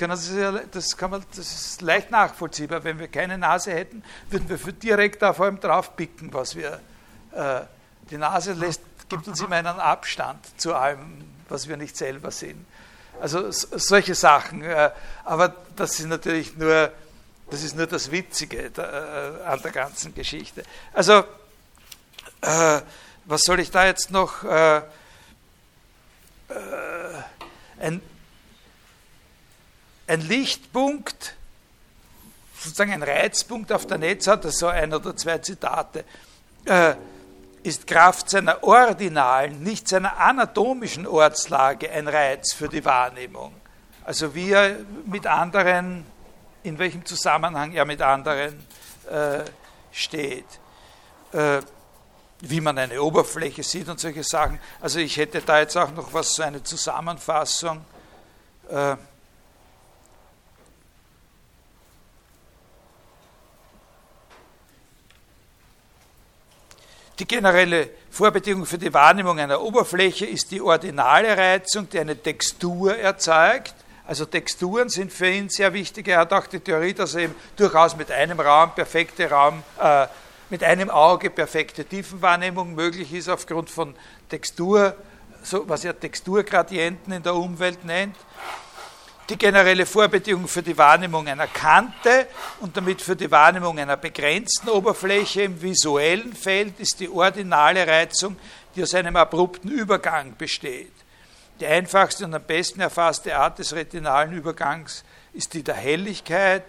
das 0.72 0.98
kann, 0.98 1.12
man, 1.12 1.24
das, 1.36 1.40
ist 1.40 1.82
leicht 1.82 2.12
nachvollziehbar. 2.12 2.84
Wenn 2.84 3.00
wir 3.00 3.08
keine 3.08 3.38
Nase 3.38 3.72
hätten, 3.72 4.04
würden 4.30 4.50
wir 4.50 4.58
direkt 4.74 5.22
da 5.22 5.34
vor 5.34 5.46
allem 5.46 5.60
drauf 5.60 5.96
picken, 5.96 6.34
was 6.34 6.56
wir. 6.56 6.80
Äh, 7.34 7.62
die 8.10 8.18
Nase 8.18 8.54
lässt, 8.54 8.82
gibt 9.08 9.28
uns 9.28 9.40
immer 9.40 9.56
einen 9.56 9.68
Abstand 9.68 10.40
zu 10.60 10.74
allem, 10.74 11.24
was 11.48 11.68
wir 11.70 11.78
nicht 11.78 11.96
selber 11.96 12.32
sind. 12.32 12.66
Also 13.22 13.52
solche 13.52 14.16
Sachen. 14.16 14.64
Äh, 14.64 14.92
aber 15.24 15.56
das 15.76 16.00
ist 16.00 16.08
natürlich 16.08 16.58
nur, 16.58 16.92
das 17.50 17.64
ist 17.64 17.76
nur 17.76 17.88
das 17.88 18.12
Witzige 18.12 18.66
äh, 18.66 19.46
an 19.46 19.62
der 19.62 19.72
ganzen 19.72 20.14
Geschichte. 20.14 20.64
Also, 20.94 21.24
was 23.26 23.44
soll 23.44 23.60
ich 23.60 23.70
da 23.70 23.86
jetzt 23.86 24.10
noch? 24.10 24.44
Ein 27.80 28.02
ein 30.12 30.20
Lichtpunkt, 30.28 31.36
sozusagen 32.60 32.92
ein 32.92 33.04
Reizpunkt 33.04 33.72
auf 33.72 33.88
der 33.88 33.98
Netz 33.98 34.28
hat, 34.28 34.44
so 34.52 34.68
ein 34.68 34.94
oder 34.94 35.16
zwei 35.16 35.38
Zitate, 35.38 36.04
äh, 36.66 36.96
ist 37.64 37.88
Kraft 37.88 38.30
seiner 38.30 38.62
ordinalen, 38.62 39.64
nicht 39.64 39.88
seiner 39.88 40.18
anatomischen 40.20 41.08
Ortslage 41.08 41.90
ein 41.90 42.10
Reiz 42.10 42.54
für 42.54 42.68
die 42.68 42.84
Wahrnehmung. 42.84 43.54
Also 44.04 44.36
wie 44.36 44.52
er 44.52 44.76
mit 45.06 45.26
anderen, 45.28 46.06
in 46.64 46.78
welchem 46.78 47.06
Zusammenhang 47.06 47.72
er 47.72 47.86
mit 47.86 48.02
anderen 48.02 48.60
äh, 49.10 49.46
steht. 49.94 50.46
Äh, 51.32 51.62
wie 52.42 52.60
man 52.60 52.78
eine 52.78 53.02
Oberfläche 53.02 53.64
sieht 53.64 53.88
und 53.88 54.00
solche 54.00 54.24
Sachen. 54.24 54.60
Also 54.82 55.00
ich 55.00 55.16
hätte 55.16 55.42
da 55.42 55.60
jetzt 55.60 55.78
auch 55.78 55.92
noch 55.92 56.12
was, 56.14 56.34
so 56.34 56.44
eine 56.44 56.64
Zusammenfassung. 56.64 57.86
Äh, 58.70 58.98
Die 67.20 67.28
generelle 67.28 67.90
Vorbedingung 68.10 68.66
für 68.66 68.78
die 68.78 68.94
Wahrnehmung 68.94 69.40
einer 69.40 69.62
Oberfläche 69.62 70.26
ist 70.26 70.52
die 70.52 70.62
ordinale 70.62 71.38
Reizung, 71.38 71.90
die 71.90 72.00
eine 72.00 72.16
Textur 72.16 72.98
erzeugt. 72.98 73.76
Also 74.08 74.26
Texturen 74.26 74.90
sind 74.90 75.14
für 75.14 75.30
ihn 75.30 75.50
sehr 75.50 75.74
wichtig. 75.74 76.08
Er 76.08 76.20
hat 76.20 76.34
auch 76.34 76.48
die 76.48 76.60
Theorie, 76.60 76.94
dass 76.94 77.16
eben 77.16 77.36
durchaus 77.56 77.96
mit 77.96 78.12
einem 78.12 78.40
Raum 78.40 78.74
perfekte 78.74 79.30
Raum, 79.30 79.64
äh, 79.80 80.08
mit 80.50 80.64
einem 80.64 80.90
Auge 80.90 81.30
perfekte 81.30 81.86
Tiefenwahrnehmung 81.86 82.76
möglich 82.76 83.14
ist 83.14 83.30
aufgrund 83.30 83.70
von 83.70 83.96
Textur, 84.28 84.96
so 85.44 85.64
was 85.70 85.86
er 85.86 85.98
Texturgradienten 85.98 87.14
in 87.14 87.24
der 87.24 87.36
Umwelt 87.36 87.86
nennt 87.86 88.16
die 89.32 89.38
generelle 89.38 89.86
Vorbedingung 89.86 90.46
für 90.46 90.62
die 90.62 90.78
Wahrnehmung 90.78 91.26
einer 91.26 91.48
Kante 91.48 92.28
und 92.60 92.76
damit 92.76 93.02
für 93.02 93.16
die 93.16 93.32
Wahrnehmung 93.32 93.80
einer 93.80 93.96
begrenzten 93.96 94.68
Oberfläche 94.68 95.44
im 95.44 95.62
visuellen 95.62 96.34
Feld 96.34 96.78
ist 96.82 97.00
die 97.00 97.08
ordinale 97.08 97.88
Reizung, 97.88 98.36
die 98.76 98.84
aus 98.84 98.94
einem 98.94 99.16
abrupten 99.16 99.72
Übergang 99.72 100.36
besteht. 100.38 100.92
Die 101.62 101.66
einfachste 101.66 102.26
und 102.26 102.34
am 102.34 102.44
besten 102.44 102.82
erfasste 102.82 103.38
Art 103.38 103.58
des 103.58 103.74
retinalen 103.74 104.34
Übergangs 104.34 105.06
ist 105.34 105.54
die 105.54 105.64
der 105.64 105.76
Helligkeit, 105.76 106.64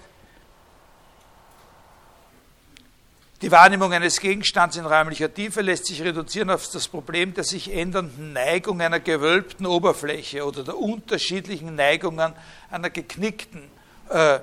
Die 3.42 3.50
Wahrnehmung 3.50 3.92
eines 3.92 4.20
Gegenstands 4.20 4.76
in 4.76 4.86
räumlicher 4.86 5.34
Tiefe 5.34 5.62
lässt 5.62 5.86
sich 5.86 6.00
reduzieren 6.00 6.48
auf 6.48 6.70
das 6.70 6.86
Problem 6.86 7.34
der 7.34 7.42
sich 7.42 7.74
ändernden 7.74 8.32
Neigung 8.32 8.80
einer 8.80 9.00
gewölbten 9.00 9.66
Oberfläche 9.66 10.46
oder 10.46 10.62
der 10.62 10.78
unterschiedlichen 10.78 11.74
Neigungen 11.74 12.34
einer 12.70 12.90
geknickten 12.90 13.64
äh, 14.10 14.38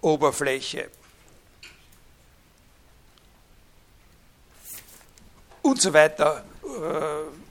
Oberfläche. 0.00 0.88
Und 5.62 5.82
so 5.82 5.92
weiter. 5.92 6.44
Äh, 6.62 7.45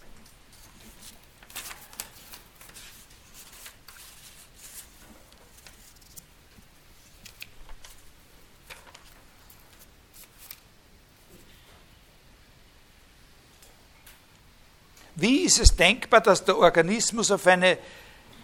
Wie 15.15 15.43
ist 15.43 15.59
es 15.59 15.75
denkbar, 15.75 16.21
dass 16.21 16.43
der 16.43 16.57
Organismus 16.57 17.31
auf 17.31 17.47
eine 17.47 17.77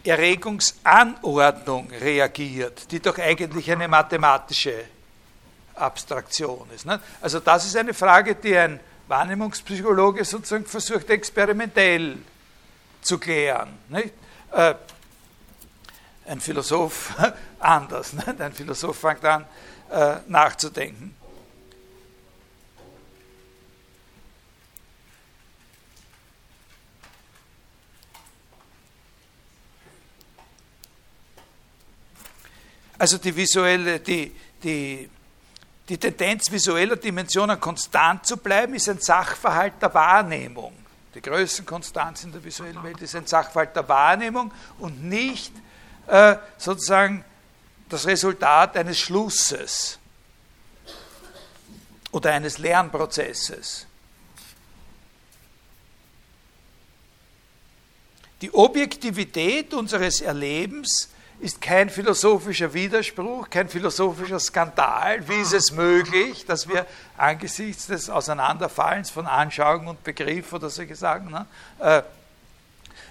Erregungsanordnung 0.03 1.89
reagiert, 1.91 2.91
die 2.91 2.99
doch 2.99 3.17
eigentlich 3.17 3.69
eine 3.71 3.87
mathematische 3.87 4.85
Abstraktion 5.75 6.69
ist? 6.73 6.85
Ne? 6.85 6.99
Also 7.19 7.39
das 7.39 7.65
ist 7.65 7.75
eine 7.75 7.93
Frage, 7.93 8.35
die 8.35 8.57
ein 8.57 8.79
Wahrnehmungspsychologe 9.07 10.23
sozusagen 10.23 10.65
versucht 10.65 11.09
experimentell 11.09 12.17
zu 13.01 13.17
klären. 13.19 13.77
Nicht? 13.89 14.13
Äh, 14.51 14.75
ein 16.27 16.39
Philosoph 16.39 17.13
anders. 17.59 18.13
Nicht? 18.13 18.39
Ein 18.39 18.53
Philosoph 18.53 18.97
fängt 18.97 19.25
an 19.25 19.45
äh, 19.91 20.15
nachzudenken. 20.27 21.15
Also 33.01 33.17
die 33.17 33.35
visuelle, 33.35 33.99
die, 33.99 34.31
die, 34.61 35.09
die 35.89 35.97
Tendenz 35.97 36.51
visueller 36.51 36.97
Dimensionen 36.97 37.59
konstant 37.59 38.27
zu 38.27 38.37
bleiben, 38.37 38.75
ist 38.75 38.87
ein 38.89 38.99
Sachverhalt 38.99 39.73
der 39.81 39.91
Wahrnehmung. 39.91 40.71
Die 41.15 41.21
Größenkonstanz 41.23 42.25
in 42.25 42.31
der 42.31 42.43
visuellen 42.43 42.83
Welt 42.83 43.01
ist 43.01 43.15
ein 43.15 43.25
Sachverhalt 43.25 43.75
der 43.75 43.89
Wahrnehmung 43.89 44.53
und 44.77 45.03
nicht 45.03 45.51
äh, 46.05 46.35
sozusagen 46.59 47.25
das 47.89 48.05
Resultat 48.05 48.77
eines 48.77 48.99
Schlusses 48.99 49.97
oder 52.11 52.33
eines 52.33 52.59
Lernprozesses. 52.59 53.87
Die 58.41 58.53
Objektivität 58.53 59.73
unseres 59.73 60.21
Erlebens 60.21 61.09
ist 61.41 61.59
kein 61.59 61.89
philosophischer 61.89 62.71
Widerspruch, 62.71 63.49
kein 63.49 63.67
philosophischer 63.67 64.39
Skandal. 64.39 65.27
Wie 65.27 65.41
ist 65.41 65.53
es 65.53 65.71
möglich, 65.71 66.45
dass 66.45 66.69
wir 66.69 66.85
angesichts 67.17 67.87
des 67.87 68.11
Auseinanderfallens 68.11 69.09
von 69.09 69.25
Anschauung 69.25 69.87
und 69.87 70.03
Begriff 70.03 70.53
oder 70.53 70.69
solche 70.69 70.95
Sachen 70.95 71.31
ne, 71.31 71.47
äh, 71.79 72.03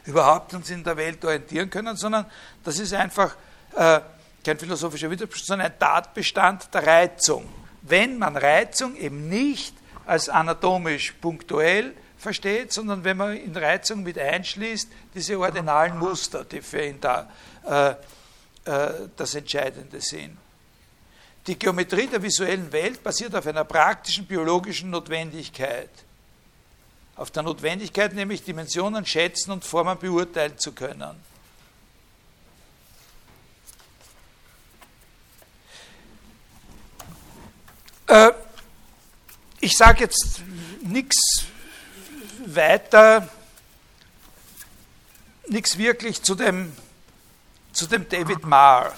überhaupt 0.07 0.55
uns 0.55 0.71
in 0.71 0.85
der 0.85 0.97
Welt 0.97 1.25
orientieren 1.25 1.69
können, 1.71 1.97
sondern 1.97 2.25
das 2.63 2.79
ist 2.79 2.95
einfach 2.95 3.35
äh, 3.75 3.99
kein 4.45 4.59
philosophischer 4.61 5.11
Widerspruch, 5.11 5.43
sondern 5.43 5.67
ein 5.67 5.79
Tatbestand 5.81 6.73
der 6.73 6.87
Reizung. 6.87 7.49
Wenn 7.83 8.17
man 8.17 8.37
Reizung 8.37 8.95
eben 8.95 9.29
nicht 9.29 9.75
als 10.07 10.29
anatomisch 10.29 11.15
punktuell 11.21 11.95
versteht, 12.17 12.73
sondern 12.73 13.03
wenn 13.03 13.17
man 13.17 13.37
in 13.37 13.57
Reizung 13.57 14.05
mit 14.05 14.17
einschließt, 14.17 14.89
diese 15.17 15.37
ordinalen 15.37 15.99
Muster, 15.99 16.45
die 16.45 16.63
für 16.63 16.85
ihn 16.85 17.01
da 17.01 17.29
äh, 17.67 17.95
äh, 18.65 18.91
das 19.17 19.35
Entscheidende 19.35 20.01
sehen. 20.01 20.37
Die 21.47 21.59
Geometrie 21.59 22.07
der 22.07 22.23
visuellen 22.23 22.71
Welt 22.73 23.03
basiert 23.03 23.35
auf 23.35 23.47
einer 23.47 23.65
praktischen 23.65 24.27
biologischen 24.27 24.91
Notwendigkeit. 24.91 25.91
Auf 27.17 27.31
der 27.31 27.43
Notwendigkeit, 27.43 28.13
nämlich 28.15 28.45
Dimensionen 28.45 29.07
schätzen 29.07 29.51
und 29.51 29.65
Formen 29.65 29.99
beurteilen 29.99 30.59
zu 30.59 30.73
können. 30.73 31.17
Äh, 38.07 38.33
ich 39.61 39.77
sage 39.77 40.01
jetzt 40.01 40.43
nichts 40.83 41.45
weiter, 42.47 43.29
nichts 45.49 45.79
wirklich 45.79 46.23
zu 46.23 46.35
dem 46.35 46.73
zu 47.73 47.87
dem 47.87 48.09
David 48.09 48.45
Marr, 48.45 48.93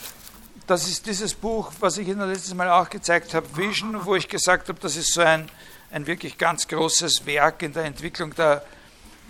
das 0.66 0.88
ist 0.88 1.06
dieses 1.06 1.34
Buch, 1.34 1.72
was 1.80 1.98
ich 1.98 2.08
Ihnen 2.08 2.28
letztes 2.28 2.54
Mal 2.54 2.70
auch 2.70 2.88
gezeigt 2.88 3.34
habe, 3.34 3.46
Vision, 3.56 4.04
wo 4.04 4.14
ich 4.14 4.28
gesagt 4.28 4.68
habe, 4.68 4.78
das 4.80 4.96
ist 4.96 5.12
so 5.12 5.20
ein, 5.20 5.50
ein 5.90 6.06
wirklich 6.06 6.38
ganz 6.38 6.66
großes 6.66 7.26
Werk 7.26 7.62
in 7.62 7.72
der 7.72 7.84
Entwicklung 7.84 8.34
der, 8.34 8.64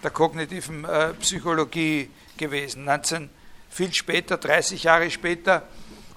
der 0.03 0.11
kognitiven 0.11 0.85
äh, 0.85 1.15
Psychologie 1.15 2.11
gewesen. 2.37 2.85
19, 2.85 3.31
viel 3.71 3.93
später, 3.93 4.37
30 4.37 4.85
Jahre 4.85 5.11
später 5.11 5.63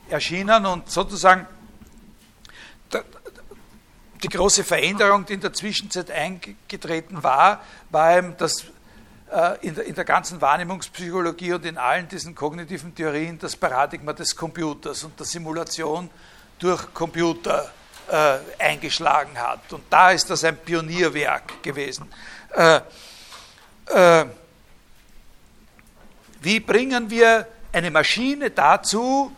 erschienen 0.09 0.65
und 0.65 0.89
sozusagen 0.89 1.47
die 4.23 4.29
große 4.29 4.63
Veränderung, 4.63 5.25
die 5.25 5.33
in 5.33 5.41
der 5.41 5.53
Zwischenzeit 5.53 6.09
eingetreten 6.09 7.21
war, 7.23 7.63
war 7.89 8.17
eben, 8.17 8.35
dass 8.37 8.65
in 9.61 9.73
der, 9.73 9.85
in 9.85 9.95
der 9.95 10.05
ganzen 10.05 10.39
Wahrnehmungspsychologie 10.39 11.53
und 11.53 11.65
in 11.65 11.77
allen 11.77 12.07
diesen 12.07 12.35
kognitiven 12.35 12.93
Theorien 12.93 13.39
das 13.39 13.55
Paradigma 13.55 14.13
des 14.13 14.35
Computers 14.35 15.03
und 15.03 15.19
der 15.19 15.25
Simulation 15.25 16.09
durch 16.59 16.93
Computer 16.93 17.71
äh, 18.07 18.37
eingeschlagen 18.59 19.37
hat. 19.37 19.73
Und 19.73 19.83
da 19.89 20.11
ist 20.11 20.29
das 20.29 20.43
ein 20.43 20.57
Pionierwerk 20.57 21.63
gewesen. 21.63 22.07
Äh, 22.53 22.81
äh, 23.87 24.25
wie 26.41 26.59
bringen 26.59 27.09
wir 27.09 27.47
eine 27.71 27.91
Maschine 27.91 28.51
dazu, 28.51 29.35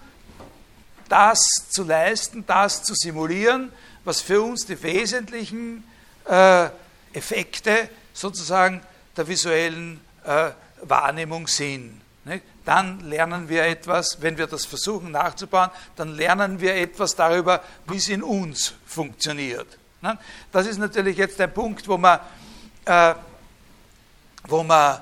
das 1.10 1.40
zu 1.70 1.84
leisten, 1.84 2.46
das 2.46 2.84
zu 2.84 2.94
simulieren, 2.94 3.72
was 4.04 4.22
für 4.22 4.42
uns 4.42 4.66
die 4.66 4.82
wesentlichen 4.84 5.84
äh, 6.26 6.70
Effekte 7.14 7.90
sozusagen 8.14 8.82
der 9.18 9.28
visuellen 9.28 10.00
äh, 10.24 10.52
Wahrnehmung 10.84 11.48
sind. 11.48 12.02
Nicht? 12.26 12.44
Dann 12.66 13.00
lernen 13.00 13.48
wir 13.48 13.64
etwas, 13.64 14.22
wenn 14.22 14.38
wir 14.38 14.48
das 14.48 14.66
versuchen 14.66 15.12
nachzubauen, 15.12 15.70
dann 15.96 16.10
lernen 16.10 16.60
wir 16.60 16.76
etwas 16.76 17.16
darüber, 17.16 17.64
wie 17.88 17.98
es 17.98 18.10
in 18.10 18.22
uns 18.22 18.74
funktioniert. 18.86 19.78
Ne? 20.02 20.18
Das 20.52 20.68
ist 20.68 20.78
natürlich 20.78 21.18
jetzt 21.18 21.40
ein 21.40 21.54
Punkt, 21.54 21.88
wo 21.88 21.98
man, 21.98 22.20
äh, 22.86 23.14
wo 24.48 24.64
man 24.64 25.02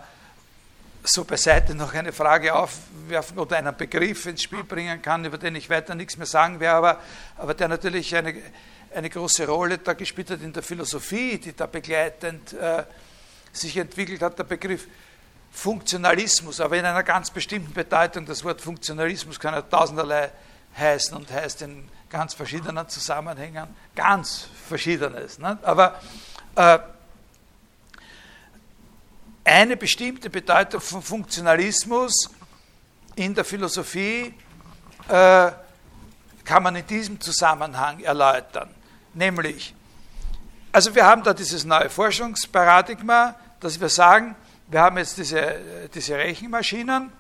so 1.04 1.24
beiseite 1.24 1.76
noch 1.76 1.94
eine 1.94 2.12
Frage 2.12 2.54
aufwerfen 2.54 3.38
oder 3.40 3.58
einen 3.58 3.76
Begriff 3.76 4.26
ins 4.26 4.44
Spiel 4.44 4.64
bringen 4.64 5.02
kann, 5.02 5.26
über 5.26 5.38
den 5.38 5.56
ich 5.56 5.70
weiter 5.70 5.96
nichts 5.96 6.18
mehr 6.18 6.28
sagen 6.28 6.60
werde, 6.60 6.78
aber, 6.78 7.00
aber 7.38 7.54
der 7.54 7.68
natürlich 7.68 8.16
eine, 8.16 8.36
eine 8.94 9.10
große 9.10 9.48
Rolle 9.48 9.78
da 9.80 9.94
gespielt 9.94 10.32
hat 10.32 10.42
in 10.42 10.54
der 10.54 10.64
Philosophie, 10.64 11.38
die 11.38 11.56
da 11.56 11.66
begleitend 11.66 12.54
äh, 12.54 12.84
sich 13.56 13.78
entwickelt 13.78 14.22
hat, 14.22 14.38
der 14.38 14.44
Begriff 14.44 14.88
Funktionalismus, 15.52 16.60
aber 16.60 16.78
in 16.78 16.86
einer 16.86 17.04
ganz 17.04 17.32
bestimmten 17.32 17.74
Bedeutung. 17.74 18.26
Das 18.26 18.44
Wort 18.44 18.60
Funktionalismus 18.62 19.40
kann 19.40 19.54
ja 19.54 19.62
tausenderlei 19.62 20.32
heißen 20.78 21.16
und 21.16 21.32
heißt 21.32 21.62
in 21.62 21.88
ganz 22.10 22.34
verschiedenen 22.34 22.88
Zusammenhängen 22.90 23.68
ganz 23.96 24.48
Verschiedenes. 24.68 25.40
Ne? 25.40 25.58
Aber 25.64 26.00
äh, 26.56 26.80
eine 29.46 29.78
bestimmte 29.78 30.30
Bedeutung 30.30 30.82
von 30.82 31.02
Funktionalismus 31.02 32.30
in 33.16 33.34
der 33.34 33.46
Philosophie 33.46 34.34
äh, 35.08 35.52
kann 36.44 36.64
man 36.64 36.76
in 36.76 36.86
diesem 36.86 37.20
Zusammenhang 37.22 38.00
erläutern. 38.02 38.70
Nämlich, 39.14 39.74
also 40.72 40.94
wir 40.94 41.06
haben 41.06 41.24
da 41.24 41.34
dieses 41.34 41.64
neue 41.64 41.90
Forschungsparadigma, 41.90 43.36
dass 43.60 43.80
wir 43.80 43.90
sagen, 43.90 44.36
wir 44.68 44.82
haben 44.82 44.98
jetzt 44.98 45.18
diese, 45.18 45.88
diese 45.94 46.16
Rechenmaschinen 46.16 47.12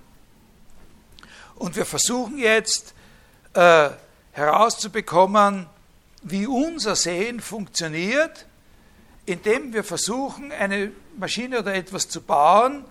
und 1.55 1.75
wir 1.75 1.85
versuchen 1.85 2.37
jetzt 2.37 2.93
äh, 3.53 3.89
herauszubekommen, 4.31 5.67
wie 6.23 6.47
unser 6.47 6.95
Sehen 6.95 7.39
funktioniert, 7.39 8.45
indem 9.25 9.73
wir 9.73 9.83
versuchen, 9.83 10.51
eine 10.51 10.91
Maschine 11.17 11.59
oder 11.59 11.73
etwas 11.73 12.09
zu 12.09 12.21
bauen, 12.21 12.83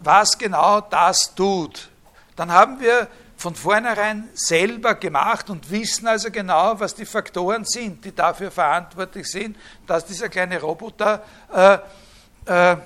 was 0.00 0.36
genau 0.36 0.80
das 0.80 1.34
tut. 1.34 1.88
Dann 2.34 2.52
haben 2.52 2.80
wir 2.80 3.08
von 3.36 3.54
vornherein 3.54 4.28
selber 4.34 4.94
gemacht 4.94 5.50
und 5.50 5.70
wissen 5.70 6.06
also 6.06 6.30
genau, 6.30 6.78
was 6.80 6.94
die 6.94 7.06
Faktoren 7.06 7.64
sind, 7.64 8.04
die 8.04 8.14
dafür 8.14 8.50
verantwortlich 8.50 9.26
sind, 9.30 9.56
dass 9.86 10.06
dieser 10.06 10.28
kleine 10.28 10.60
Roboter 10.60 11.22
äh, 11.52 11.78
äh, 12.46 12.76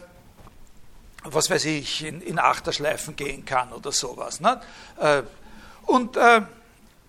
was 1.24 1.50
weiß 1.50 1.66
ich, 1.66 2.04
in, 2.04 2.20
in 2.20 2.38
Achterschleifen 2.38 3.16
gehen 3.16 3.44
kann 3.44 3.72
oder 3.72 3.92
sowas. 3.92 4.40
Ne? 4.40 4.60
Äh, 4.98 5.22
und, 5.86 6.16
äh, 6.16 6.42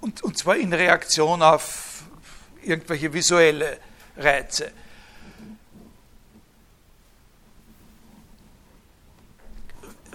und, 0.02 0.22
und 0.24 0.38
zwar 0.38 0.58
in 0.58 0.74
Reaktion 0.74 1.42
auf 1.42 2.04
irgendwelche 2.62 3.14
visuelle 3.14 3.78
Reize. 4.18 4.72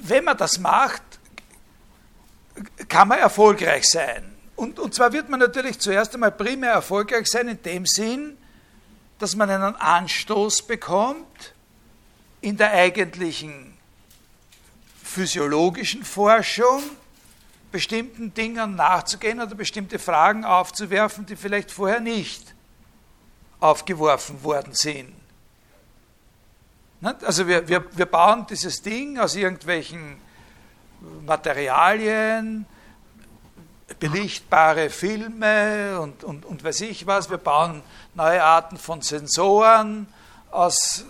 Wenn 0.01 0.25
man 0.25 0.37
das 0.37 0.59
macht, 0.59 1.03
kann 2.89 3.09
man 3.09 3.19
erfolgreich 3.19 3.85
sein. 3.87 4.37
Und, 4.55 4.79
und 4.79 4.95
zwar 4.95 5.13
wird 5.13 5.29
man 5.29 5.41
natürlich 5.41 5.79
zuerst 5.79 6.15
einmal 6.15 6.33
primär 6.33 6.73
erfolgreich 6.73 7.27
sein 7.27 7.49
in 7.49 7.63
dem 7.63 7.87
Sinn, 7.87 8.39
dass 9.19 9.35
man 9.37 9.51
einen 9.51 9.77
Anstoß 9.77 10.67
bekommt, 10.67 11.55
in 12.47 12.57
der 12.57 12.71
eigentlichen 12.71 13.77
physiologischen 15.03 16.05
Forschung 16.05 16.81
bestimmten 17.73 18.33
Dingen 18.35 18.77
nachzugehen 18.77 19.41
oder 19.41 19.57
bestimmte 19.57 19.99
Fragen 19.99 20.45
aufzuwerfen, 20.45 21.27
die 21.27 21.35
vielleicht 21.35 21.73
vorher 21.73 21.99
nicht 21.99 22.55
aufgeworfen 23.59 24.45
worden 24.45 24.75
sind. 24.75 25.13
Also 27.23 27.49
wir, 27.49 27.67
wir, 27.67 27.85
wir 27.99 28.07
bauen 28.07 28.47
dieses 28.49 28.81
Ding 28.81 29.19
aus 29.19 29.35
irgendwelchen 29.35 30.17
Materialien, 31.27 32.65
belichtbare 33.99 34.89
Filme 34.89 35.99
und, 36.01 36.23
und, 36.23 36.45
und 36.45 36.63
weiß 36.63 36.83
ich 36.83 37.09
was. 37.09 37.29
Wir 37.29 37.39
bauen 37.39 37.83
neue 38.15 38.45
Arten 38.45 38.77
von 38.77 39.03
Sensoren 39.03 40.07
aus 40.53 41.05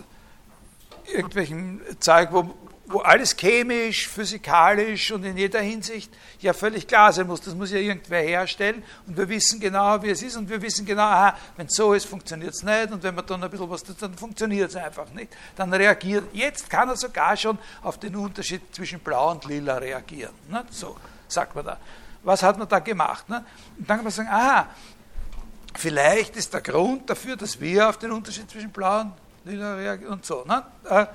irgendwelchen 1.12 1.80
Zeug, 2.00 2.28
wo, 2.32 2.54
wo 2.86 3.00
alles 3.00 3.36
chemisch, 3.36 4.08
physikalisch 4.08 5.10
und 5.10 5.24
in 5.24 5.36
jeder 5.36 5.60
Hinsicht 5.60 6.12
ja 6.40 6.52
völlig 6.52 6.86
klar 6.86 7.12
sein 7.12 7.26
muss. 7.26 7.40
Das 7.40 7.54
muss 7.54 7.70
ja 7.70 7.78
irgendwer 7.78 8.20
herstellen 8.20 8.82
und 9.06 9.16
wir 9.16 9.28
wissen 9.28 9.58
genau, 9.58 10.02
wie 10.02 10.10
es 10.10 10.22
ist 10.22 10.36
und 10.36 10.48
wir 10.48 10.60
wissen 10.62 10.86
genau, 10.86 11.02
aha, 11.02 11.36
wenn 11.56 11.66
es 11.66 11.74
so 11.74 11.92
ist, 11.94 12.06
funktioniert 12.06 12.54
es 12.54 12.62
nicht 12.62 12.92
und 12.92 13.02
wenn 13.02 13.14
man 13.14 13.26
dann 13.26 13.42
ein 13.42 13.50
bisschen 13.50 13.68
was 13.68 13.82
tut, 13.82 14.00
dann 14.00 14.14
funktioniert 14.14 14.70
es 14.70 14.76
einfach 14.76 15.10
nicht. 15.10 15.36
Dann 15.56 15.72
reagiert, 15.72 16.24
jetzt 16.32 16.70
kann 16.70 16.88
er 16.88 16.96
sogar 16.96 17.36
schon 17.36 17.58
auf 17.82 17.98
den 17.98 18.14
Unterschied 18.14 18.62
zwischen 18.74 19.00
blau 19.00 19.32
und 19.32 19.44
lila 19.44 19.78
reagieren. 19.78 20.34
Ne? 20.48 20.64
So 20.70 20.96
sagt 21.28 21.54
man 21.54 21.64
da. 21.64 21.78
Was 22.22 22.42
hat 22.42 22.58
man 22.58 22.68
da 22.68 22.78
gemacht? 22.78 23.28
Ne? 23.28 23.44
Und 23.78 23.88
dann 23.88 23.98
kann 23.98 24.04
man 24.04 24.12
sagen, 24.12 24.28
aha, 24.28 24.68
vielleicht 25.74 26.36
ist 26.36 26.52
der 26.54 26.60
Grund 26.60 27.08
dafür, 27.10 27.36
dass 27.36 27.60
wir 27.60 27.88
auf 27.88 27.98
den 27.98 28.12
Unterschied 28.12 28.50
zwischen 28.50 28.70
blau 28.70 29.00
und 29.00 29.12
und 29.46 30.24
so. 30.24 30.44
Ne? 30.44 30.62
Äh, 30.88 31.06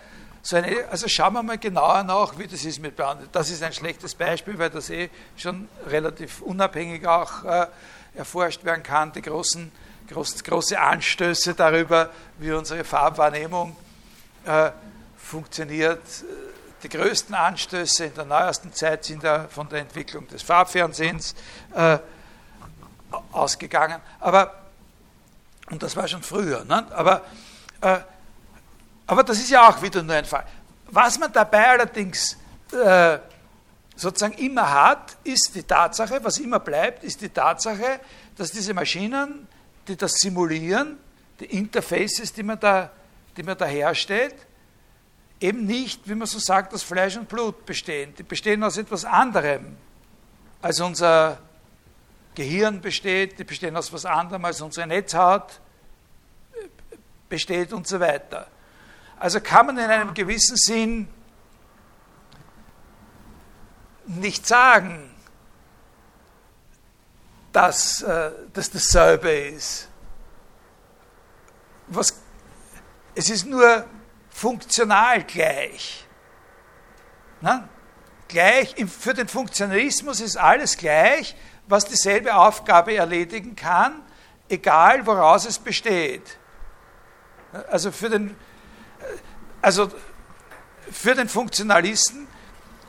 so 0.41 0.55
eine, 0.55 0.87
also 0.89 1.07
schauen 1.07 1.33
wir 1.33 1.43
mal 1.43 1.57
genauer 1.57 2.03
nach, 2.03 2.37
wie 2.37 2.47
das 2.47 2.65
ist 2.65 2.79
mit 2.79 2.95
Behandlung. 2.95 3.29
Das 3.31 3.49
ist 3.49 3.61
ein 3.61 3.73
schlechtes 3.73 4.15
Beispiel, 4.15 4.57
weil 4.57 4.69
das 4.69 4.89
eh 4.89 5.09
schon 5.37 5.67
relativ 5.87 6.41
unabhängig 6.41 7.05
auch 7.05 7.43
äh, 7.43 7.67
erforscht 8.15 8.63
werden 8.63 8.81
kann. 8.81 9.11
Die 9.11 9.21
großen, 9.21 9.71
groß, 10.07 10.43
große 10.43 10.79
Anstöße 10.79 11.53
darüber, 11.53 12.09
wie 12.39 12.51
unsere 12.51 12.83
Farbwahrnehmung 12.83 13.75
äh, 14.45 14.71
funktioniert. 15.17 16.01
Die 16.81 16.89
größten 16.89 17.35
Anstöße 17.35 18.05
in 18.05 18.15
der 18.15 18.25
neuesten 18.25 18.73
Zeit 18.73 19.05
sind 19.05 19.21
ja 19.21 19.47
von 19.47 19.69
der 19.69 19.81
Entwicklung 19.81 20.27
des 20.27 20.41
Farbfernsehens 20.41 21.35
äh, 21.75 21.99
ausgegangen. 23.31 24.01
Aber, 24.19 24.55
und 25.69 25.83
das 25.83 25.95
war 25.95 26.07
schon 26.07 26.23
früher, 26.23 26.65
ne? 26.65 26.87
aber 26.91 27.21
äh, 27.81 27.99
aber 29.11 29.25
das 29.25 29.39
ist 29.39 29.49
ja 29.49 29.67
auch 29.67 29.81
wieder 29.81 30.01
nur 30.01 30.15
ein 30.15 30.23
Fall. 30.23 30.45
Was 30.85 31.19
man 31.19 31.33
dabei 31.33 31.71
allerdings 31.71 32.37
äh, 32.71 33.19
sozusagen 33.93 34.35
immer 34.35 34.71
hat, 34.71 35.17
ist 35.25 35.53
die 35.53 35.63
Tatsache, 35.63 36.23
was 36.23 36.37
immer 36.37 36.61
bleibt, 36.61 37.03
ist 37.03 37.19
die 37.19 37.27
Tatsache, 37.27 37.99
dass 38.37 38.51
diese 38.51 38.73
Maschinen, 38.73 39.49
die 39.85 39.97
das 39.97 40.13
simulieren, 40.13 40.97
die 41.41 41.57
Interfaces, 41.57 42.31
die 42.31 42.41
man 42.41 42.57
da, 42.57 42.89
die 43.35 43.43
man 43.43 43.57
da 43.57 43.65
herstellt, 43.65 44.35
eben 45.41 45.65
nicht, 45.65 46.07
wie 46.07 46.15
man 46.15 46.25
so 46.25 46.39
sagt, 46.39 46.73
aus 46.73 46.81
Fleisch 46.81 47.17
und 47.17 47.27
Blut 47.27 47.65
bestehen. 47.65 48.13
Die 48.17 48.23
bestehen 48.23 48.63
aus 48.63 48.77
etwas 48.77 49.03
anderem, 49.03 49.75
als 50.61 50.79
unser 50.79 51.37
Gehirn 52.33 52.79
besteht, 52.79 53.37
die 53.39 53.43
bestehen 53.43 53.75
aus 53.75 53.89
etwas 53.89 54.05
anderem, 54.05 54.45
als 54.45 54.61
unsere 54.61 54.87
Netzhaut 54.87 55.59
besteht 57.27 57.73
und 57.73 57.85
so 57.85 57.99
weiter. 57.99 58.47
Also 59.21 59.39
kann 59.39 59.67
man 59.67 59.77
in 59.77 59.85
einem 59.85 60.15
gewissen 60.15 60.57
Sinn 60.57 61.07
nicht 64.07 64.47
sagen, 64.47 65.13
dass 67.51 68.01
äh, 68.01 68.31
das 68.51 68.71
dasselbe 68.71 69.29
ist. 69.29 69.89
Was, 71.85 72.19
es 73.13 73.29
ist 73.29 73.45
nur 73.45 73.85
funktional 74.31 75.23
gleich. 75.23 76.03
Na? 77.41 77.69
Gleich, 78.27 78.73
für 78.87 79.13
den 79.13 79.27
Funktionalismus 79.27 80.19
ist 80.19 80.35
alles 80.35 80.77
gleich, 80.77 81.35
was 81.67 81.85
dieselbe 81.85 82.33
Aufgabe 82.33 82.95
erledigen 82.95 83.55
kann, 83.55 84.01
egal 84.49 85.05
woraus 85.05 85.45
es 85.45 85.59
besteht. 85.59 86.39
Also 87.69 87.91
für 87.91 88.09
den, 88.09 88.35
also 89.61 89.91
für 90.91 91.15
den 91.15 91.29
Funktionalisten, 91.29 92.27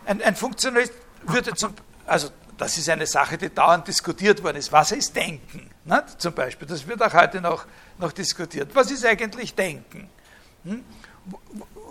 ein, 0.07 0.23
ein 0.23 0.37
Funktionalist 0.37 0.93
würde 1.23 1.55
zum, 1.55 1.75
also 2.07 2.31
das 2.57 2.79
ist 2.79 2.89
eine 2.89 3.07
Sache, 3.07 3.39
die 3.39 3.53
dauernd 3.53 3.89
diskutiert 3.89 4.43
worden 4.43 4.57
ist. 4.57 4.73
Was 4.73 4.93
ist 4.93 5.14
Denken? 5.16 5.70
Ne? 5.85 6.05
Zum 6.18 6.33
Beispiel, 6.33 6.66
das 6.68 6.87
wird 6.87 7.03
auch 7.03 7.12
heute 7.12 7.41
noch, 7.41 7.66
noch 7.99 8.12
diskutiert. 8.12 8.75
Was 8.75 8.91
ist 8.91 9.05
eigentlich 9.05 9.55
Denken? 9.55 10.09
Hm? 10.64 10.85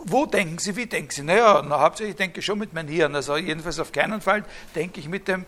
Wo, 0.04 0.26
denken 0.26 0.58
Sie, 0.58 0.76
wie 0.76 0.86
denken 0.86 1.12
Sie? 1.12 1.24
Naja, 1.24 1.62
na, 1.66 1.80
hauptsächlich 1.80 2.16
denke 2.16 2.40
ich 2.40 2.46
schon 2.46 2.58
mit 2.58 2.74
meinem 2.74 2.90
Hirn. 2.90 3.16
Also 3.16 3.38
jedenfalls 3.38 3.80
auf 3.80 3.92
keinen 3.92 4.20
Fall 4.20 4.44
denke 4.76 5.00
ich 5.00 5.08
mit 5.08 5.28
dem 5.28 5.46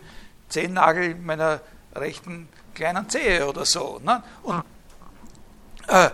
Zehennagel 0.48 1.16
meiner 1.16 1.60
rechten 1.94 2.48
kleinen 2.74 3.08
Zehe 3.08 3.46
oder 3.46 3.64
so. 3.64 4.00
Ne? 4.02 4.22
Und, 4.42 4.62
äh, 5.88 6.10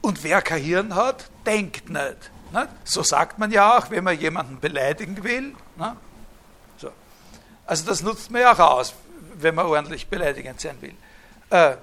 und 0.00 0.22
wer 0.22 0.42
kein 0.42 0.62
Hirn 0.62 0.94
hat, 0.94 1.30
denkt 1.44 1.88
nicht. 1.88 2.30
Ne? 2.52 2.68
So 2.84 3.02
sagt 3.02 3.38
man 3.38 3.50
ja 3.50 3.76
auch, 3.76 3.90
wenn 3.90 4.04
man 4.04 4.18
jemanden 4.18 4.60
beleidigen 4.60 5.22
will. 5.24 5.54
Ne? 5.76 5.96
So. 6.78 6.90
Also 7.66 7.84
das 7.86 8.02
nutzt 8.02 8.30
man 8.30 8.42
ja 8.42 8.52
auch 8.52 8.58
aus, 8.58 8.94
wenn 9.34 9.54
man 9.54 9.66
ordentlich 9.66 10.06
beleidigend 10.06 10.60
sein 10.60 10.80
will. 10.80 10.94
Äh, 11.50 11.76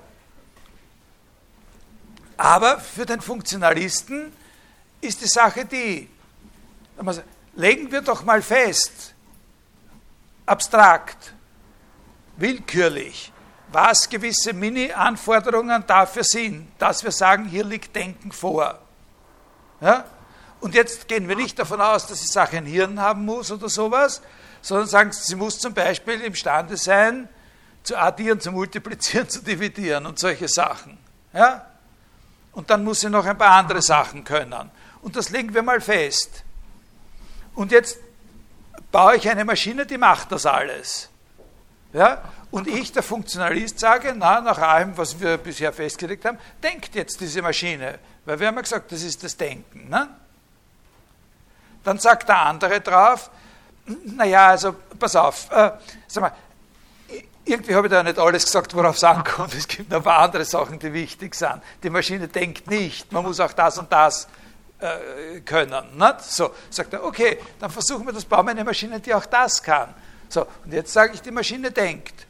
aber 2.37 2.79
für 2.79 3.05
den 3.05 3.21
Funktionalisten 3.21 4.31
ist 5.01 5.21
die 5.21 5.27
Sache 5.27 5.65
die, 5.65 6.09
legen 7.55 7.91
wir 7.91 8.01
doch 8.01 8.23
mal 8.23 8.41
fest, 8.41 9.13
abstrakt, 10.45 11.33
willkürlich, 12.37 13.32
was 13.73 14.09
gewisse 14.09 14.53
Mini-Anforderungen 14.53 15.83
dafür 15.87 16.23
sind, 16.23 16.71
dass 16.79 17.03
wir 17.03 17.11
sagen, 17.11 17.45
hier 17.45 17.63
liegt 17.63 17.95
Denken 17.95 18.31
vor. 18.31 18.79
Ja? 19.81 20.05
Und 20.59 20.75
jetzt 20.75 21.07
gehen 21.07 21.27
wir 21.27 21.35
nicht 21.35 21.59
davon 21.59 21.81
aus, 21.81 22.07
dass 22.07 22.21
die 22.21 22.27
Sache 22.27 22.57
ein 22.57 22.65
Hirn 22.65 22.99
haben 22.99 23.25
muss 23.25 23.51
oder 23.51 23.67
sowas, 23.67 24.21
sondern 24.61 24.87
sagen, 24.87 25.11
sie 25.11 25.35
muss 25.35 25.59
zum 25.59 25.73
Beispiel 25.73 26.21
imstande 26.21 26.77
sein, 26.77 27.27
zu 27.83 27.97
addieren, 27.97 28.39
zu 28.39 28.51
multiplizieren, 28.51 29.27
zu 29.29 29.41
dividieren 29.41 30.05
und 30.05 30.19
solche 30.19 30.47
Sachen. 30.47 30.97
Ja? 31.33 31.65
Und 32.53 32.69
dann 32.69 32.83
muss 32.83 33.01
sie 33.01 33.09
noch 33.09 33.25
ein 33.25 33.37
paar 33.37 33.51
andere 33.51 33.81
Sachen 33.81 34.23
können. 34.23 34.71
Und 35.01 35.15
das 35.15 35.29
legen 35.29 35.53
wir 35.53 35.63
mal 35.63 35.81
fest. 35.81 36.43
Und 37.55 37.71
jetzt 37.71 37.97
baue 38.91 39.17
ich 39.17 39.29
eine 39.29 39.43
Maschine, 39.43 39.85
die 39.85 39.97
macht 39.97 40.31
das 40.31 40.45
alles. 40.45 41.09
Ja? 41.91 42.21
Und 42.53 42.67
ich, 42.67 42.91
der 42.91 43.01
Funktionalist, 43.01 43.79
sage, 43.79 44.13
na, 44.15 44.39
nach 44.39 44.59
allem, 44.59 44.95
was 44.95 45.19
wir 45.19 45.37
bisher 45.37 45.73
festgelegt 45.73 46.23
haben, 46.23 46.37
denkt 46.61 46.93
jetzt 46.93 47.19
diese 47.19 47.41
Maschine. 47.41 47.97
Weil 48.25 48.39
wir 48.39 48.45
haben 48.45 48.53
ja 48.53 48.61
gesagt, 48.61 48.91
das 48.91 49.01
ist 49.01 49.23
das 49.23 49.35
Denken. 49.35 49.89
Ne? 49.89 50.07
Dann 51.83 51.97
sagt 51.97 52.29
der 52.29 52.37
andere 52.37 52.79
drauf, 52.79 53.31
naja, 54.05 54.49
also 54.49 54.75
pass 54.99 55.15
auf, 55.15 55.49
äh, 55.49 55.71
sag 56.05 56.21
mal, 56.21 56.31
irgendwie 57.43 57.73
habe 57.73 57.87
ich 57.87 57.91
da 57.91 58.03
nicht 58.03 58.19
alles 58.19 58.45
gesagt, 58.45 58.75
worauf 58.75 58.97
es 58.97 59.03
ankommt. 59.03 59.55
Es 59.55 59.67
gibt 59.67 59.89
noch 59.89 59.97
ein 59.97 60.03
paar 60.03 60.19
andere 60.19 60.45
Sachen, 60.45 60.77
die 60.77 60.93
wichtig 60.93 61.33
sind. 61.33 61.59
Die 61.81 61.89
Maschine 61.89 62.27
denkt 62.27 62.69
nicht, 62.69 63.11
man 63.11 63.23
muss 63.23 63.39
auch 63.39 63.53
das 63.53 63.79
und 63.79 63.91
das 63.91 64.27
äh, 64.77 65.39
können. 65.39 65.97
Nicht? 65.97 66.21
So, 66.21 66.51
sagt 66.69 66.93
er, 66.93 67.03
okay, 67.03 67.39
dann 67.59 67.71
versuchen 67.71 68.05
wir 68.05 68.13
das, 68.13 68.25
bauen 68.25 68.45
wir 68.45 68.51
eine 68.51 68.63
Maschine, 68.63 68.99
die 68.99 69.11
auch 69.11 69.25
das 69.25 69.63
kann. 69.63 69.91
So, 70.29 70.45
und 70.63 70.71
jetzt 70.71 70.93
sage 70.93 71.15
ich, 71.15 71.21
die 71.23 71.31
Maschine 71.31 71.71
denkt. 71.71 72.27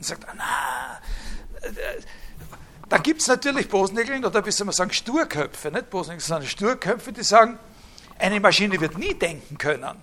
Und 0.00 0.06
sagt 0.06 0.24
er, 0.24 0.34
na, 0.34 0.98
äh, 1.60 2.00
dann 2.88 3.02
gibt 3.02 3.20
es 3.20 3.28
natürlich 3.28 3.68
Bosnigeln, 3.68 4.24
oder 4.24 4.44
wie 4.46 4.50
soll 4.50 4.64
man 4.64 4.72
sagen, 4.72 4.92
Sturköpfe, 4.92 5.70
nicht 5.70 5.90
Bosnigeln, 5.90 6.20
sondern 6.20 6.48
Sturköpfe, 6.48 7.12
die 7.12 7.22
sagen, 7.22 7.58
eine 8.18 8.40
Maschine 8.40 8.80
wird 8.80 8.96
nie 8.96 9.12
denken 9.12 9.58
können. 9.58 10.02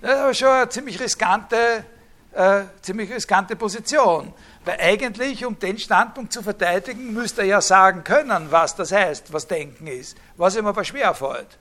Das 0.00 0.12
ist 0.12 0.18
aber 0.18 0.34
schon 0.34 0.48
eine 0.48 0.68
ziemlich 0.68 1.00
riskante, 1.00 1.84
äh, 2.32 2.62
ziemlich 2.80 3.10
riskante 3.10 3.56
Position. 3.56 4.32
Weil 4.64 4.80
eigentlich, 4.80 5.44
um 5.44 5.58
den 5.58 5.78
Standpunkt 5.78 6.32
zu 6.32 6.44
verteidigen, 6.44 7.12
müsste 7.12 7.40
er 7.40 7.46
ja 7.48 7.60
sagen 7.60 8.04
können, 8.04 8.52
was 8.52 8.76
das 8.76 8.92
heißt, 8.92 9.32
was 9.32 9.48
Denken 9.48 9.88
ist, 9.88 10.16
was 10.36 10.54
ihm 10.54 10.66
aber 10.66 10.84
schwerfällt. 10.84 11.58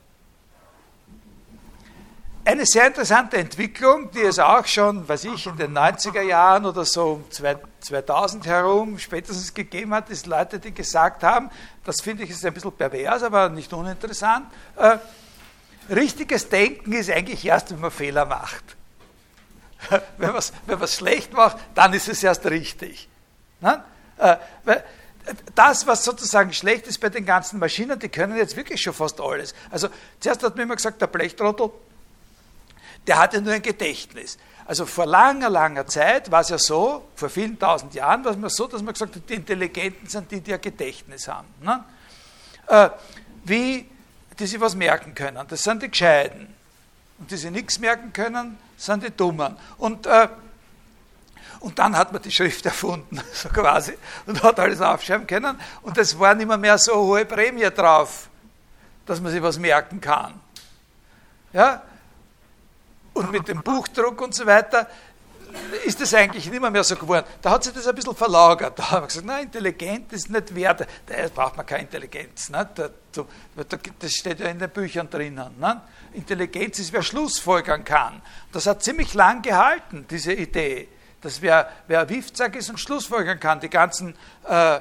Eine 2.46 2.66
sehr 2.66 2.88
interessante 2.88 3.38
Entwicklung, 3.38 4.10
die 4.12 4.22
es 4.22 4.40
auch 4.40 4.66
schon, 4.66 5.08
weiß 5.08 5.26
ich, 5.26 5.46
in 5.46 5.58
den 5.58 5.78
90er 5.78 6.22
Jahren 6.22 6.66
oder 6.66 6.86
so 6.86 7.24
2000 7.30 8.46
herum 8.48 8.98
spätestens 8.98 9.54
gegeben 9.54 9.94
hat, 9.94 10.10
ist 10.10 10.26
Leute, 10.26 10.58
die 10.58 10.74
gesagt 10.74 11.24
haben, 11.24 11.52
das 11.84 12.02
finde 12.02 12.24
ich 12.24 12.30
ist 12.30 12.46
ein 12.46 12.54
bisschen 12.54 12.72
pervers, 12.72 13.24
aber 13.24 13.50
nicht 13.50 13.72
uninteressant, 13.74 14.48
äh, 14.78 14.98
richtiges 15.94 16.50
Denken 16.50 16.94
ist 16.94 17.12
eigentlich 17.12 17.46
erst, 17.46 17.72
wenn 17.72 17.82
man 17.82 17.92
Fehler 17.92 18.26
macht. 18.26 18.64
wenn 20.18 20.30
man 20.30 20.38
es 20.38 20.54
wenn 20.66 20.88
schlecht 20.88 21.34
macht, 21.34 21.58
dann 21.76 21.94
ist 21.94 22.08
es 22.08 22.24
erst 22.24 22.46
richtig. 22.46 23.10
Ne? 23.62 23.84
Äh, 24.18 24.38
das, 25.56 25.86
was 25.86 26.04
sozusagen 26.04 26.54
schlecht 26.54 26.88
ist 26.88 27.00
bei 27.00 27.10
den 27.10 27.26
ganzen 27.26 27.60
Maschinen, 27.60 28.00
die 28.00 28.10
können 28.10 28.36
jetzt 28.38 28.56
wirklich 28.56 28.82
schon 28.82 28.94
fast 28.94 29.20
alles. 29.22 29.54
Also 29.70 29.90
zuerst 30.20 30.44
hat 30.44 30.56
mir 30.56 30.64
immer 30.64 30.76
gesagt, 30.76 31.02
der 31.02 31.08
Blechtrottel, 31.08 31.72
der 33.08 33.18
hatte 33.18 33.42
nur 33.42 33.54
ein 33.54 33.62
Gedächtnis. 33.62 34.38
Also 34.66 34.86
vor 34.86 35.08
langer, 35.08 35.50
langer 35.50 35.88
Zeit 35.88 36.30
war 36.30 36.42
es 36.42 36.50
ja 36.50 36.60
so, 36.60 37.10
vor 37.16 37.30
vielen 37.30 37.58
tausend 37.58 37.96
Jahren 37.96 38.24
war 38.24 38.36
es 38.44 38.56
so, 38.56 38.68
dass 38.68 38.84
man 38.84 38.94
gesagt 38.94 39.16
hat, 39.16 39.24
die 39.28 39.34
Intelligenten 39.34 40.08
sind 40.08 40.30
die, 40.30 40.42
die 40.42 40.54
ein 40.54 40.62
Gedächtnis 40.62 41.28
haben. 41.28 41.48
Ne? 41.62 41.84
Äh, 42.68 42.90
wie 43.46 43.90
die 44.38 44.46
sich 44.46 44.62
was 44.62 44.76
merken 44.76 45.16
können. 45.16 45.44
Das 45.48 45.64
sind 45.64 45.82
die 45.82 45.90
Gescheiden. 45.90 46.54
Und 47.18 47.32
die 47.32 47.38
sich 47.38 47.52
nichts 47.52 47.80
merken 47.80 48.14
können, 48.14 48.58
sind 48.78 49.04
die 49.04 49.12
Dummen. 49.12 49.58
Und, 49.78 50.06
äh, 50.06 50.30
und 51.60 51.78
dann 51.78 51.98
hat 51.98 52.14
man 52.14 52.22
die 52.22 52.32
Schrift 52.32 52.66
erfunden, 52.68 53.20
so 53.34 53.50
quasi, 53.50 53.98
und 54.26 54.42
hat 54.44 54.60
alles 54.60 54.82
aufschreiben 54.82 55.28
können. 55.28 55.60
Und 55.82 55.98
es 55.98 56.18
war 56.18 56.34
nicht 56.36 56.48
mehr, 56.48 56.58
mehr 56.58 56.78
so 56.78 56.94
hohe 56.94 57.26
Prämie 57.26 57.70
drauf, 57.72 58.30
dass 59.06 59.20
man 59.20 59.32
sich 59.32 59.42
was 59.42 59.58
merken 59.58 60.00
kann. 60.00 60.40
Ja? 61.52 61.82
Und 63.20 63.32
mit 63.34 63.50
dem 63.50 63.62
Buchdruck 63.62 64.22
und 64.22 64.34
so 64.34 64.46
weiter 64.46 64.88
ist 65.84 66.00
das 66.00 66.14
eigentlich 66.14 66.50
nicht 66.50 66.62
mehr, 66.62 66.84
so 66.86 66.96
geworden. 66.96 67.26
Da 67.42 67.52
hat 67.52 67.66
sich 67.66 67.74
das 67.74 67.86
ein 67.86 67.94
bisschen 67.94 68.16
verlagert. 68.16 68.80
Da 68.80 68.92
haben 68.92 69.04
wir 69.04 69.08
gesagt, 69.08 69.26
nein, 69.26 69.44
intelligent 69.44 70.14
ist 70.14 70.30
nicht 70.30 70.56
wert. 70.56 70.88
Da 71.06 71.16
braucht 71.36 71.58
man 71.58 71.66
keine 71.66 71.82
Intelligenz. 71.82 72.50
Ne? 72.50 72.70
das 74.00 74.12
steht 74.12 74.40
ja 74.40 74.48
in 74.48 74.58
den 74.58 74.70
Büchern 74.70 75.10
drinnen. 75.10 75.54
Ne? 75.60 75.82
Intelligenz 76.14 76.80
ist, 76.80 76.94
wer 76.94 77.04
Schlussfolgern 77.04 77.84
kann. 77.84 78.22
Das 78.54 78.68
hat 78.68 78.84
ziemlich 78.84 79.14
lang 79.14 79.42
gehalten, 79.42 80.06
diese 80.10 80.32
Idee. 80.32 80.88
Dass 81.20 81.42
wer, 81.42 81.70
wer 81.88 82.08
Wifzack 82.08 82.56
ist 82.56 82.70
und 82.70 82.80
Schlussfolgern 82.80 83.38
kann, 83.38 83.60
die 83.60 83.70
ganzen, 83.70 84.16
äh, 84.48 84.80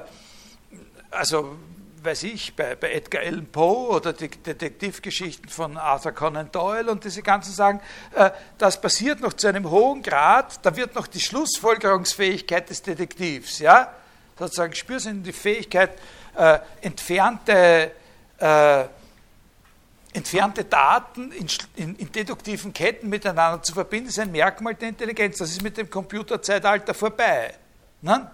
also 1.11 1.57
weiß 2.03 2.23
ich, 2.23 2.55
bei, 2.55 2.75
bei 2.75 2.91
Edgar 2.91 3.23
Allan 3.23 3.47
Poe 3.47 3.89
oder 3.89 4.13
die 4.13 4.29
Detektivgeschichten 4.29 5.49
von 5.49 5.77
Arthur 5.77 6.11
Conan 6.11 6.51
Doyle 6.51 6.91
und 6.91 7.03
diese 7.03 7.21
ganzen 7.21 7.53
Sachen, 7.53 7.79
äh, 8.15 8.31
das 8.57 8.79
passiert 8.79 9.21
noch 9.21 9.33
zu 9.33 9.47
einem 9.47 9.69
hohen 9.69 10.01
Grad, 10.01 10.65
da 10.65 10.75
wird 10.75 10.95
noch 10.95 11.07
die 11.07 11.19
Schlussfolgerungsfähigkeit 11.19 12.69
des 12.69 12.81
Detektivs, 12.81 13.59
ja, 13.59 13.93
sozusagen 14.37 14.73
spürsinn 14.73 15.23
die 15.23 15.33
Fähigkeit, 15.33 15.91
äh, 16.35 16.59
entfernte, 16.81 17.91
äh, 18.37 18.85
entfernte 20.13 20.63
Daten 20.63 21.31
in, 21.31 21.47
in, 21.75 21.95
in, 21.95 22.11
deduktiven 22.11 22.73
Ketten 22.73 23.09
miteinander 23.09 23.61
zu 23.61 23.73
verbinden, 23.73 24.09
ist 24.09 24.19
ein 24.19 24.31
Merkmal 24.31 24.75
der 24.75 24.89
Intelligenz. 24.89 25.37
Das 25.37 25.49
ist 25.51 25.61
mit 25.61 25.77
dem 25.77 25.89
Computerzeitalter 25.89 26.93
vorbei. 26.93 27.53
Ne? 28.01 28.31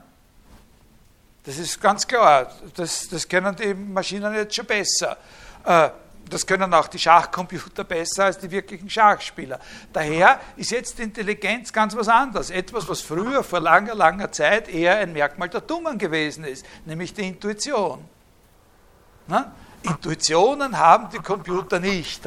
Das 1.46 1.58
ist 1.58 1.80
ganz 1.80 2.08
klar. 2.08 2.52
Das, 2.76 3.08
das 3.08 3.28
können 3.28 3.56
die 3.56 3.74
Maschinen 3.74 4.34
jetzt 4.34 4.56
schon 4.56 4.66
besser. 4.66 5.18
Äh, 5.64 5.90
das 6.28 6.46
können 6.46 6.74
auch 6.74 6.88
die 6.88 6.98
Schachcomputer 6.98 7.84
besser 7.84 8.26
als 8.26 8.40
die 8.40 8.50
wirklichen 8.50 8.90
Schachspieler. 8.90 9.60
Daher 9.94 10.40
ist 10.56 10.72
jetzt 10.72 11.00
Intelligenz 11.00 11.72
ganz 11.72 11.96
was 11.96 12.08
anderes. 12.08 12.50
Etwas, 12.50 12.90
was 12.90 13.02
früher 13.02 13.44
vor 13.44 13.60
langer, 13.60 13.94
langer 13.94 14.32
Zeit 14.32 14.68
eher 14.68 14.98
ein 14.98 15.14
Merkmal 15.14 15.50
der 15.50 15.62
Dummen 15.62 16.00
gewesen 16.00 16.44
ist, 16.44 16.66
nämlich 16.86 17.14
die 17.14 17.28
Intuition. 17.28 18.04
Intuitionen 19.86 20.78
haben 20.78 21.10
die 21.10 21.20
Computer 21.20 21.80
nicht. 21.80 22.22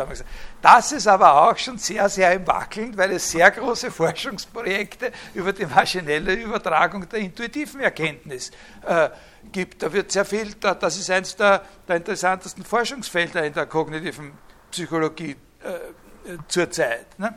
Das 0.63 0.93
ist 0.93 1.07
aber 1.07 1.49
auch 1.49 1.57
schon 1.57 1.79
sehr, 1.79 2.09
sehr 2.09 2.33
im 2.33 2.47
Wackeln, 2.47 2.97
weil 2.97 3.13
es 3.13 3.31
sehr 3.31 3.51
große 3.51 3.91
Forschungsprojekte 3.91 5.13
über 5.35 5.53
die 5.53 5.67
maschinelle 5.67 6.35
Übertragung 6.35 7.09
der 7.09 7.21
intuitiven 7.21 7.81
Erkenntnis 7.81 8.51
äh, 8.87 9.11
gibt. 9.51 9.83
Da 9.83 9.93
wird 9.93 10.13
sehr 10.13 10.25
viel, 10.25 10.55
das 10.55 10.97
ist 10.97 11.11
eines 11.11 11.37
der, 11.37 11.63
der 11.87 11.97
interessantesten 11.97 12.65
Forschungsfelder 12.65 13.45
in 13.45 13.53
der 13.53 13.67
kognitiven 13.67 14.33
Psychologie 14.71 15.37
äh, 15.63 16.37
zurzeit. 16.49 17.19
Ne? 17.19 17.35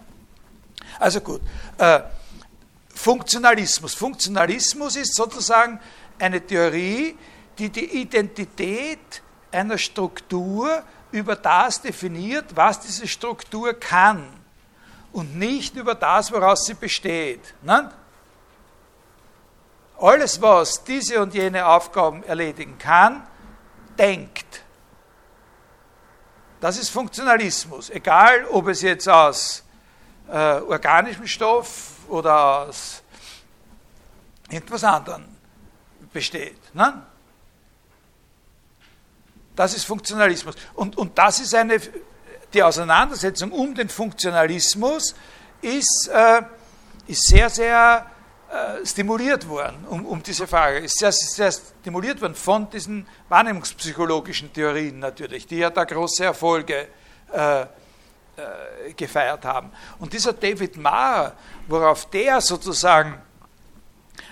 Also 0.99 1.21
gut. 1.21 1.41
Äh, 1.77 2.01
Funktionalismus. 2.93 3.93
Funktionalismus 3.93 4.95
ist 4.95 5.15
sozusagen 5.15 5.79
eine 6.19 6.45
Theorie, 6.45 7.17
die 7.57 7.69
die 7.69 8.01
Identität 8.01 9.21
einer 9.51 9.77
Struktur 9.77 10.83
über 11.11 11.35
das 11.35 11.81
definiert, 11.81 12.55
was 12.55 12.79
diese 12.79 13.07
Struktur 13.07 13.73
kann 13.73 14.25
und 15.11 15.37
nicht 15.37 15.75
über 15.75 15.95
das, 15.95 16.31
woraus 16.31 16.65
sie 16.65 16.73
besteht. 16.73 17.53
Ne? 17.61 17.91
Alles, 19.99 20.41
was 20.41 20.83
diese 20.83 21.21
und 21.21 21.33
jene 21.33 21.65
Aufgaben 21.65 22.23
erledigen 22.23 22.77
kann, 22.77 23.27
denkt. 23.97 24.63
Das 26.59 26.77
ist 26.77 26.89
Funktionalismus, 26.89 27.89
egal 27.89 28.45
ob 28.45 28.67
es 28.67 28.81
jetzt 28.81 29.07
aus 29.07 29.63
äh, 30.27 30.59
organischem 30.61 31.27
Stoff 31.27 32.07
oder 32.07 32.59
aus 32.67 33.03
etwas 34.49 34.83
anderem 34.83 35.25
besteht. 36.13 36.73
Ne? 36.73 37.01
Das 39.55 39.73
ist 39.73 39.85
Funktionalismus. 39.85 40.55
Und, 40.73 40.97
und 40.97 41.17
das 41.17 41.39
ist 41.39 41.53
eine, 41.55 41.79
die 42.53 42.63
Auseinandersetzung 42.63 43.51
um 43.51 43.75
den 43.75 43.89
Funktionalismus 43.89 45.15
ist, 45.61 46.09
äh, 46.13 46.41
ist 47.07 47.27
sehr, 47.27 47.49
sehr 47.49 48.05
äh, 48.49 48.85
stimuliert 48.85 49.47
worden, 49.47 49.85
um, 49.89 50.05
um 50.05 50.23
diese 50.23 50.47
Frage. 50.47 50.79
Ist 50.79 50.99
sehr, 50.99 51.11
sehr 51.11 51.51
stimuliert 51.51 52.21
worden 52.21 52.35
von 52.35 52.69
diesen 52.69 53.07
wahrnehmungspsychologischen 53.29 54.51
Theorien 54.51 54.99
natürlich, 54.99 55.47
die 55.47 55.57
ja 55.57 55.69
da 55.69 55.83
große 55.83 56.25
Erfolge 56.25 56.87
äh, 57.31 57.61
äh, 57.61 57.65
gefeiert 58.95 59.45
haben. 59.45 59.71
Und 59.99 60.13
dieser 60.13 60.33
David 60.33 60.77
Marr, 60.77 61.33
worauf 61.67 62.09
der 62.09 62.41
sozusagen 62.41 63.21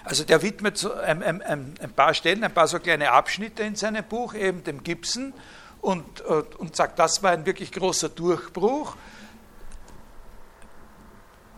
also 0.03 0.23
der 0.23 0.41
widmet 0.41 0.77
so 0.77 0.93
ein, 0.93 1.23
ein, 1.23 1.41
ein, 1.41 1.93
paar 1.95 2.13
Stellen, 2.13 2.43
ein 2.43 2.53
paar 2.53 2.67
so 2.67 2.79
kleine 2.79 3.11
Abschnitte 3.11 3.63
in 3.63 3.75
seinem 3.75 4.03
Buch, 4.03 4.33
eben 4.33 4.63
dem 4.63 4.83
Gibson, 4.83 5.33
und, 5.81 6.21
und 6.21 6.75
sagt, 6.75 6.99
das 6.99 7.23
war 7.23 7.31
ein 7.31 7.45
wirklich 7.45 7.71
großer 7.71 8.09
Durchbruch. 8.09 8.97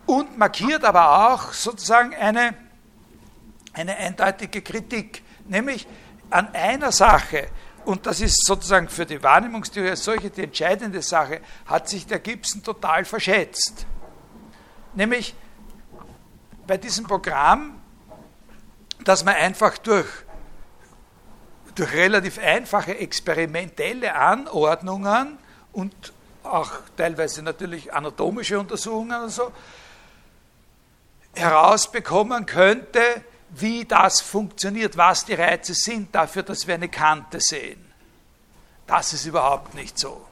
Und 0.06 0.38
markiert 0.38 0.84
aber 0.84 1.32
auch 1.32 1.52
sozusagen 1.52 2.14
eine, 2.14 2.54
eine 3.72 3.96
eindeutige 3.96 4.62
Kritik, 4.62 5.22
nämlich 5.46 5.86
an 6.30 6.54
einer 6.54 6.92
Sache, 6.92 7.48
und 7.84 8.06
das 8.06 8.20
ist 8.20 8.46
sozusagen 8.46 8.88
für 8.88 9.06
die 9.06 9.22
Wahrnehmungstheorie 9.22 9.90
als 9.90 10.04
solche 10.04 10.30
die 10.30 10.44
entscheidende 10.44 11.02
Sache, 11.02 11.40
hat 11.66 11.88
sich 11.88 12.06
der 12.06 12.20
Gibson 12.20 12.62
total 12.62 13.04
verschätzt. 13.04 13.86
Nämlich 14.94 15.34
bei 16.66 16.76
diesem 16.76 17.06
Programm 17.06 17.81
dass 19.04 19.24
man 19.24 19.34
einfach 19.34 19.78
durch, 19.78 20.08
durch 21.74 21.92
relativ 21.92 22.38
einfache 22.38 22.96
experimentelle 22.98 24.14
Anordnungen 24.14 25.38
und 25.72 26.12
auch 26.42 26.70
teilweise 26.96 27.42
natürlich 27.42 27.92
anatomische 27.92 28.58
Untersuchungen 28.58 29.22
und 29.22 29.30
so 29.30 29.52
herausbekommen 31.34 32.46
könnte, 32.46 33.00
wie 33.50 33.84
das 33.84 34.20
funktioniert, 34.20 34.96
was 34.96 35.24
die 35.24 35.34
Reize 35.34 35.74
sind, 35.74 36.14
dafür, 36.14 36.42
dass 36.42 36.66
wir 36.66 36.74
eine 36.74 36.88
Kante 36.88 37.38
sehen. 37.40 37.92
Das 38.86 39.12
ist 39.12 39.26
überhaupt 39.26 39.74
nicht 39.74 39.98
so. 39.98 40.26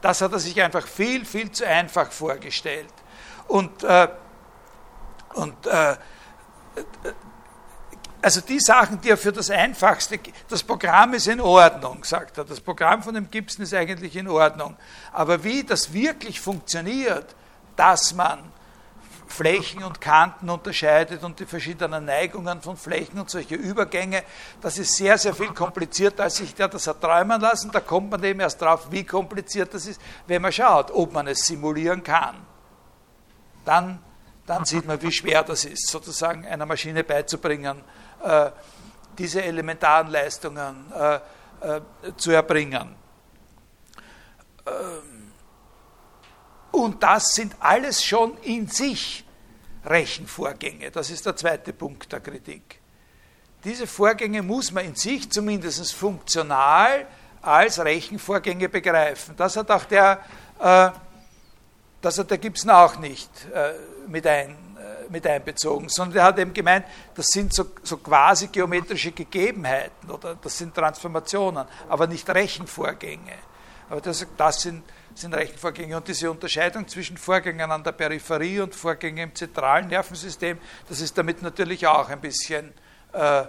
Das 0.00 0.20
hat 0.20 0.32
er 0.32 0.38
sich 0.38 0.60
einfach 0.62 0.86
viel, 0.86 1.24
viel 1.24 1.50
zu 1.50 1.66
einfach 1.66 2.10
vorgestellt. 2.12 2.92
Und, 3.48 3.82
äh, 3.84 4.08
und 5.34 5.66
äh, 5.66 5.96
also 8.26 8.40
die 8.40 8.58
Sachen, 8.58 9.00
die 9.00 9.10
er 9.10 9.16
für 9.16 9.30
das 9.30 9.50
Einfachste, 9.50 10.18
das 10.48 10.60
Programm 10.60 11.14
ist 11.14 11.28
in 11.28 11.40
Ordnung, 11.40 12.02
sagt 12.02 12.36
er. 12.38 12.44
Das 12.44 12.60
Programm 12.60 13.00
von 13.00 13.14
dem 13.14 13.30
Gibson 13.30 13.62
ist 13.62 13.72
eigentlich 13.72 14.16
in 14.16 14.26
Ordnung. 14.26 14.76
Aber 15.12 15.44
wie 15.44 15.62
das 15.62 15.92
wirklich 15.92 16.40
funktioniert, 16.40 17.36
dass 17.76 18.14
man 18.14 18.40
Flächen 19.28 19.84
und 19.84 20.00
Kanten 20.00 20.50
unterscheidet 20.50 21.22
und 21.22 21.38
die 21.38 21.46
verschiedenen 21.46 22.06
Neigungen 22.06 22.60
von 22.62 22.76
Flächen 22.76 23.20
und 23.20 23.30
solche 23.30 23.54
Übergänge, 23.54 24.24
das 24.60 24.78
ist 24.78 24.96
sehr, 24.96 25.16
sehr 25.18 25.32
viel 25.32 25.54
komplizierter, 25.54 26.24
als 26.24 26.38
sich 26.38 26.52
der 26.52 26.66
das 26.66 26.88
hat 26.88 27.00
träumen 27.00 27.40
lassen. 27.40 27.70
Da 27.70 27.78
kommt 27.78 28.10
man 28.10 28.24
eben 28.24 28.40
erst 28.40 28.60
drauf, 28.60 28.88
wie 28.90 29.04
kompliziert 29.04 29.72
das 29.72 29.86
ist, 29.86 30.00
wenn 30.26 30.42
man 30.42 30.50
schaut, 30.50 30.90
ob 30.90 31.12
man 31.12 31.28
es 31.28 31.46
simulieren 31.46 32.02
kann. 32.02 32.34
Dann, 33.64 34.00
dann 34.46 34.64
sieht 34.64 34.84
man, 34.84 35.00
wie 35.00 35.12
schwer 35.12 35.44
das 35.44 35.64
ist, 35.64 35.86
sozusagen 35.86 36.44
einer 36.44 36.66
Maschine 36.66 37.04
beizubringen, 37.04 37.84
äh, 38.22 38.50
diese 39.16 39.42
elementaren 39.42 40.08
Leistungen 40.08 40.92
äh, 40.92 41.20
äh, 41.60 41.80
zu 42.16 42.32
erbringen. 42.32 42.94
Ähm, 44.66 45.32
und 46.72 47.02
das 47.02 47.32
sind 47.32 47.54
alles 47.60 48.04
schon 48.04 48.36
in 48.38 48.68
sich 48.68 49.24
Rechenvorgänge. 49.84 50.90
Das 50.90 51.10
ist 51.10 51.24
der 51.24 51.36
zweite 51.36 51.72
Punkt 51.72 52.12
der 52.12 52.20
Kritik. 52.20 52.80
Diese 53.64 53.86
Vorgänge 53.86 54.42
muss 54.42 54.70
man 54.70 54.84
in 54.84 54.94
sich 54.94 55.30
zumindest 55.30 55.94
funktional 55.94 57.06
als 57.40 57.78
Rechenvorgänge 57.78 58.68
begreifen. 58.68 59.34
Das 59.36 59.56
hat 59.56 59.70
auch 59.70 59.84
der, 59.84 60.20
äh, 60.60 60.90
der 62.02 62.38
Gibson 62.38 62.70
auch 62.70 62.98
nicht 62.98 63.30
äh, 63.52 63.72
mit 64.08 64.26
ein, 64.26 64.56
mit 65.10 65.26
einbezogen, 65.26 65.88
sondern 65.88 66.18
er 66.18 66.24
hat 66.24 66.38
eben 66.38 66.52
gemeint, 66.52 66.86
das 67.14 67.26
sind 67.28 67.52
so, 67.52 67.66
so 67.82 67.98
quasi 67.98 68.48
geometrische 68.48 69.12
Gegebenheiten 69.12 70.10
oder 70.10 70.36
das 70.36 70.58
sind 70.58 70.74
Transformationen, 70.74 71.66
aber 71.88 72.06
nicht 72.06 72.28
Rechenvorgänge. 72.28 73.34
Aber 73.88 74.00
das, 74.00 74.26
das 74.36 74.62
sind, 74.62 74.82
sind 75.14 75.34
Rechenvorgänge. 75.34 75.96
Und 75.96 76.08
diese 76.08 76.30
Unterscheidung 76.30 76.88
zwischen 76.88 77.16
Vorgängen 77.16 77.70
an 77.70 77.84
der 77.84 77.92
Peripherie 77.92 78.60
und 78.60 78.74
Vorgängen 78.74 79.28
im 79.28 79.34
zentralen 79.34 79.88
Nervensystem, 79.88 80.58
das 80.88 81.00
ist 81.00 81.16
damit 81.16 81.42
natürlich 81.42 81.86
auch 81.86 82.08
ein 82.08 82.20
bisschen 82.20 82.74
äh, 83.12 83.44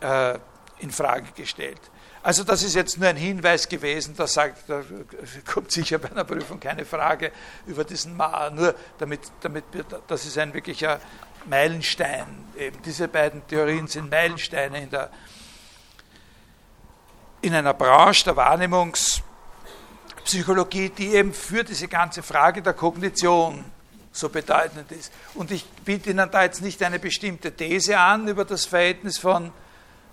äh, 0.00 0.38
in 0.80 0.90
Frage 0.90 1.32
gestellt. 1.34 1.80
Also 2.26 2.42
das 2.42 2.64
ist 2.64 2.74
jetzt 2.74 2.98
nur 2.98 3.08
ein 3.08 3.14
Hinweis 3.14 3.68
gewesen, 3.68 4.16
da, 4.16 4.26
sagt, 4.26 4.68
da 4.68 4.82
kommt 5.44 5.70
sicher 5.70 5.98
bei 5.98 6.10
einer 6.10 6.24
Prüfung 6.24 6.58
keine 6.58 6.84
Frage 6.84 7.30
über 7.68 7.84
diesen 7.84 8.16
Ma, 8.16 8.50
nur 8.50 8.74
damit, 8.98 9.20
damit 9.42 9.62
das 10.08 10.26
ist 10.26 10.36
ein 10.36 10.52
wirklicher 10.52 10.98
Meilenstein. 11.44 12.26
Eben 12.58 12.82
diese 12.82 13.06
beiden 13.06 13.46
Theorien 13.46 13.86
sind 13.86 14.10
Meilensteine 14.10 14.82
in, 14.82 14.90
der, 14.90 15.08
in 17.42 17.54
einer 17.54 17.74
Branche 17.74 18.24
der 18.24 18.34
Wahrnehmungspsychologie, 18.34 20.88
die 20.88 21.14
eben 21.14 21.32
für 21.32 21.62
diese 21.62 21.86
ganze 21.86 22.24
Frage 22.24 22.60
der 22.60 22.72
Kognition 22.72 23.64
so 24.10 24.30
bedeutend 24.30 24.90
ist. 24.90 25.12
Und 25.34 25.52
ich 25.52 25.64
biete 25.84 26.10
Ihnen 26.10 26.28
da 26.28 26.42
jetzt 26.42 26.60
nicht 26.60 26.82
eine 26.82 26.98
bestimmte 26.98 27.52
These 27.52 27.96
an 27.96 28.26
über 28.26 28.44
das 28.44 28.66
Verhältnis 28.66 29.16
von 29.16 29.52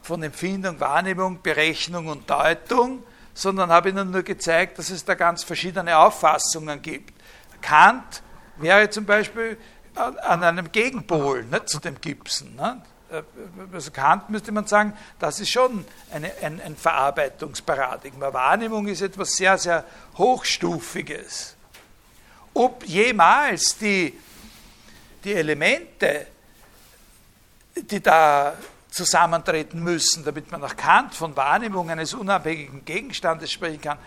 von 0.03 0.21
Empfindung, 0.21 0.79
Wahrnehmung, 0.79 1.41
Berechnung 1.41 2.07
und 2.07 2.29
Deutung, 2.29 3.03
sondern 3.33 3.71
habe 3.71 3.89
Ihnen 3.89 4.11
nur 4.11 4.21
gezeigt, 4.21 4.77
dass 4.77 4.89
es 4.89 5.03
da 5.03 5.15
ganz 5.15 5.43
verschiedene 5.43 5.97
Auffassungen 5.97 6.81
gibt. 6.81 7.13
Kant 7.61 8.21
wäre 8.57 8.89
zum 8.89 9.05
Beispiel 9.05 9.57
an 9.95 10.43
einem 10.43 10.71
Gegenpol 10.71 11.45
nicht, 11.45 11.69
zu 11.69 11.79
dem 11.79 11.99
Gibson. 11.99 12.55
Nicht? 12.55 13.23
Also 13.71 13.91
Kant 13.91 14.29
müsste 14.29 14.51
man 14.51 14.67
sagen, 14.67 14.93
das 15.19 15.39
ist 15.39 15.49
schon 15.49 15.85
eine, 16.11 16.31
ein, 16.41 16.59
ein 16.61 16.75
Verarbeitungsparadigma. 16.75 18.33
Wahrnehmung 18.33 18.87
ist 18.87 19.01
etwas 19.01 19.35
sehr, 19.35 19.57
sehr 19.57 19.85
Hochstufiges. 20.17 21.55
Ob 22.53 22.83
jemals 22.85 23.77
die, 23.77 24.19
die 25.23 25.33
Elemente, 25.33 26.27
die 27.75 28.01
da 28.01 28.53
zusammentreten 28.93 29.81
müssen, 29.81 30.23
damit 30.23 30.51
man 30.51 30.61
nach 30.61 30.75
Kant 30.75 31.15
von 31.15 31.35
Wahrnehmung 31.35 31.89
eines 31.89 32.13
unabhängigen 32.13 32.85
Gegenstandes 32.85 33.51
sprechen 33.51 33.81
kann. 33.81 33.97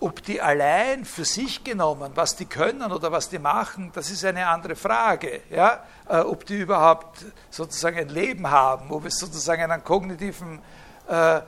Ob 0.00 0.20
die 0.24 0.42
allein 0.42 1.04
für 1.04 1.24
sich 1.24 1.62
genommen, 1.62 2.10
was 2.16 2.34
die 2.34 2.46
können 2.46 2.90
oder 2.90 3.12
was 3.12 3.28
die 3.28 3.38
machen, 3.38 3.92
das 3.94 4.10
ist 4.10 4.24
eine 4.24 4.48
andere 4.48 4.74
Frage. 4.74 5.42
Ja? 5.48 5.84
Äh, 6.08 6.18
ob 6.18 6.44
die 6.44 6.58
überhaupt 6.58 7.24
sozusagen 7.50 7.98
ein 7.98 8.08
Leben 8.08 8.50
haben, 8.50 8.90
ob 8.90 9.06
es 9.06 9.16
sozusagen 9.16 9.62
einen 9.62 9.84
kognitiven, 9.84 10.58
äh, 11.08 11.40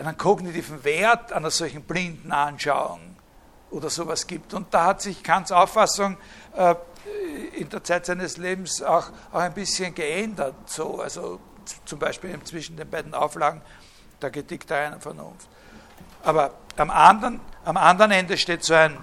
einen 0.00 0.16
kognitiven 0.16 0.82
Wert 0.84 1.34
einer 1.34 1.50
solchen 1.50 1.82
blinden 1.82 2.32
Anschauung 2.32 3.14
oder 3.70 3.90
sowas 3.90 4.26
gibt. 4.26 4.54
Und 4.54 4.72
da 4.72 4.86
hat 4.86 5.02
sich 5.02 5.22
Kants 5.22 5.52
Auffassung 5.52 6.16
äh, 6.56 6.74
in 7.58 7.68
der 7.68 7.84
Zeit 7.84 8.06
seines 8.06 8.38
Lebens 8.38 8.82
auch, 8.82 9.10
auch 9.32 9.40
ein 9.40 9.52
bisschen 9.52 9.94
geändert. 9.94 10.54
So, 10.64 11.02
also 11.02 11.40
zum 11.84 11.98
Beispiel 11.98 12.38
zwischen 12.44 12.76
den 12.76 12.88
beiden 12.88 13.14
Auflagen 13.14 13.62
der 14.20 14.30
Kritik 14.30 14.66
der 14.66 14.84
reinen 14.84 15.00
Vernunft. 15.00 15.48
Aber 16.22 16.54
am 16.76 16.90
anderen, 16.90 17.40
am 17.64 17.76
anderen 17.76 18.12
Ende 18.12 18.36
steht 18.38 18.64
so 18.64 18.74
ein, 18.74 18.98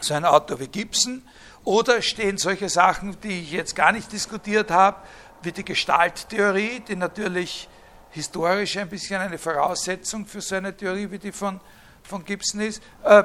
so 0.00 0.14
ein 0.14 0.24
Autor 0.24 0.60
wie 0.60 0.68
Gibson 0.68 1.22
oder 1.64 2.02
stehen 2.02 2.38
solche 2.38 2.68
Sachen, 2.68 3.20
die 3.20 3.40
ich 3.42 3.52
jetzt 3.52 3.74
gar 3.74 3.92
nicht 3.92 4.12
diskutiert 4.12 4.70
habe, 4.70 4.98
wie 5.42 5.52
die 5.52 5.64
Gestalttheorie, 5.64 6.80
die 6.80 6.96
natürlich 6.96 7.68
historisch 8.10 8.76
ein 8.76 8.88
bisschen 8.88 9.20
eine 9.20 9.38
Voraussetzung 9.38 10.26
für 10.26 10.40
so 10.40 10.54
eine 10.54 10.76
Theorie 10.76 11.10
wie 11.10 11.18
die 11.18 11.32
von, 11.32 11.60
von 12.02 12.24
Gibson 12.24 12.60
ist. 12.60 12.82
Äh, 13.02 13.24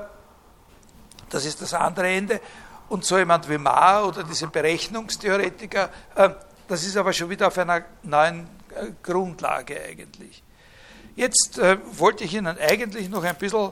das 1.29 1.45
ist 1.45 1.61
das 1.61 1.73
andere 1.73 2.07
Ende. 2.07 2.41
Und 2.89 3.05
so 3.05 3.19
jemand 3.19 3.47
wie 3.47 3.59
Marr 3.59 4.07
oder 4.07 4.23
diese 4.23 4.47
Berechnungstheoretiker, 4.47 5.89
äh, 6.15 6.29
das 6.69 6.85
ist 6.85 6.95
aber 6.95 7.11
schon 7.11 7.29
wieder 7.29 7.47
auf 7.47 7.57
einer 7.57 7.83
neuen 8.03 8.47
äh, 8.75 8.91
Grundlage 9.03 9.81
eigentlich. 9.81 10.43
Jetzt 11.15 11.59
wollte 11.97 12.23
ich 12.23 12.33
Ihnen 12.33 12.57
eigentlich 12.57 13.09
noch 13.09 13.23
ein 13.23 13.35
bisschen, 13.35 13.71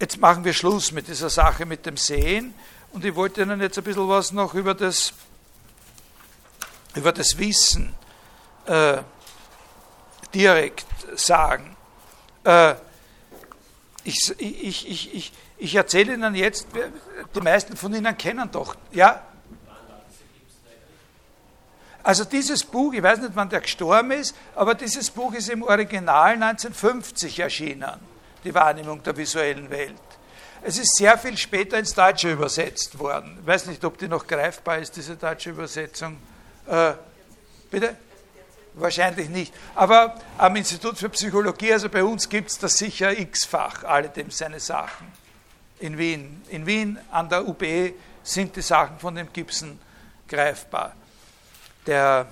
jetzt 0.00 0.18
machen 0.18 0.44
wir 0.44 0.52
Schluss 0.52 0.90
mit 0.90 1.06
dieser 1.06 1.30
Sache 1.30 1.64
mit 1.64 1.86
dem 1.86 1.96
Sehen 1.96 2.54
und 2.92 3.04
ich 3.04 3.14
wollte 3.14 3.42
Ihnen 3.42 3.60
jetzt 3.60 3.78
ein 3.78 3.84
bisschen 3.84 4.08
was 4.08 4.32
noch 4.32 4.54
über 4.54 4.74
das, 4.74 5.12
über 6.94 7.12
das 7.12 7.38
Wissen 7.38 7.94
äh, 8.64 8.96
direkt 10.34 10.86
sagen. 11.14 11.76
Äh, 12.42 12.74
ich, 14.04 14.34
ich, 14.38 14.88
ich, 14.88 15.14
ich, 15.14 15.32
ich 15.58 15.74
erzähle 15.74 16.14
Ihnen 16.14 16.34
jetzt, 16.34 16.68
die 17.34 17.40
meisten 17.40 17.76
von 17.76 17.94
Ihnen 17.94 18.16
kennen 18.16 18.50
doch, 18.50 18.76
ja? 18.92 19.25
Also 22.06 22.24
dieses 22.24 22.62
Buch, 22.62 22.92
ich 22.92 23.02
weiß 23.02 23.18
nicht, 23.18 23.32
wann 23.34 23.48
der 23.48 23.60
gestorben 23.60 24.12
ist, 24.12 24.32
aber 24.54 24.76
dieses 24.76 25.10
Buch 25.10 25.34
ist 25.34 25.50
im 25.50 25.64
Original 25.64 26.34
1950 26.34 27.40
erschienen, 27.40 27.98
die 28.44 28.54
Wahrnehmung 28.54 29.02
der 29.02 29.16
visuellen 29.16 29.68
Welt. 29.70 29.96
Es 30.62 30.78
ist 30.78 30.94
sehr 30.98 31.18
viel 31.18 31.36
später 31.36 31.76
ins 31.76 31.94
Deutsche 31.94 32.30
übersetzt 32.30 32.96
worden. 33.00 33.36
Ich 33.40 33.46
weiß 33.48 33.66
nicht, 33.66 33.84
ob 33.84 33.98
die 33.98 34.06
noch 34.06 34.24
greifbar 34.24 34.78
ist, 34.78 34.94
diese 34.94 35.16
deutsche 35.16 35.50
Übersetzung. 35.50 36.18
Äh, 36.68 36.92
bitte? 37.72 37.96
Wahrscheinlich 38.74 39.28
nicht. 39.28 39.52
Aber 39.74 40.14
am 40.38 40.54
Institut 40.54 40.98
für 40.98 41.08
Psychologie, 41.08 41.72
also 41.72 41.88
bei 41.88 42.04
uns 42.04 42.28
gibt 42.28 42.50
es 42.50 42.58
das 42.60 42.78
sicher 42.78 43.18
x-fach, 43.18 43.82
alledem 43.82 44.30
seine 44.30 44.60
Sachen. 44.60 45.08
In 45.80 45.98
Wien. 45.98 46.40
In 46.50 46.66
Wien 46.66 47.00
an 47.10 47.28
der 47.28 47.48
UB 47.48 47.64
sind 48.22 48.54
die 48.54 48.62
Sachen 48.62 48.96
von 49.00 49.16
dem 49.16 49.32
Gibson 49.32 49.80
greifbar. 50.28 50.94
Der, 51.86 52.26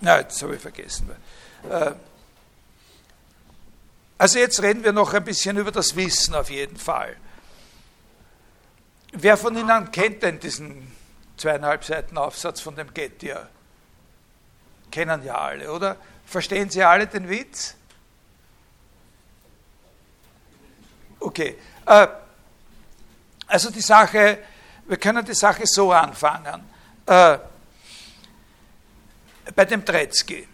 na, 0.00 0.20
jetzt 0.20 0.42
habe 0.42 0.56
ich 0.56 0.62
vergessen. 0.62 1.10
Äh, 1.68 1.92
also 4.18 4.38
jetzt 4.38 4.62
reden 4.62 4.84
wir 4.84 4.92
noch 4.92 5.14
ein 5.14 5.24
bisschen 5.24 5.56
über 5.56 5.72
das 5.72 5.96
Wissen 5.96 6.34
auf 6.34 6.50
jeden 6.50 6.76
Fall. 6.76 7.16
Wer 9.12 9.36
von 9.36 9.56
Ihnen 9.56 9.90
kennt 9.90 10.22
denn 10.22 10.38
diesen 10.38 10.92
zweieinhalb 11.36 11.84
Seiten 11.84 12.18
Aufsatz 12.18 12.60
von 12.60 12.76
dem 12.76 12.92
Gettier? 12.92 13.48
kennen 14.90 15.22
ja 15.24 15.36
alle, 15.36 15.70
oder? 15.70 15.96
Verstehen 16.26 16.68
Sie 16.70 16.82
alle 16.82 17.06
den 17.06 17.28
Witz? 17.28 17.74
Okay. 21.18 21.56
Äh, 21.86 22.06
also 23.46 23.70
die 23.70 23.80
Sache, 23.80 24.38
wir 24.86 24.96
können 24.96 25.24
die 25.24 25.34
Sache 25.34 25.66
so 25.66 25.92
anfangen. 25.92 26.68
Äh, 29.50 29.52
bei 29.54 29.64
dem 29.64 29.84
Tretzky, 29.84 30.46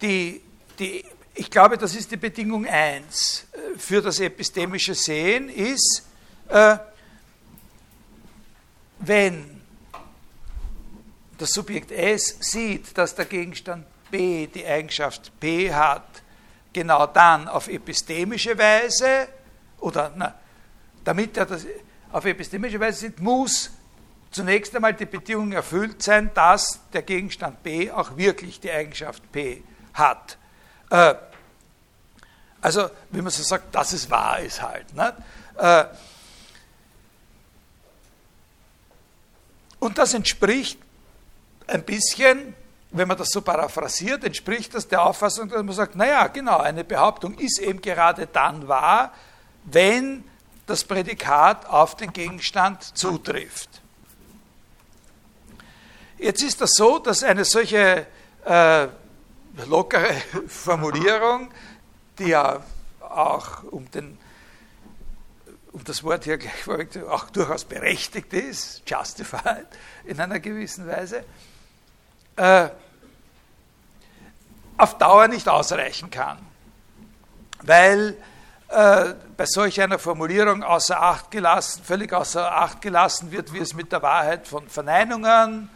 die, 0.00 0.40
die, 0.78 1.04
ich 1.34 1.50
glaube, 1.50 1.78
das 1.78 1.94
ist 1.94 2.10
die 2.10 2.16
Bedingung 2.16 2.66
1 2.66 3.46
äh, 3.52 3.78
für 3.78 4.02
das 4.02 4.20
epistemische 4.20 4.94
Sehen, 4.94 5.48
ist, 5.48 6.04
wenn 9.00 9.60
das 11.36 11.50
Subjekt 11.50 11.92
S 11.92 12.38
sieht, 12.40 12.96
dass 12.96 13.14
der 13.14 13.26
Gegenstand 13.26 13.84
B 14.10 14.46
die 14.46 14.64
Eigenschaft 14.64 15.30
P 15.38 15.70
hat, 15.70 16.22
genau 16.72 17.06
dann 17.06 17.48
auf 17.48 17.68
epistemische 17.68 18.56
Weise, 18.56 19.28
oder 19.80 20.10
na, 20.16 20.34
damit 21.04 21.36
er 21.36 21.44
das 21.44 21.66
auf 22.10 22.24
epistemische 22.24 22.80
Weise 22.80 23.00
sieht, 23.00 23.20
muss 23.20 23.72
zunächst 24.30 24.74
einmal 24.74 24.94
die 24.94 25.06
Bedingung 25.06 25.52
erfüllt 25.52 26.02
sein, 26.02 26.30
dass 26.34 26.80
der 26.92 27.02
Gegenstand 27.02 27.62
B 27.62 27.90
auch 27.90 28.16
wirklich 28.16 28.60
die 28.60 28.70
Eigenschaft 28.70 29.30
P 29.32 29.62
hat. 29.94 30.38
Äh, 30.90 31.14
also, 32.60 32.90
wie 33.10 33.22
man 33.22 33.30
so 33.30 33.42
sagt, 33.42 33.74
dass 33.74 33.92
es 33.92 34.10
wahr 34.10 34.40
ist 34.40 34.60
halt. 34.62 34.92
Ne? 34.94 35.14
Äh, 35.56 35.84
und 39.78 39.96
das 39.96 40.14
entspricht 40.14 40.78
ein 41.68 41.84
bisschen, 41.84 42.54
wenn 42.90 43.06
man 43.06 43.16
das 43.16 43.28
so 43.28 43.42
paraphrasiert, 43.42 44.24
entspricht 44.24 44.74
das 44.74 44.88
der 44.88 45.02
Auffassung, 45.02 45.48
dass 45.48 45.62
man 45.62 45.74
sagt, 45.74 45.94
naja, 45.94 46.26
genau, 46.28 46.58
eine 46.58 46.84
Behauptung 46.84 47.38
ist 47.38 47.58
eben 47.58 47.80
gerade 47.80 48.26
dann 48.26 48.66
wahr, 48.66 49.12
wenn 49.64 50.24
das 50.66 50.84
Prädikat 50.84 51.66
auf 51.66 51.96
den 51.96 52.12
Gegenstand 52.12 52.82
zutrifft. 52.82 53.77
Jetzt 56.18 56.42
ist 56.42 56.60
das 56.60 56.70
so, 56.72 56.98
dass 56.98 57.22
eine 57.22 57.44
solche 57.44 58.06
äh, 58.44 58.88
lockere 59.66 60.14
Formulierung, 60.48 61.48
die 62.18 62.28
ja 62.30 62.60
auch 63.00 63.62
um, 63.62 63.88
den, 63.92 64.18
um 65.70 65.84
das 65.84 66.02
Wort 66.02 66.24
hier 66.24 66.38
gleich 66.38 66.66
auch 67.08 67.30
durchaus 67.30 67.64
berechtigt 67.64 68.32
ist, 68.32 68.82
justified 68.84 69.66
in 70.04 70.18
einer 70.20 70.40
gewissen 70.40 70.88
Weise, 70.88 71.24
äh, 72.34 72.68
auf 74.76 74.98
Dauer 74.98 75.28
nicht 75.28 75.48
ausreichen 75.48 76.10
kann. 76.10 76.38
Weil 77.62 78.16
äh, 78.68 79.14
bei 79.36 79.46
solch 79.46 79.80
einer 79.80 80.00
Formulierung 80.00 80.64
außer 80.64 81.00
Acht 81.00 81.30
gelassen, 81.30 81.84
völlig 81.84 82.12
außer 82.12 82.56
Acht 82.56 82.80
gelassen 82.80 83.30
wird, 83.30 83.52
wie 83.52 83.58
es 83.58 83.72
mit 83.72 83.92
der 83.92 84.02
Wahrheit 84.02 84.48
von 84.48 84.68
Verneinungen, 84.68 85.70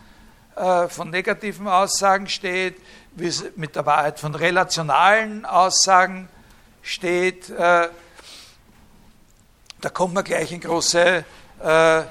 von 0.89 1.11
negativen 1.11 1.67
Aussagen 1.67 2.29
steht, 2.29 2.77
wie 3.13 3.27
es 3.27 3.45
mit 3.57 3.77
der 3.77 3.87
Wahrheit 3.87 4.21
von 4.21 4.35
relationalen 4.35 5.45
Aussagen 5.45 6.29
steht. 6.83 7.51
Äh, 7.51 7.89
da 9.81 9.91
kommt 9.91 10.15
man 10.15 10.25
gleich 10.25 10.53
in 10.53 10.61
große, 10.61 11.25
äh, 11.61 12.03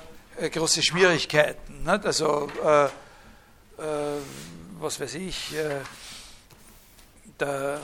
große 0.49 0.83
Schwierigkeiten. 0.83 1.87
Also 1.87 2.49
äh, 2.63 2.85
äh, 2.85 4.21
was 4.79 4.99
weiß 4.99 5.15
ich, 5.15 5.55
äh, 5.55 5.79
der, 7.39 7.79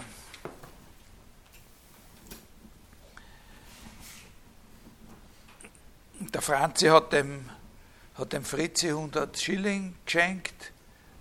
der 6.19 6.41
Franzi 6.41 6.87
hat 6.87 7.13
dem, 7.13 7.49
hat 8.17 8.33
dem 8.33 8.43
Fritzi 8.43 8.89
100 8.89 9.37
Schilling 9.37 9.95
geschenkt. 10.05 10.71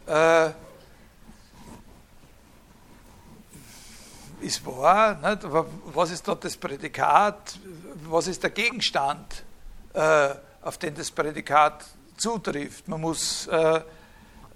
Äh, 0.07 0.51
ist 4.41 4.65
wahr, 4.65 5.15
nicht? 5.15 5.43
was 5.95 6.11
ist 6.11 6.29
dort 6.29 6.45
das 6.45 6.57
Prädikat, 6.57 7.59
was 8.09 8.27
ist 8.27 8.43
der 8.43 8.51
Gegenstand, 8.51 9.45
äh, 9.95 10.35
auf 10.63 10.79
den 10.79 10.95
das 10.95 11.11
Prädikat 11.11 11.85
zutrifft. 12.17 12.87
Man 12.87 13.01
muss 13.01 13.47
äh, 13.47 13.81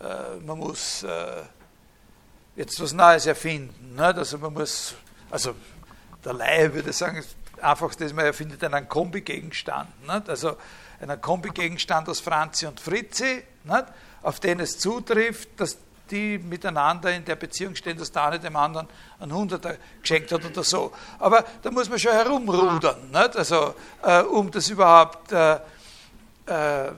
äh, 0.00 0.36
man 0.46 0.58
muss 0.58 1.02
äh, 1.02 1.42
jetzt 2.56 2.80
was 2.80 2.92
Neues 2.92 3.26
erfinden. 3.26 3.94
Nicht? 3.94 4.02
Also 4.02 4.38
man 4.38 4.52
muss, 4.52 4.94
also 5.30 5.54
der 6.24 6.32
Laie 6.32 6.72
würde 6.72 6.92
sagen, 6.92 7.22
einfach, 7.60 7.94
dass 7.94 8.12
man 8.12 8.24
erfindet 8.24 8.64
einen 8.64 8.88
Kombigegenstand. 8.88 9.88
Nicht? 10.06 10.28
Also 10.28 10.56
einen 11.00 11.20
Kombigegenstand 11.20 12.08
aus 12.08 12.20
Franzi 12.20 12.66
und 12.66 12.80
Fritzi, 12.80 13.42
nicht? 13.64 13.84
auf 14.22 14.40
den 14.40 14.60
es 14.60 14.78
zutrifft, 14.78 15.48
dass 15.58 15.78
die 16.10 16.38
miteinander 16.38 17.12
in 17.12 17.24
der 17.24 17.36
Beziehung 17.36 17.74
stehen, 17.74 17.96
dass 17.96 18.10
der 18.10 18.24
eine 18.24 18.40
dem 18.40 18.56
anderen 18.56 18.88
einen 19.18 19.32
Hunderter 19.32 19.76
geschenkt 20.00 20.32
hat 20.32 20.44
oder 20.44 20.64
so. 20.64 20.92
Aber 21.18 21.44
da 21.62 21.70
muss 21.70 21.88
man 21.88 21.98
schon 21.98 22.12
herumrudern, 22.12 23.10
nicht? 23.10 23.36
Also, 23.36 23.74
äh, 24.02 24.22
um 24.22 24.50
das 24.50 24.68
überhaupt 24.68 25.32
äh, 25.32 25.54
äh, 26.46 26.92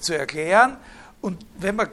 zu 0.00 0.18
erklären. 0.18 0.76
Und 1.20 1.44
wenn 1.58 1.76
man 1.76 1.88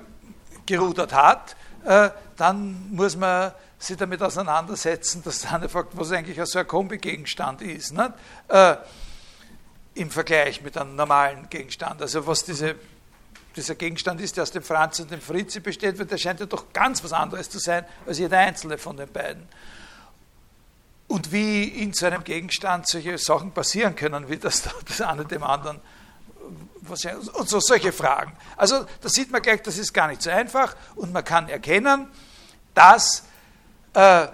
gerudert 0.66 1.14
hat, 1.14 1.56
äh, 1.86 2.10
dann 2.36 2.90
muss 2.92 3.16
man 3.16 3.52
sich 3.78 3.98
damit 3.98 4.22
auseinandersetzen, 4.22 5.22
dass 5.24 5.42
der 5.42 5.54
eine 5.54 5.70
fragt, 5.70 5.96
was 5.96 6.12
eigentlich 6.12 6.40
so 6.46 6.60
ein 6.60 6.68
Kombigegenstand 6.68 7.62
ist, 7.62 7.94
nicht? 7.94 8.14
Im 9.96 10.12
Vergleich 10.12 10.62
mit 10.62 10.78
einem 10.78 10.96
normalen 10.96 11.50
Gegenstand. 11.50 12.02
Also 12.02 12.28
was 12.28 12.44
diese, 12.44 12.76
dieser 13.56 13.76
Gegenstand 13.76 14.22
ist, 14.22 14.38
der 14.38 14.44
aus 14.44 14.52
dem 14.52 14.64
Franz 14.64 15.00
und 15.00 15.10
dem 15.10 15.22
Fritzi 15.22 15.60
besteht, 15.60 15.98
wird, 15.98 16.12
der 16.12 16.18
scheint 16.18 16.40
ja 16.40 16.46
doch 16.46 16.72
ganz 16.74 17.04
was 17.04 17.14
anderes 17.14 17.50
zu 17.50 17.60
sein 17.60 17.86
als 18.06 18.20
jeder 18.20 18.38
einzelne 18.38 18.78
von 18.78 18.98
den 18.98 19.12
beiden. 19.12 19.48
Und 21.08 21.32
wie 21.32 21.64
in 21.64 21.94
so 21.94 22.06
einem 22.06 22.24
Gegenstand 22.24 22.88
solche 22.88 23.18
Sachen 23.18 23.52
passieren 23.52 23.96
können, 23.96 24.30
wie 24.30 24.38
das 24.38 24.64
das 24.88 25.02
eine 25.02 25.26
dem 25.26 25.44
anderen 25.44 25.80
und 27.34 27.50
so 27.50 27.60
solche 27.60 27.92
Fragen. 27.92 28.34
Also 28.58 28.86
da 29.02 29.10
sieht 29.10 29.32
man 29.32 29.42
gleich, 29.42 29.62
das 29.64 29.78
ist 29.78 29.94
gar 29.94 30.08
nicht 30.08 30.22
so 30.22 30.30
einfach 30.30 30.76
und 30.96 31.12
man 31.12 31.24
kann 31.24 31.50
erkennen, 31.50 32.08
dass 32.74 33.24
äh, 33.94 34.28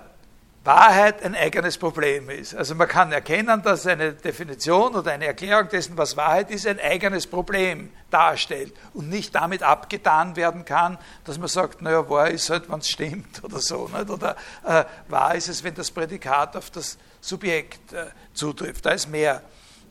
Wahrheit 0.63 1.23
ein 1.23 1.33
eigenes 1.33 1.79
Problem 1.79 2.29
ist. 2.29 2.53
Also 2.53 2.75
man 2.75 2.87
kann 2.87 3.11
erkennen, 3.11 3.63
dass 3.63 3.87
eine 3.87 4.13
Definition 4.13 4.93
oder 4.93 5.11
eine 5.11 5.25
Erklärung 5.25 5.69
dessen, 5.69 5.97
was 5.97 6.15
Wahrheit 6.15 6.51
ist, 6.51 6.67
ein 6.67 6.79
eigenes 6.79 7.25
Problem 7.25 7.91
darstellt 8.11 8.71
und 8.93 9.09
nicht 9.09 9.33
damit 9.33 9.63
abgetan 9.63 10.35
werden 10.35 10.63
kann, 10.63 10.99
dass 11.23 11.39
man 11.39 11.47
sagt, 11.47 11.81
naja, 11.81 12.07
wahr 12.07 12.29
ist 12.29 12.51
halt, 12.51 12.69
wenn 12.69 12.79
es 12.79 12.89
stimmt 12.89 13.43
oder 13.43 13.59
so. 13.59 13.87
Nicht? 13.87 14.09
Oder 14.11 14.35
äh, 14.63 14.83
wahr 15.07 15.33
ist 15.33 15.47
es, 15.47 15.63
wenn 15.63 15.73
das 15.73 15.89
Prädikat 15.89 16.55
auf 16.55 16.69
das 16.69 16.99
Subjekt 17.21 17.93
äh, 17.93 18.05
zutrifft. 18.35 18.85
Da 18.85 18.91
ist 18.91 19.09
mehr 19.09 19.41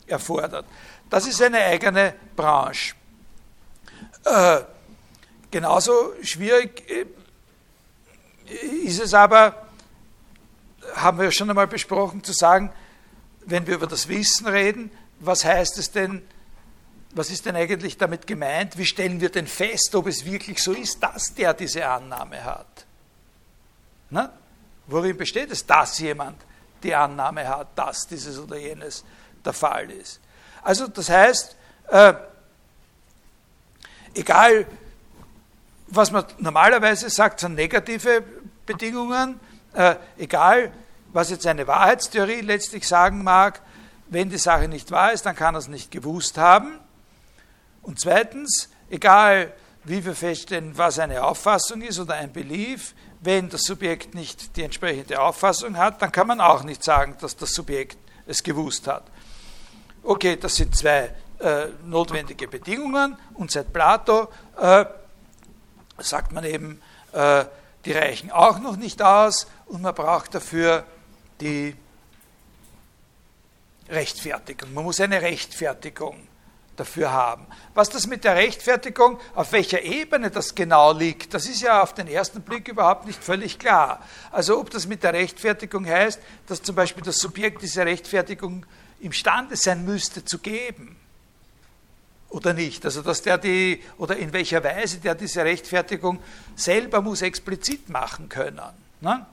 erfordert. 0.06 0.66
Das 1.08 1.26
ist 1.26 1.42
eine 1.42 1.58
eigene 1.58 2.14
Branche. 2.36 2.94
Äh, 4.24 4.60
genauso 5.50 6.12
schwierig 6.22 6.88
äh, 6.88 7.06
ist 8.84 9.00
es 9.00 9.14
aber, 9.14 9.66
haben 10.94 11.18
wir 11.18 11.30
schon 11.30 11.50
einmal 11.50 11.66
besprochen, 11.66 12.24
zu 12.24 12.32
sagen, 12.32 12.72
wenn 13.46 13.66
wir 13.66 13.74
über 13.74 13.86
das 13.86 14.08
Wissen 14.08 14.46
reden, 14.46 14.90
was 15.18 15.44
heißt 15.44 15.78
es 15.78 15.90
denn, 15.90 16.22
was 17.12 17.30
ist 17.30 17.46
denn 17.46 17.56
eigentlich 17.56 17.98
damit 17.98 18.26
gemeint? 18.26 18.78
Wie 18.78 18.86
stellen 18.86 19.20
wir 19.20 19.30
denn 19.30 19.46
fest, 19.46 19.94
ob 19.94 20.06
es 20.06 20.24
wirklich 20.24 20.62
so 20.62 20.72
ist, 20.72 21.02
dass 21.02 21.34
der 21.34 21.54
diese 21.54 21.86
Annahme 21.86 22.44
hat? 22.44 22.86
Na? 24.10 24.32
Worin 24.86 25.16
besteht 25.16 25.50
es, 25.50 25.66
dass 25.66 25.98
jemand 25.98 26.40
die 26.82 26.94
Annahme 26.94 27.46
hat, 27.46 27.68
dass 27.76 28.06
dieses 28.06 28.38
oder 28.38 28.56
jenes 28.56 29.04
der 29.44 29.52
Fall 29.52 29.90
ist? 29.90 30.20
Also 30.62 30.86
das 30.86 31.08
heißt, 31.08 31.56
äh, 31.88 32.14
egal 34.14 34.66
was 35.90 36.10
man 36.10 36.24
normalerweise 36.38 37.10
sagt, 37.10 37.40
sind 37.40 37.54
negative 37.54 38.22
Bedingungen, 38.64 39.40
äh, 39.74 39.96
egal 40.18 40.72
was 41.12 41.30
jetzt 41.30 41.46
eine 41.46 41.66
Wahrheitstheorie 41.66 42.40
letztlich 42.40 42.86
sagen 42.86 43.22
mag, 43.24 43.60
wenn 44.08 44.30
die 44.30 44.38
Sache 44.38 44.68
nicht 44.68 44.90
wahr 44.90 45.12
ist, 45.12 45.26
dann 45.26 45.36
kann 45.36 45.54
er 45.54 45.58
es 45.58 45.68
nicht 45.68 45.90
gewusst 45.90 46.38
haben. 46.38 46.78
Und 47.82 48.00
zweitens, 48.00 48.68
egal 48.90 49.52
wie 49.84 50.04
wir 50.04 50.14
feststellen, 50.14 50.76
was 50.76 50.98
eine 50.98 51.24
Auffassung 51.24 51.82
ist 51.82 51.98
oder 51.98 52.14
ein 52.14 52.32
Belief, 52.32 52.94
wenn 53.20 53.48
das 53.48 53.62
Subjekt 53.62 54.14
nicht 54.14 54.56
die 54.56 54.62
entsprechende 54.62 55.20
Auffassung 55.20 55.76
hat, 55.76 56.00
dann 56.02 56.12
kann 56.12 56.26
man 56.26 56.40
auch 56.40 56.62
nicht 56.64 56.82
sagen, 56.82 57.16
dass 57.20 57.36
das 57.36 57.52
Subjekt 57.52 57.98
es 58.26 58.42
gewusst 58.42 58.86
hat. 58.86 59.04
Okay, 60.02 60.36
das 60.36 60.56
sind 60.56 60.76
zwei 60.76 61.14
äh, 61.38 61.66
notwendige 61.84 62.48
Bedingungen 62.48 63.16
und 63.34 63.50
seit 63.50 63.72
Plato 63.72 64.28
äh, 64.60 64.84
sagt 65.98 66.32
man 66.32 66.44
eben, 66.44 66.80
äh, 67.12 67.44
die 67.84 67.92
reichen 67.92 68.30
auch 68.30 68.58
noch 68.58 68.76
nicht 68.76 69.02
aus 69.02 69.46
und 69.70 69.82
man 69.82 69.94
braucht 69.94 70.34
dafür 70.34 70.84
die 71.40 71.74
Rechtfertigung. 73.88 74.74
Man 74.74 74.84
muss 74.84 75.00
eine 75.00 75.22
Rechtfertigung 75.22 76.26
dafür 76.76 77.12
haben. 77.12 77.46
Was 77.74 77.88
das 77.88 78.06
mit 78.06 78.24
der 78.24 78.34
Rechtfertigung, 78.34 79.20
auf 79.34 79.52
welcher 79.52 79.82
Ebene 79.82 80.30
das 80.30 80.54
genau 80.54 80.92
liegt, 80.92 81.34
das 81.34 81.46
ist 81.46 81.62
ja 81.62 81.82
auf 81.82 81.94
den 81.94 82.08
ersten 82.08 82.42
Blick 82.42 82.68
überhaupt 82.68 83.06
nicht 83.06 83.22
völlig 83.22 83.58
klar. 83.58 84.04
Also 84.32 84.58
ob 84.58 84.70
das 84.70 84.86
mit 84.86 85.02
der 85.02 85.12
Rechtfertigung 85.12 85.86
heißt, 85.86 86.20
dass 86.46 86.62
zum 86.62 86.74
Beispiel 86.74 87.04
das 87.04 87.18
Subjekt 87.18 87.62
diese 87.62 87.84
Rechtfertigung 87.84 88.66
imstande 89.00 89.56
sein 89.56 89.84
müsste 89.84 90.24
zu 90.24 90.38
geben 90.38 90.96
oder 92.28 92.54
nicht. 92.54 92.84
Also 92.84 93.02
dass 93.02 93.22
der 93.22 93.38
die 93.38 93.82
oder 93.98 94.16
in 94.16 94.32
welcher 94.32 94.64
Weise 94.64 94.98
der 94.98 95.14
diese 95.14 95.44
Rechtfertigung 95.44 96.20
selber 96.56 97.02
muss 97.02 97.22
explizit 97.22 97.88
machen 97.88 98.28
können. 98.28 98.60
Ne? 99.00 99.26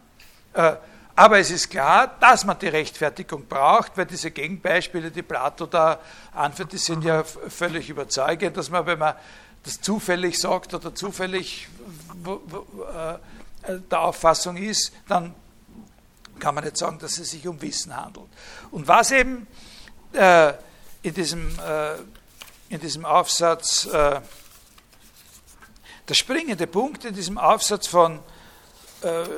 Äh, 0.58 0.76
aber 1.16 1.38
es 1.40 1.52
ist 1.52 1.70
klar, 1.70 2.16
dass 2.20 2.46
man 2.46 2.58
die 2.60 2.68
Rechtfertigung 2.68 3.46
braucht, 3.48 3.96
weil 3.96 4.06
diese 4.06 4.32
Gegenbeispiele, 4.32 5.12
die 5.12 5.22
Plato 5.22 5.66
da 5.66 6.00
anführt, 6.34 6.74
die 6.74 6.78
sind 6.78 7.04
ja 7.04 7.24
völlig 7.24 7.90
überzeugend, 7.90 8.58
dass 8.58 8.70
man, 8.70 8.86
wenn 8.86 9.00
man 9.00 9.16
das 9.64 9.82
zufällig 9.82 10.38
sagt 10.38 10.74
oder 10.74 10.94
zufällig 10.94 11.68
äh, 12.26 13.80
der 13.92 14.00
Auffassung 14.00 14.58
ist, 14.58 14.94
dann 15.08 15.34
kann 16.40 16.56
man 16.56 16.64
nicht 16.64 16.78
sagen, 16.78 17.00
dass 17.00 17.18
es 17.18 17.32
sich 17.32 17.48
um 17.48 17.62
Wissen 17.62 17.96
handelt. 17.96 18.28
Und 18.72 18.88
was 18.88 19.12
eben 19.12 19.48
äh, 20.14 20.54
in, 21.02 21.14
diesem, 21.14 21.50
in 22.70 22.80
diesem 22.80 23.06
Aufsatz, 23.06 23.88
der 23.92 24.22
springende 26.12 26.68
Punkt 26.68 27.06
in 27.06 27.16
diesem 27.16 27.38
Aufsatz 27.38 27.88
von, 27.88 28.20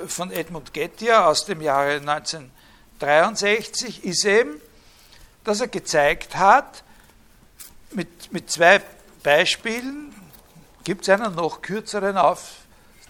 von 0.07 0.31
Edmund 0.31 0.73
Gettier 0.73 1.27
aus 1.27 1.45
dem 1.45 1.61
Jahre 1.61 1.95
1963 1.95 4.03
ist 4.03 4.25
eben, 4.25 4.59
dass 5.43 5.61
er 5.61 5.67
gezeigt 5.67 6.35
hat, 6.35 6.83
mit, 7.91 8.31
mit 8.31 8.51
zwei 8.51 8.81
Beispielen, 9.23 10.13
gibt 10.83 11.03
es 11.03 11.09
einen 11.09 11.35
noch 11.35 11.61
kürzeren 11.61 12.17
Auf, 12.17 12.55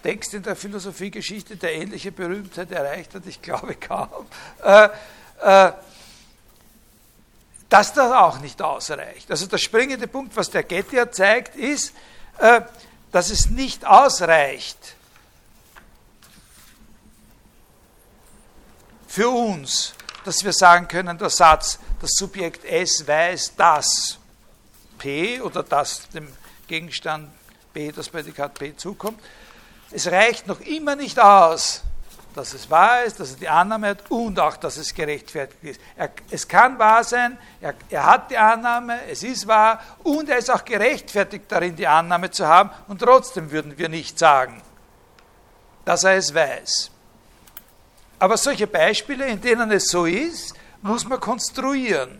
Text 0.04 0.34
in 0.34 0.44
der 0.44 0.56
Philosophiegeschichte, 0.56 1.58
der 1.58 1.74
ähnliche 1.74 2.12
Berühmtheit 2.12 2.72
erreicht 2.72 3.16
hat, 3.16 3.26
ich 3.26 3.42
glaube 3.42 3.76
kaum, 3.76 4.28
äh, 4.64 4.90
äh, 5.42 5.74
dass 7.68 7.94
das 7.94 8.12
auch 8.12 8.40
nicht 8.40 8.62
ausreicht. 8.62 9.30
Also 9.30 9.46
der 9.48 9.58
springende 9.58 10.08
Punkt, 10.08 10.36
was 10.36 10.50
der 10.50 10.64
Gettier 10.64 11.12
zeigt, 11.12 11.56
ist, 11.56 11.94
äh, 12.38 12.62
dass 13.12 13.30
es 13.30 13.50
nicht 13.50 13.86
ausreicht 13.86 14.96
für 19.10 19.28
uns, 19.28 19.94
dass 20.24 20.44
wir 20.44 20.54
sagen 20.54 20.88
können, 20.88 21.18
der 21.18 21.32
Satz, 21.32 21.80
das 22.00 22.12
Subjekt 22.12 22.64
S 22.64 23.06
weiß, 23.06 23.56
dass 23.58 24.20
P 25.00 25.42
oder 25.42 25.64
dass 25.64 26.08
dem 26.10 26.28
Gegenstand 26.68 27.30
B, 27.74 27.92
das 27.92 28.08
Prädikat 28.08 28.54
P 28.54 28.76
zukommt, 28.78 29.20
es 29.90 30.06
reicht 30.06 30.46
noch 30.46 30.62
immer 30.62 30.96
nicht 30.96 31.20
aus, 31.20 31.82
dass 32.36 32.54
es 32.54 32.70
wahr 32.70 33.04
ist, 33.04 33.20
dass 33.20 33.32
er 33.32 33.38
die 33.38 33.50
Annahme 33.50 33.88
hat 33.88 34.12
und 34.12 34.40
auch, 34.40 34.58
dass 34.58 34.78
es 34.78 34.94
gerechtfertigt 34.94 35.64
ist. 35.64 35.82
Er, 35.98 36.12
es 36.30 36.48
kann 36.48 36.78
wahr 36.78 37.04
sein, 37.04 37.36
er, 37.60 37.74
er 37.90 38.06
hat 38.06 38.30
die 38.30 38.38
Annahme, 38.38 39.00
es 39.10 39.24
ist 39.24 39.48
wahr 39.48 39.82
und 40.04 40.30
er 40.30 40.38
ist 40.38 40.52
auch 40.52 40.64
gerechtfertigt 40.64 41.46
darin, 41.48 41.76
die 41.76 41.88
Annahme 41.88 42.30
zu 42.30 42.46
haben 42.46 42.70
und 42.88 43.02
trotzdem 43.02 43.50
würden 43.50 43.76
wir 43.80 43.90
nicht 43.90 44.20
sagen, 44.20 44.62
dass 45.84 46.04
er 46.04 46.14
es 46.14 46.32
weiß. 46.32 46.92
Aber 48.20 48.38
solche 48.38 48.68
Beispiele, 48.68 49.26
in 49.28 49.40
denen 49.40 49.72
es 49.72 49.86
so 49.86 50.06
ist, 50.06 50.54
muss 50.82 51.08
man 51.08 51.20
konstruieren. 51.20 52.20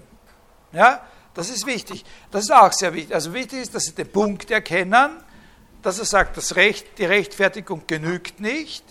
Ja, 0.72 1.06
das 1.34 1.50
ist 1.50 1.66
wichtig. 1.66 2.06
Das 2.32 2.44
ist 2.44 2.52
auch 2.52 2.72
sehr 2.72 2.94
wichtig. 2.94 3.14
Also 3.14 3.34
wichtig 3.34 3.60
ist, 3.60 3.76
dass 3.76 3.84
Sie 3.84 3.94
den 3.94 4.12
Punkt 4.12 4.50
erkennen, 4.50 5.12
dass 5.82 6.00
er 6.00 6.06
sagt, 6.06 6.38
das 6.38 6.56
Recht, 6.56 6.98
die 6.98 7.06
Rechtfertigung 7.06 7.84
genügt 7.86 8.40
nicht. 8.40 8.84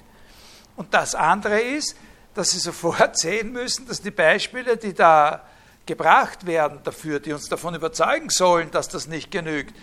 Und 0.77 0.95
das 0.95 1.15
andere 1.15 1.61
ist, 1.61 1.97
dass 2.35 2.51
Sie 2.51 2.59
sofort 2.59 3.19
sehen 3.19 3.53
müssen, 3.53 3.87
dass 3.87 4.03
die 4.03 4.11
Beispiele, 4.11 4.77
die 4.77 4.95
da 4.95 5.45
gebracht 5.87 6.47
werden 6.47 6.81
dafür, 6.85 7.19
die 7.19 7.33
uns 7.33 7.49
davon 7.49 7.75
überzeugen 7.75 8.29
sollen, 8.29 8.71
dass 8.71 8.89
das 8.89 9.07
nicht 9.07 9.31
genügt, 9.31 9.75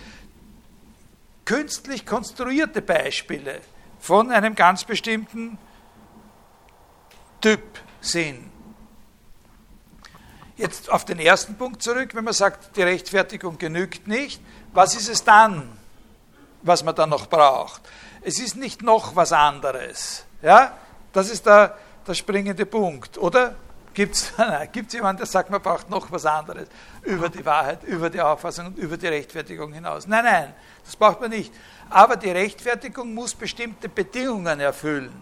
künstlich 1.46 2.06
konstruierte 2.06 2.82
Beispiele 2.82 3.60
von 4.00 4.32
einem 4.32 4.56
ganz 4.56 4.84
bestimmten 4.84 5.58
Typ 7.46 7.64
sind. 8.02 8.52
Jetzt 10.58 10.90
auf 10.90 11.06
den 11.06 11.20
ersten 11.20 11.56
Punkt 11.56 11.84
zurück, 11.84 12.16
wenn 12.16 12.24
man 12.24 12.34
sagt, 12.34 12.76
die 12.78 12.82
Rechtfertigung 12.82 13.58
genügt 13.58 14.08
nicht, 14.08 14.42
was 14.74 14.96
ist 14.96 15.10
es 15.10 15.24
dann? 15.24 15.78
was 16.66 16.84
man 16.84 16.96
dann 16.96 17.10
noch 17.10 17.28
braucht. 17.28 17.82
Es 18.22 18.40
ist 18.40 18.56
nicht 18.56 18.82
noch 18.82 19.16
was 19.16 19.32
anderes. 19.32 20.26
Ja? 20.42 20.74
Das 21.14 21.30
ist 21.30 21.46
der, 21.46 21.78
der 22.06 22.14
springende 22.14 22.66
Punkt, 22.66 23.18
oder? 23.18 23.56
Gibt 23.94 24.16
es 24.16 24.34
jemanden, 24.92 25.20
der 25.20 25.26
sagt, 25.26 25.50
man 25.50 25.62
braucht 25.62 25.90
noch 25.90 26.12
was 26.12 26.26
anderes 26.26 26.68
über 27.04 27.30
die 27.30 27.46
Wahrheit, 27.46 27.84
über 27.84 28.10
die 28.10 28.20
Auffassung 28.20 28.68
und 28.68 28.78
über 28.78 28.98
die 28.98 29.08
Rechtfertigung 29.08 29.72
hinaus? 29.72 30.06
Nein, 30.06 30.26
nein, 30.26 30.54
das 30.84 30.96
braucht 30.98 31.22
man 31.22 31.30
nicht. 31.30 31.54
Aber 31.90 32.18
die 32.18 32.32
Rechtfertigung 32.32 33.14
muss 33.14 33.34
bestimmte 33.34 33.88
Bedingungen 33.88 34.60
erfüllen. 34.60 35.14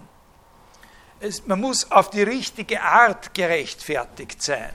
Es, 1.23 1.47
man 1.47 1.59
muss 1.59 1.89
auf 1.89 2.09
die 2.09 2.21
richtige 2.21 2.81
Art 2.81 3.33
gerechtfertigt 3.33 4.43
sein. 4.43 4.73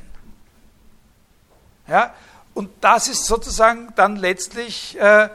Ja? 1.86 2.14
Und 2.54 2.70
das 2.80 3.08
ist 3.08 3.26
sozusagen 3.26 3.92
dann 3.96 4.16
letztlich, 4.16 4.98
äh, 4.98 5.28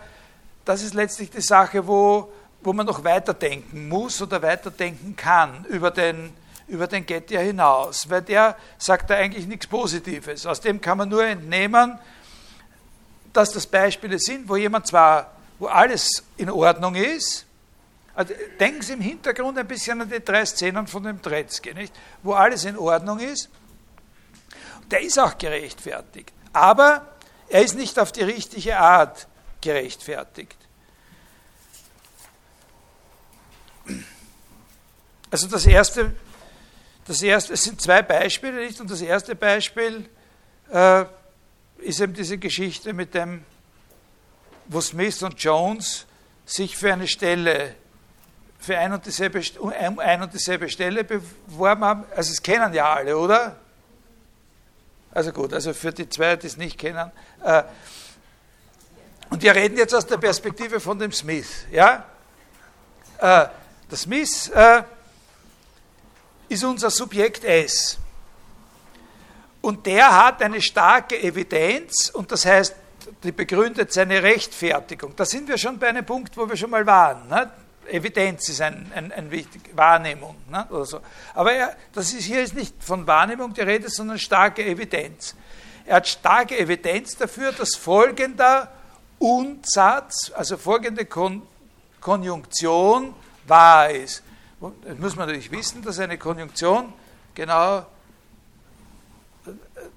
das 0.65 0.81
ist 0.81 0.93
letztlich 0.93 1.29
die 1.29 1.41
Sache, 1.41 1.87
wo, 1.87 2.31
wo 2.61 2.73
man 2.73 2.85
noch 2.85 3.03
weiterdenken 3.03 3.87
muss 3.87 4.21
oder 4.21 4.41
weiterdenken 4.41 5.15
kann 5.15 5.65
über 5.65 5.91
den, 5.91 6.33
über 6.67 6.87
den 6.87 7.05
Gettier 7.05 7.41
hinaus, 7.41 8.09
weil 8.09 8.23
der 8.23 8.57
sagt 8.77 9.09
da 9.09 9.15
eigentlich 9.15 9.45
nichts 9.45 9.67
Positives. 9.67 10.45
Aus 10.45 10.61
dem 10.61 10.81
kann 10.81 10.97
man 10.97 11.09
nur 11.09 11.23
entnehmen, 11.23 11.99
dass 13.33 13.51
das 13.51 13.67
Beispiele 13.67 14.19
sind, 14.19 14.49
wo 14.49 14.55
jemand 14.55 14.87
zwar, 14.87 15.31
wo 15.59 15.67
alles 15.67 16.23
in 16.37 16.49
Ordnung 16.49 16.95
ist, 16.95 17.45
also 18.15 18.33
denken 18.59 18.81
Sie 18.81 18.93
im 18.93 19.01
Hintergrund 19.01 19.57
ein 19.57 19.67
bisschen 19.67 20.01
an 20.01 20.09
die 20.09 20.23
drei 20.23 20.45
Szenen 20.45 20.85
von 20.87 21.03
dem 21.03 21.21
Tretzky, 21.21 21.73
nicht? 21.73 21.93
wo 22.21 22.33
alles 22.33 22.65
in 22.65 22.77
Ordnung 22.77 23.19
ist. 23.19 23.49
Der 24.91 25.01
ist 25.01 25.17
auch 25.17 25.37
gerechtfertigt, 25.37 26.31
aber 26.51 27.15
er 27.49 27.63
ist 27.63 27.75
nicht 27.75 27.97
auf 27.97 28.11
die 28.11 28.23
richtige 28.23 28.77
Art 28.77 29.27
gerechtfertigt. 29.61 30.57
Also 35.31 35.47
das 35.47 35.65
erste, 35.65 36.13
das 37.05 37.21
erste, 37.23 37.53
es 37.53 37.63
sind 37.63 37.81
zwei 37.81 38.03
Beispiele, 38.03 38.63
nicht? 38.63 38.79
Und 38.79 38.91
das 38.91 39.01
erste 39.01 39.35
Beispiel 39.35 40.07
äh, 40.69 41.05
ist 41.79 41.99
eben 41.99 42.13
diese 42.13 42.37
Geschichte 42.37 42.93
mit 42.93 43.15
dem, 43.15 43.43
wo 44.67 44.79
Smith 44.79 45.23
und 45.23 45.41
Jones 45.41 46.05
sich 46.45 46.77
für 46.77 46.93
eine 46.93 47.07
Stelle, 47.07 47.75
für 48.63 48.77
ein 48.77 48.93
und 48.93 49.05
dieselbe, 49.05 49.41
ein 49.97 50.21
und 50.21 50.33
dieselbe 50.33 50.69
Stelle 50.69 51.03
beworben 51.03 51.83
haben. 51.83 52.03
Also 52.15 52.31
es 52.31 52.41
kennen 52.41 52.73
ja 52.73 52.93
alle, 52.93 53.17
oder? 53.17 53.57
Also 55.11 55.33
gut, 55.33 55.53
also 55.53 55.73
für 55.73 55.91
die 55.91 56.07
zwei, 56.07 56.37
die 56.37 56.47
es 56.47 56.55
nicht 56.55 56.77
kennen. 56.77 57.11
Äh, 57.43 57.63
und 59.29 59.43
wir 59.43 59.53
reden 59.53 59.77
jetzt 59.77 59.93
aus 59.93 60.05
der 60.05 60.17
Perspektive 60.17 60.79
von 60.79 60.97
dem 60.97 61.11
Smith. 61.11 61.65
Ja? 61.71 62.05
Äh, 63.17 63.47
der 63.91 63.97
Smith 63.97 64.49
äh, 64.55 64.83
ist 66.47 66.63
unser 66.63 66.89
Subjekt 66.89 67.43
S. 67.43 67.97
Und 69.59 69.85
der 69.85 70.25
hat 70.25 70.41
eine 70.41 70.61
starke 70.61 71.21
Evidenz 71.21 72.09
und 72.13 72.31
das 72.31 72.45
heißt, 72.45 72.75
die 73.23 73.33
begründet 73.33 73.91
seine 73.91 74.23
Rechtfertigung. 74.23 75.15
Da 75.17 75.25
sind 75.25 75.49
wir 75.49 75.57
schon 75.57 75.77
bei 75.77 75.89
einem 75.89 76.05
Punkt, 76.05 76.37
wo 76.37 76.47
wir 76.47 76.55
schon 76.55 76.69
mal 76.69 76.85
waren. 76.85 77.27
Evidenz 77.89 78.49
ist 78.49 78.61
ein, 78.61 78.91
ein, 78.93 79.11
ein 79.11 79.31
wichtig, 79.31 79.61
Wahrnehmung 79.75 80.35
ne? 80.49 80.67
oder 80.69 80.85
so. 80.85 80.99
Aber 81.33 81.53
er, 81.53 81.75
das 81.93 82.13
ist, 82.13 82.23
hier 82.23 82.41
ist 82.41 82.55
nicht 82.55 82.75
von 82.83 83.05
Wahrnehmung 83.07 83.53
die 83.53 83.61
Rede, 83.61 83.89
sondern 83.89 84.19
starke 84.19 84.65
Evidenz. 84.65 85.35
Er 85.85 85.97
hat 85.97 86.07
starke 86.07 86.57
Evidenz 86.57 87.17
dafür, 87.17 87.51
dass 87.51 87.75
folgender 87.75 88.71
Unsatz, 89.19 90.31
also 90.35 90.57
folgende 90.57 91.05
Kon 91.05 91.43
Konjunktion 91.99 93.13
wahr 93.47 93.89
ist. 93.89 94.23
Das 94.59 94.97
muss 94.97 95.15
man 95.15 95.27
natürlich 95.27 95.51
wissen, 95.51 95.81
dass 95.81 95.99
eine 95.99 96.17
Konjunktion 96.17 96.91
genau 97.33 97.85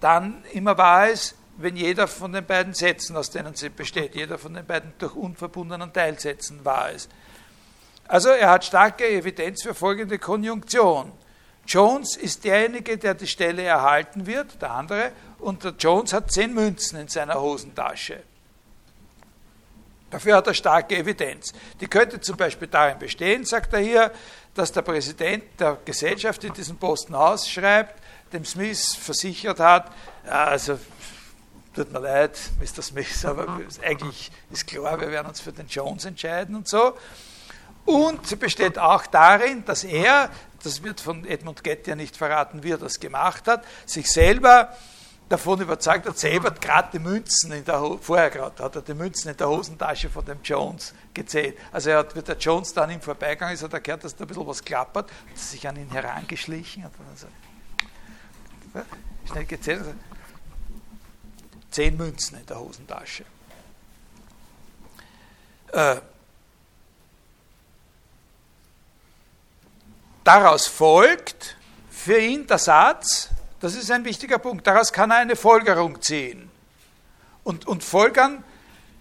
dann 0.01 0.45
immer 0.53 0.79
wahr 0.79 1.09
ist, 1.09 1.35
wenn 1.57 1.77
jeder 1.77 2.07
von 2.07 2.33
den 2.33 2.45
beiden 2.45 2.75
Sätzen, 2.75 3.17
aus 3.17 3.31
denen 3.31 3.55
sie 3.55 3.71
besteht, 3.71 4.15
jeder 4.15 4.39
von 4.39 4.55
den 4.55 4.67
beiden 4.67 4.93
durch 4.99 5.15
unverbundenen 5.15 5.93
Teilsätzen 5.93 6.65
wahr 6.65 6.91
ist. 6.91 7.11
Also 8.09 8.29
er 8.31 8.51
hat 8.51 8.65
starke 8.65 9.09
Evidenz 9.09 9.63
für 9.63 9.75
folgende 9.75 10.19
Konjunktion. 10.19 11.13
Jones 11.67 12.17
ist 12.17 12.45
derjenige, 12.45 12.97
der 12.97 13.15
die 13.15 13.27
Stelle 13.27 13.63
erhalten 13.63 14.27
wird, 14.27 14.61
der 14.63 14.71
andere, 14.71 15.13
und 15.39 15.65
der 15.65 15.73
Jones 15.73 16.13
hat 16.13 16.31
zehn 16.31 16.55
Münzen 16.55 17.01
in 17.01 17.09
seiner 17.09 17.41
Hosentasche. 17.41 18.23
Dafür 20.11 20.37
hat 20.37 20.47
er 20.47 20.55
starke 20.55 20.97
Evidenz. 20.97 21.53
Die 21.81 21.89
könnte 21.89 22.21
zum 22.21 22.37
Beispiel 22.37 22.69
darin 22.69 22.99
bestehen, 22.99 23.45
sagt 23.45 23.73
er 23.73 23.81
hier, 23.81 24.13
dass 24.55 24.71
der 24.71 24.83
Präsident 24.83 25.45
der 25.59 25.79
Gesellschaft 25.85 26.45
in 26.45 26.53
diesem 26.53 26.77
Posten 26.77 27.15
ausschreibt, 27.15 28.01
dem 28.33 28.45
Smith 28.45 28.95
versichert 28.95 29.59
hat, 29.59 29.91
also 30.25 30.79
tut 31.75 31.93
mir 31.93 32.01
leid, 32.01 32.39
Mr. 32.59 32.83
Smith, 32.83 33.25
aber 33.25 33.61
eigentlich 33.83 34.31
ist 34.51 34.67
klar, 34.67 34.99
wir 35.01 35.11
werden 35.11 35.27
uns 35.27 35.41
für 35.41 35.53
den 35.53 35.67
Jones 35.67 36.05
entscheiden 36.07 36.55
und 36.55 36.69
so. 36.69 36.97
Und 37.87 38.27
sie 38.27 38.37
besteht 38.37 38.79
auch 38.79 39.07
darin, 39.07 39.65
dass 39.65 39.85
er, 39.85 40.29
das 40.63 40.83
wird 40.83 41.01
von 41.01 41.25
Edmund 41.25 41.63
Getty 41.63 41.91
ja 41.91 41.97
nicht 41.97 42.17
verraten, 42.17 42.65
wie 42.65 42.73
er 42.73 42.79
das 42.79 42.99
gemacht 42.99 43.47
hat, 43.47 43.65
sich 43.87 44.11
selber 44.11 44.77
davon 45.29 45.61
überzeugt 45.61 46.07
hat, 46.07 46.19
selber 46.19 46.51
gerade 46.51 46.89
die 46.93 46.99
Münzen 46.99 47.53
in 47.53 47.65
der 47.65 47.81
vorher 48.01 48.31
gerade 48.31 48.63
hat 48.63 48.77
er 48.77 48.83
die 48.83 48.95
Münzen 48.95 49.31
in 49.31 49.37
der 49.37 49.49
Hosentasche 49.49 50.09
von 50.09 50.25
dem 50.25 50.41
Jones 50.43 50.95
gezählt. 51.15 51.57
Also 51.73 51.91
er 51.91 51.99
hat, 51.99 52.15
wie 52.15 52.23
der 52.23 52.37
Jones 52.37 52.73
dann 52.73 52.91
im 52.91 53.01
Vorbeigang 53.01 53.53
ist, 53.53 53.63
hat 53.63 53.73
er 53.73 53.81
gehört, 53.81 54.05
dass 54.05 54.15
da 54.15 54.25
ein 54.25 54.29
bisschen 54.29 54.47
was 54.47 54.65
klappert, 54.65 55.11
hat 55.11 55.39
sich 55.39 55.67
an 55.67 55.77
ihn 55.77 55.91
herangeschlichen 55.91 56.85
und 56.85 56.93
dann 56.99 57.17
so, 57.17 57.27
schnell 59.31 59.45
gezählt. 59.47 59.85
Zehn 61.71 61.97
Münzen 61.97 62.39
in 62.39 62.47
der 62.47 62.59
Hosentasche. 62.59 63.25
Äh, 65.73 65.97
daraus 70.27 70.67
folgt 70.67 71.57
für 71.91 72.19
ihn 72.19 72.47
der 72.47 72.59
Satz, 72.59 73.31
das 73.61 73.75
ist 73.75 73.91
ein 73.91 74.05
wichtiger 74.05 74.39
Punkt. 74.39 74.67
Daraus 74.67 74.93
kann 74.93 75.11
er 75.11 75.19
eine 75.19 75.37
Folgerung 75.37 76.03
ziehen. 76.03 76.51
Und, 77.43 77.67
und 77.67 77.85
folgern, 77.85 78.45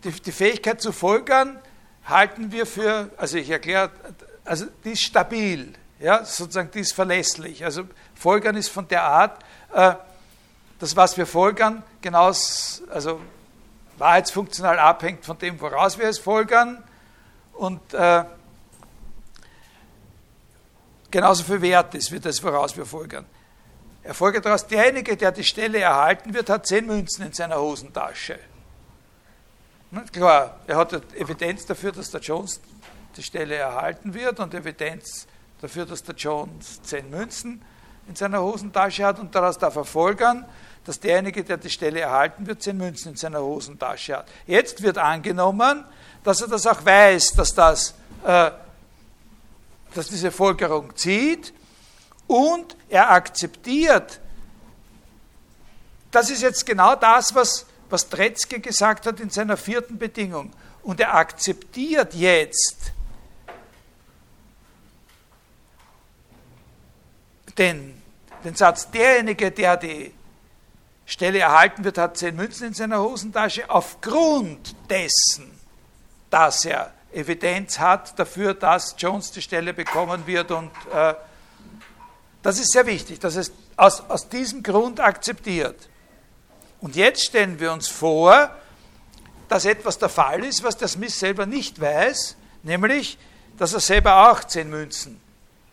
die, 0.03 0.11
die 0.11 0.32
Fähigkeit 0.32 0.82
zu 0.82 0.91
folgern, 0.91 1.59
halten 2.05 2.51
wir 2.51 2.65
für, 2.65 3.09
also 3.17 3.38
ich 3.38 3.49
erkläre, 3.49 3.89
also 4.43 4.67
die 4.84 4.91
ist 4.91 5.01
stabil, 5.01 5.73
ja, 5.99 6.23
sozusagen 6.23 6.69
die 6.71 6.80
ist 6.80 6.93
verlässlich. 6.93 7.65
Also 7.65 7.84
folgern 8.13 8.55
ist 8.55 8.69
von 8.69 8.88
der 8.88 9.03
Art, 9.03 9.43
äh, 9.73 9.95
das, 10.80 10.95
was 10.95 11.17
wir 11.17 11.26
folgern, 11.26 11.84
genau, 12.01 12.28
also 12.28 13.19
wahrheitsfunktional 13.97 14.78
abhängt 14.78 15.26
von 15.26 15.38
dem, 15.38 15.59
woraus 15.59 15.97
wir 15.97 16.07
es 16.07 16.19
folgern 16.19 16.84
und 17.53 17.93
äh, 17.93 18.26
genauso 21.16 21.45
viel 21.45 21.61
wert 21.61 21.95
ist 21.95 22.11
wie 22.11 22.20
das, 22.20 22.43
woraus 22.43 22.76
wir 22.76 22.86
folgern. 22.86 23.26
Er 24.03 24.13
folgt 24.13 24.45
daraus, 24.45 24.68
derjenige, 24.68 25.16
der 25.16 25.32
die 25.32 25.45
Stelle 25.45 25.80
erhalten 25.80 26.34
wird, 26.34 26.49
hat 26.49 26.68
zehn 26.68 26.86
Münzen 26.86 27.26
in 27.26 27.32
seiner 27.32 27.57
Hosentasche. 27.57 28.38
Klar, 30.11 30.60
er 30.68 30.76
hat 30.76 30.91
Evidenz 31.15 31.65
dafür, 31.65 31.94
dass 31.94 32.11
der 32.11 32.19
Jones 32.19 32.60
die 33.15 33.23
Stelle 33.23 33.56
erhalten 33.56 34.14
wird 34.14 34.41
und 34.41 34.53
Evidenz 34.53 35.26
dafür, 35.61 35.85
dass 35.85 36.03
der 36.03 36.15
Jones 36.15 36.81
zehn 36.84 37.10
Münzen 37.10 37.61
in 38.10 38.15
seiner 38.18 38.41
Hosentasche 38.41 39.06
hat 39.06 39.18
und 39.18 39.34
daraus 39.34 39.57
darf 39.57 39.77
er 39.77 39.85
folgern, 39.85 40.45
dass 40.84 40.99
derjenige, 40.99 41.45
der 41.45 41.56
die 41.56 41.69
Stelle 41.69 42.02
erhalten 42.02 42.45
wird, 42.45 42.61
zehn 42.61 42.76
Münzen 42.76 43.14
in 43.14 43.15
seiner 43.15 43.39
Hosentasche 43.39 44.18
hat. 44.18 44.27
Jetzt 44.48 44.84
wird 44.84 44.98
angenommen, 44.98 45.85
dass 46.26 46.41
er 46.41 46.49
das 46.49 46.68
auch 46.68 46.84
weiß, 46.84 47.35
dass, 47.35 47.56
das, 47.56 47.95
äh, 48.26 48.52
dass 49.97 50.09
diese 50.09 50.31
Folgerung 50.31 50.95
zieht 50.95 51.53
und 52.27 52.76
er 52.89 53.11
akzeptiert, 53.11 54.19
das 56.11 56.30
ist 56.30 56.41
jetzt 56.41 56.65
genau 56.65 56.95
das, 56.95 57.35
was, 57.35 57.65
was 57.89 58.09
Tretzke 58.09 58.59
gesagt 58.59 59.05
hat 59.05 59.19
in 59.19 59.30
seiner 59.30 59.57
vierten 59.57 59.97
Bedingung. 59.97 60.51
Und 60.81 60.99
er 60.99 61.15
akzeptiert 61.15 62.13
jetzt 62.13 62.93
den, 67.57 68.01
den 68.43 68.55
Satz, 68.55 68.89
derjenige, 68.91 69.51
der 69.51 69.77
die 69.77 70.13
Stelle 71.05 71.39
erhalten 71.39 71.84
wird, 71.84 71.97
hat 71.97 72.17
zehn 72.17 72.35
Münzen 72.35 72.67
in 72.67 72.73
seiner 72.73 73.01
Hosentasche, 73.01 73.69
aufgrund 73.69 74.76
dessen, 74.89 75.51
dass 76.30 76.65
er 76.65 76.94
Evidenz 77.15 77.79
hat 77.79 78.19
dafür, 78.19 78.53
dass 78.53 78.95
Jones 78.97 79.31
die 79.31 79.41
Stelle 79.41 79.73
bekommen 79.73 80.27
wird 80.27 80.51
und 80.51 80.71
äh, 80.93 81.13
das 82.43 82.59
ist 82.59 82.73
sehr 82.73 82.85
wichtig, 82.85 83.19
dass 83.19 83.35
es 83.37 83.51
aus, 83.77 84.01
aus 84.09 84.29
diesem 84.29 84.61
Grund 84.61 84.99
akzeptiert. 84.99 85.89
Und 86.81 86.95
jetzt 86.95 87.25
stellen 87.25 87.59
wir 87.59 87.71
uns 87.71 87.87
vor, 87.87 88.51
dass 89.47 89.65
etwas 89.65 89.97
der 89.97 90.09
Fall 90.09 90.43
ist, 90.43 90.61
was 90.63 90.77
der 90.77 90.87
Smith 90.87 91.17
selber 91.17 91.45
nicht 91.45 91.79
weiß, 91.79 92.35
nämlich, 92.63 93.17
dass 93.57 93.73
er 93.73 93.79
selber 93.79 94.29
auch 94.29 94.43
zehn 94.43 94.69
Münzen 94.69 95.19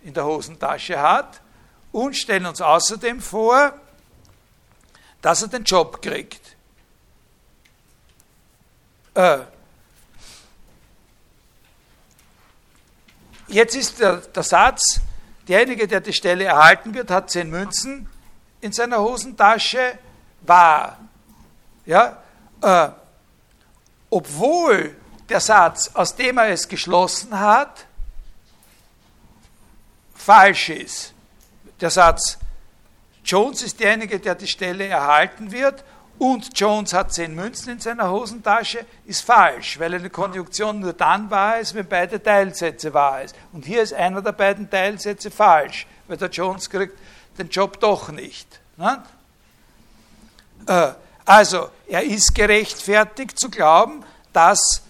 in 0.02 0.14
der 0.14 0.24
Hosentasche 0.24 1.00
hat 1.00 1.40
und 1.90 2.16
stellen 2.16 2.46
uns 2.46 2.60
außerdem 2.60 3.20
vor, 3.20 3.74
dass 5.20 5.42
er 5.42 5.48
den 5.48 5.64
Job 5.64 6.00
kriegt. 6.00 6.56
Äh, 9.14 9.40
jetzt 13.52 13.74
ist 13.74 14.00
der, 14.00 14.16
der 14.16 14.42
Satz, 14.42 15.00
derjenige, 15.48 15.86
der 15.86 16.00
die 16.00 16.12
Stelle 16.12 16.44
erhalten 16.44 16.94
wird, 16.94 17.10
hat 17.10 17.30
zehn 17.30 17.50
Münzen 17.50 18.08
in 18.60 18.72
seiner 18.72 19.00
Hosentasche, 19.00 19.98
wahr. 20.42 20.98
Ja? 21.86 22.22
Äh, 22.60 22.88
obwohl 24.10 24.96
der 25.28 25.40
Satz, 25.40 25.90
aus 25.94 26.14
dem 26.14 26.38
er 26.38 26.48
es 26.48 26.68
geschlossen 26.68 27.38
hat, 27.38 27.86
falsch 30.14 30.68
ist. 30.68 31.14
Der 31.80 31.90
Satz, 31.90 32.38
Jones 33.24 33.62
ist 33.62 33.80
derjenige, 33.80 34.20
der 34.20 34.34
die 34.34 34.46
Stelle 34.46 34.86
erhalten 34.86 35.50
wird 35.50 35.84
und 36.22 36.56
Jones 36.56 36.92
hat 36.92 37.12
zehn 37.12 37.34
Münzen 37.34 37.70
in 37.72 37.80
seiner 37.80 38.08
Hosentasche, 38.08 38.86
ist 39.06 39.22
falsch, 39.22 39.80
weil 39.80 39.92
eine 39.92 40.08
Konjunktion 40.08 40.78
nur 40.78 40.92
dann 40.92 41.28
wahr 41.32 41.58
ist, 41.58 41.74
wenn 41.74 41.88
beide 41.88 42.22
Teilsätze 42.22 42.94
wahr 42.94 43.22
ist. 43.22 43.34
Und 43.52 43.64
hier 43.64 43.82
ist 43.82 43.92
einer 43.92 44.22
der 44.22 44.30
beiden 44.30 44.70
Teilsätze 44.70 45.32
falsch, 45.32 45.84
weil 46.06 46.16
der 46.16 46.30
Jones 46.30 46.70
kriegt 46.70 46.96
den 47.38 47.48
Job 47.48 47.80
doch 47.80 48.10
nicht. 48.10 48.60
Ne? 48.76 49.02
Äh, 50.68 50.92
also, 51.24 51.70
er 51.88 52.04
ist 52.04 52.36
gerechtfertigt 52.36 53.36
zu 53.36 53.50
glauben, 53.50 54.04
dass 54.32 54.82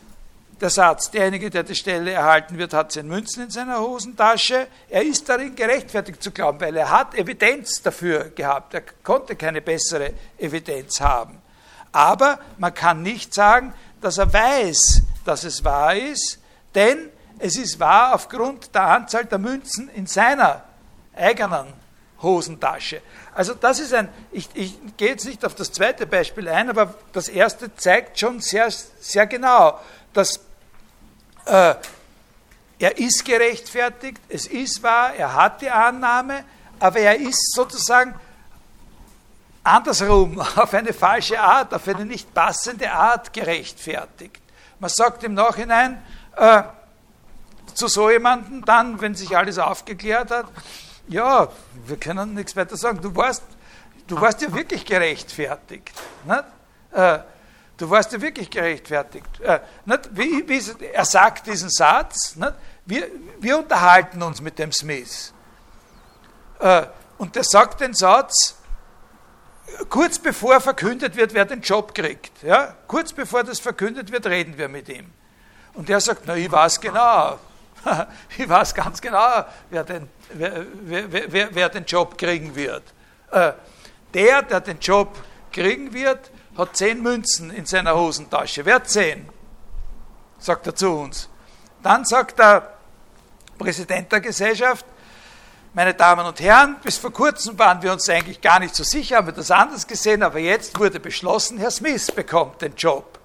der 0.62 0.70
Satz, 0.70 1.10
derjenige, 1.10 1.51
der 1.51 1.64
die 1.64 1.74
Stelle 1.74 2.12
erhalten 2.12 2.56
wird, 2.56 2.72
hat 2.72 2.93
zehn 2.93 3.09
Münzen 3.09 3.43
in 3.43 3.51
seiner 3.51 3.80
Hosentasche. 3.80 4.68
Er 4.89 5.02
ist 5.02 5.28
darin 5.28 5.56
gerechtfertigt 5.56 6.22
zu 6.22 6.30
glauben, 6.30 6.60
weil 6.60 6.76
er 6.76 6.89
hat 6.89 7.16
Evidenz 7.16 7.82
dafür 7.82 8.30
gehabt. 8.30 8.72
Er 8.72 8.82
konnte 9.02 9.34
keine 9.34 9.60
bessere 9.60 10.12
Evidenz 10.39 11.01
haben. 11.01 11.43
Aber 11.90 12.39
man 12.59 12.72
kann 12.72 13.02
nicht 13.02 13.34
sagen, 13.34 13.74
dass 14.01 14.18
er 14.18 14.32
weiß, 14.32 15.02
dass 15.24 15.43
es 15.43 15.64
wahr 15.64 15.97
ist, 15.97 16.39
denn 16.76 17.10
es 17.40 17.56
ist 17.56 17.80
wahr 17.80 18.14
aufgrund 18.14 18.72
der 18.72 18.82
Anzahl 18.82 19.24
der 19.24 19.39
Münzen 19.39 19.90
in 19.90 20.06
seiner 20.06 20.62
eigenen 21.14 21.72
Hosentasche. 22.22 23.02
Also 23.34 23.55
das 23.55 23.80
ist 23.80 23.93
ein, 23.93 24.09
ich, 24.30 24.48
ich 24.55 24.78
gehe 24.97 25.09
jetzt 25.09 25.26
nicht 25.26 25.44
auf 25.44 25.56
das 25.56 25.72
zweite 25.72 26.06
Beispiel 26.06 26.48
ein, 26.48 26.70
aber 26.70 26.94
das 27.12 27.28
erste 27.28 27.74
zeigt 27.74 28.20
schon 28.20 28.40
sehr, 28.40 28.70
sehr 28.70 29.26
genau, 29.26 29.80
dass 30.12 30.40
äh, 31.47 31.74
er 32.78 32.98
ist 32.98 33.24
gerechtfertigt, 33.24 34.20
es 34.28 34.47
ist 34.47 34.82
wahr, 34.82 35.14
er 35.14 35.35
hat 35.35 35.60
die 35.60 35.70
Annahme, 35.70 36.44
aber 36.81 36.98
er 36.98 37.16
ist 37.16 37.52
sozusagen 37.55 38.14
andersrum, 39.62 40.40
auf 40.56 40.74
eine 40.74 40.93
falsche 40.93 41.40
Art, 41.40 41.73
auf 41.74 41.86
eine 41.86 42.05
nicht 42.05 42.35
passende 42.35 42.90
Art 42.90 43.32
gerechtfertigt. 43.32 44.40
Man 44.81 44.90
sagt 44.90 45.23
im 45.23 45.35
Nachhinein 45.35 46.02
äh, 46.36 46.62
zu 47.74 47.86
so 47.86 48.10
jemandem 48.10 48.64
dann, 48.64 49.01
wenn 49.01 49.14
sich 49.14 49.36
alles 49.36 49.59
aufgeklärt 49.59 50.31
hat, 50.31 50.47
ja, 51.09 51.48
wir 51.86 51.97
können 51.97 52.35
nichts 52.35 52.56
weiter 52.56 52.77
sagen, 52.77 53.01
du 53.01 53.14
warst, 53.14 53.43
du 54.06 54.20
warst 54.20 54.43
ja 54.43 54.52
wirklich 54.52 54.85
gerechtfertigt. 54.85 55.93
Äh, 56.93 57.19
Du 57.82 57.90
warst 57.90 58.12
ja 58.12 58.20
wirklich 58.20 58.48
gerechtfertigt. 58.48 59.40
Äh, 59.40 59.59
wie, 60.12 60.48
wie, 60.48 60.86
er 60.92 61.04
sagt 61.04 61.48
diesen 61.48 61.68
Satz, 61.68 62.36
wir, 62.86 63.09
wir, 63.40 63.59
unterhalten 63.59 64.22
uns 64.22 64.40
mit 64.40 64.60
dem 64.60 64.70
Smith. 64.70 65.34
Äh, 66.60 66.86
und 67.18 67.34
der 67.34 67.42
sagt 67.42 67.80
den 67.80 67.92
Satz, 67.92 68.54
kurz 69.88 70.20
bevor 70.20 70.60
verkündet 70.60 71.16
wird, 71.16 71.34
wer 71.34 71.44
den 71.44 71.60
Job 71.60 71.92
kriegt. 71.92 72.44
Ja? 72.44 72.76
Kurz 72.86 73.12
bevor 73.12 73.42
das 73.42 73.59
verkündet 73.59 74.12
wird, 74.12 74.26
reden 74.26 74.56
wir 74.59 74.68
mit 74.68 74.88
ihm. 74.88 75.10
Und 75.74 75.90
er 75.90 76.00
sagt, 76.00 76.22
na, 76.26 76.36
ich 76.36 76.52
weiß 76.52 76.80
genau, 76.80 77.40
ich 78.38 78.48
weiß 78.48 78.76
ganz 78.76 79.00
genau, 79.00 79.44
wer 79.70 79.82
den, 79.82 80.09
wer, 80.34 80.66
wer, 80.84 81.32
wer, 81.32 81.48
wer 81.52 81.68
den 81.68 81.84
Job 81.84 82.16
kriegen 82.16 82.54
wird. 82.54 82.84
Äh, 83.32 83.54
der, 84.14 84.42
der 84.42 84.60
den 84.60 84.78
Job 84.78 85.18
kriegen 85.50 85.92
wird, 85.92 86.30
hat 86.56 86.76
zehn 86.76 87.02
Münzen 87.02 87.50
in 87.50 87.66
seiner 87.66 87.94
Hosentasche. 87.94 88.64
Wer 88.64 88.76
hat 88.76 88.88
zehn? 88.88 89.28
Sagt 90.38 90.66
er 90.66 90.74
zu 90.74 90.90
uns. 90.90 91.28
Dann 91.82 92.04
sagt 92.04 92.38
der 92.38 92.74
Präsident 93.58 94.10
der 94.12 94.20
Gesellschaft, 94.20 94.84
meine 95.74 95.94
Damen 95.94 96.26
und 96.26 96.38
Herren, 96.40 96.76
bis 96.82 96.98
vor 96.98 97.12
kurzem 97.12 97.58
waren 97.58 97.80
wir 97.80 97.92
uns 97.92 98.08
eigentlich 98.08 98.40
gar 98.40 98.60
nicht 98.60 98.74
so 98.74 98.84
sicher, 98.84 99.16
haben 99.16 99.28
wir 99.28 99.32
das 99.32 99.50
anders 99.50 99.86
gesehen, 99.86 100.22
aber 100.22 100.38
jetzt 100.38 100.78
wurde 100.78 101.00
beschlossen, 101.00 101.56
Herr 101.56 101.70
Smith 101.70 102.12
bekommt 102.12 102.60
den 102.60 102.74
Job. 102.76 103.18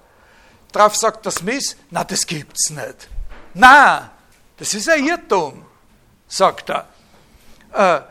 Darauf 0.72 0.96
sagt 0.96 1.26
der 1.26 1.34
Smith, 1.34 1.76
na, 1.90 2.04
das 2.04 2.26
gibt's 2.26 2.70
nicht. 2.70 3.10
Na, 3.54 4.12
das 4.56 4.74
ist 4.74 4.90
ein 4.90 5.06
Irrtum, 5.06 5.66
sagt 6.28 6.70
er. 6.70 6.88
Äh, 7.74 8.02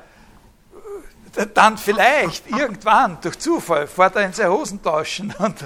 dann 1.45 1.77
vielleicht 1.77 2.49
irgendwann 2.51 3.19
durch 3.21 3.39
Zufall 3.39 3.87
fährt 3.87 4.17
er 4.17 4.23
in 4.23 4.33
seine 4.33 4.51
Hosen 4.51 4.83
tauschen 4.83 5.35
und, 5.39 5.63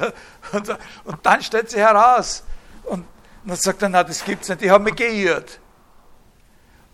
und, 0.53 0.69
und 1.05 1.19
dann 1.23 1.43
stellt 1.43 1.71
sich 1.71 1.79
heraus 1.79 2.43
und 2.85 3.05
dann 3.45 3.57
sagt 3.57 3.83
er, 3.83 3.89
na 3.89 4.03
das 4.03 4.25
gibt's 4.25 4.49
nicht, 4.49 4.61
die 4.61 4.71
haben 4.71 4.85
mich 4.85 4.97
geirrt. 4.97 5.61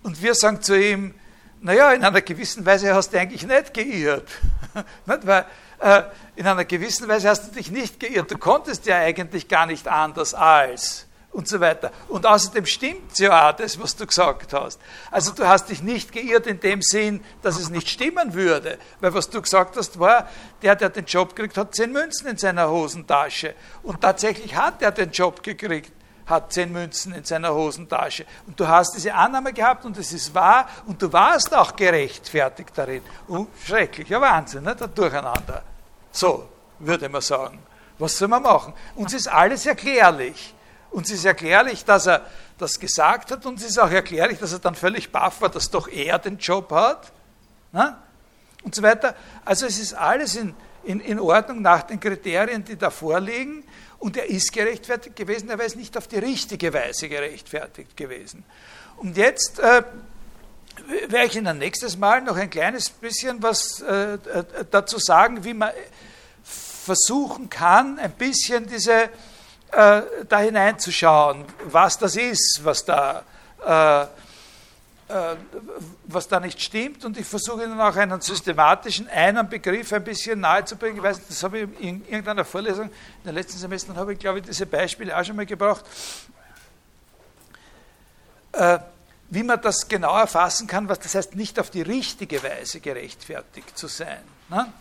Und 0.03 0.21
wir 0.23 0.35
sagen 0.35 0.61
zu 0.63 0.79
ihm, 0.79 1.15
naja, 1.61 1.93
in 1.93 2.05
einer 2.05 2.21
gewissen 2.21 2.65
Weise 2.65 2.95
hast 2.95 3.13
du 3.13 3.19
eigentlich 3.19 3.47
nicht 3.47 3.75
geirrt. 3.75 4.29
nicht? 5.07 5.27
Weil 5.27 5.47
äh, 5.81 6.03
in 6.37 6.47
einer 6.47 6.65
gewissen 6.65 7.09
Weise 7.09 7.29
hast 7.29 7.49
du 7.49 7.53
dich 7.53 7.71
nicht 7.71 7.99
geirrt. 7.99 8.31
Du 8.31 8.39
konntest 8.39 8.87
ja 8.87 8.99
eigentlich 8.99 9.49
gar 9.49 9.67
nicht 9.67 9.89
anders 9.89 10.35
als 10.35 11.06
und 11.37 11.47
so 11.47 11.61
weiter. 11.61 11.93
Und 12.09 12.25
außerdem 12.25 12.65
stimmt 12.65 13.19
ja 13.19 13.51
auch 13.51 13.53
das, 13.53 13.79
was 13.79 13.95
du 13.95 14.07
gesagt 14.07 14.55
hast. 14.55 14.81
Also 15.11 15.33
du 15.33 15.47
hast 15.47 15.69
dich 15.69 15.83
nicht 15.83 16.11
geirrt 16.11 16.47
in 16.47 16.61
dem 16.61 16.81
Sinn, 16.81 17.23
dass 17.43 17.61
es 17.61 17.69
nicht 17.69 17.91
stimmen 17.91 18.33
würde, 18.33 18.79
weil 19.01 19.13
was 19.13 19.29
du 19.29 19.43
gesagt 19.43 19.77
hast 19.77 19.99
war, 19.99 20.31
der, 20.63 20.75
der 20.77 20.89
den 20.89 21.05
Job 21.05 21.37
kriegt, 21.37 21.59
hat 21.59 21.75
zehn 21.75 21.93
Münzen 21.93 22.27
in 22.27 22.39
seiner 22.39 22.71
Hosentasche. 22.71 23.55
Und 23.83 24.01
tatsächlich 24.01 24.57
hat 24.57 24.81
er 24.81 24.91
den 24.91 25.11
Job 25.11 25.43
gekriegt 25.43 25.93
hat 26.25 26.53
zehn 26.53 26.73
Münzen 26.73 27.15
in 27.15 27.23
seiner 27.23 27.55
Hosentasche. 27.55 28.27
Und 28.49 28.59
du 28.59 28.67
hast 28.67 28.97
diese 28.97 29.15
Annahme 29.15 29.53
gehabt 29.53 29.85
und 29.85 29.97
es 29.97 30.13
ist 30.13 30.35
wahr 30.35 30.69
und 30.87 31.01
du 31.01 31.13
warst 31.13 31.55
auch 31.55 31.77
gerechtfertigt 31.77 32.71
darin. 32.75 33.03
Und 33.29 33.49
schrecklicher 33.65 34.21
Wahnsinn, 34.21 34.65
ne? 34.65 34.75
der 34.75 34.89
Durcheinander. 34.89 35.63
So, 36.11 36.49
würde 36.81 37.09
man 37.09 37.21
sagen. 37.21 37.61
Was 38.01 38.19
soll 38.19 38.27
man 38.27 38.43
machen? 38.43 38.75
Uns 38.97 39.15
ist 39.15 39.29
alles 39.29 39.67
erklärlich. 39.67 40.56
Und 40.91 41.07
es 41.07 41.13
ist 41.13 41.25
erklärlich, 41.25 41.85
dass 41.85 42.07
er 42.07 42.27
das 42.59 42.81
gesagt 42.81 43.31
hat 43.31 43.45
und 43.45 43.59
es 43.59 43.67
ist 43.67 43.79
auch 43.79 43.91
erklärlich, 43.91 44.39
dass 44.39 44.53
er 44.53 44.59
dann 44.59 44.75
völlig 44.75 45.13
baff 45.13 45.41
war, 45.41 45.49
dass 45.49 45.71
doch 45.71 45.89
er 45.89 46.19
den 46.19 46.39
Job 46.39 46.71
hat. 46.71 47.13
Na? 47.73 48.03
Und 48.63 48.75
so 48.75 48.83
weiter. 48.83 49.15
Also 49.45 49.67
es 49.67 49.79
ist 49.79 49.95
alles 49.95 50.37
in, 50.37 50.55
in, 50.85 51.01
in 51.01 51.21
Ordnung 51.21 51.63
nach 51.63 51.83
den 51.83 52.01
Kriterien, 52.01 52.65
die 52.65 52.77
da 52.77 52.91
vorliegen. 52.91 53.63
Und 53.99 54.17
er 54.17 54.27
ist 54.27 54.53
gerechtfertigt 54.53 55.17
gewesen, 55.17 55.49
er 55.49 55.61
ist 55.61 55.77
nicht 55.77 55.97
auf 55.97 56.09
die 56.09 56.19
richtige 56.19 56.73
Weise 56.73 57.09
gerechtfertigt 57.09 57.97
gewesen. 57.97 58.45
Und 58.97 59.17
jetzt 59.17 59.59
äh, 59.59 59.83
werde 61.09 61.27
ich 61.27 61.37
Ihnen 61.37 61.59
nächstes 61.59 61.97
Mal 61.97 62.23
noch 62.23 62.37
ein 62.37 62.51
kleines 62.51 62.91
bisschen 62.91 63.43
was 63.43 63.81
äh, 63.83 64.15
äh 64.15 64.19
dazu 64.71 64.99
sagen, 64.99 65.45
wie 65.45 65.55
man 65.55 65.71
versuchen 66.43 67.51
kann, 67.51 67.99
ein 67.99 68.13
bisschen 68.13 68.67
diese 68.67 69.11
äh, 69.73 70.03
da 70.29 70.39
hineinzuschauen, 70.39 71.45
was 71.65 71.99
das 71.99 72.17
ist, 72.17 72.61
was 72.63 72.85
da, 72.85 73.23
äh, 73.65 74.03
äh, 75.13 75.37
was 76.05 76.29
da 76.29 76.41
nicht 76.41 76.61
stimmt. 76.61 77.05
Und 77.05 77.19
ich 77.19 77.27
versuche 77.27 77.65
Ihnen 77.65 77.81
auch 77.81 77.97
einen 77.97 78.21
systematischen, 78.21 79.09
einen 79.09 79.49
Begriff 79.49 79.93
ein 79.93 80.05
bisschen 80.05 80.41
nahezubringen. 80.41 80.97
Ich 80.97 81.03
weiß 81.03 81.21
das 81.29 81.43
habe 81.43 81.61
ich 81.61 81.81
in 81.81 82.05
irgendeiner 82.07 82.45
Vorlesung 82.45 82.87
in 82.87 83.25
den 83.25 83.35
letzten 83.35 83.59
Semestern, 83.59 83.97
habe 83.97 84.13
ich, 84.13 84.19
glaube 84.19 84.39
ich, 84.39 84.45
diese 84.47 84.67
Beispiele 84.67 85.17
auch 85.17 85.25
schon 85.25 85.37
mal 85.37 85.47
gebraucht. 85.47 85.85
Äh, 88.53 88.79
wie 89.29 89.43
man 89.43 89.61
das 89.61 89.89
genau 89.89 90.17
erfassen 90.17 90.67
kann, 90.67 90.89
was 90.89 91.01
das 91.01 91.15
heißt, 91.15 91.35
nicht 91.35 91.59
auf 91.59 91.71
die 91.71 91.83
richtige 91.83 92.43
Weise 92.43 92.81
gerechtfertigt 92.81 93.77
zu 93.77 93.89
sein. 93.89 94.23
Ne? 94.49 94.73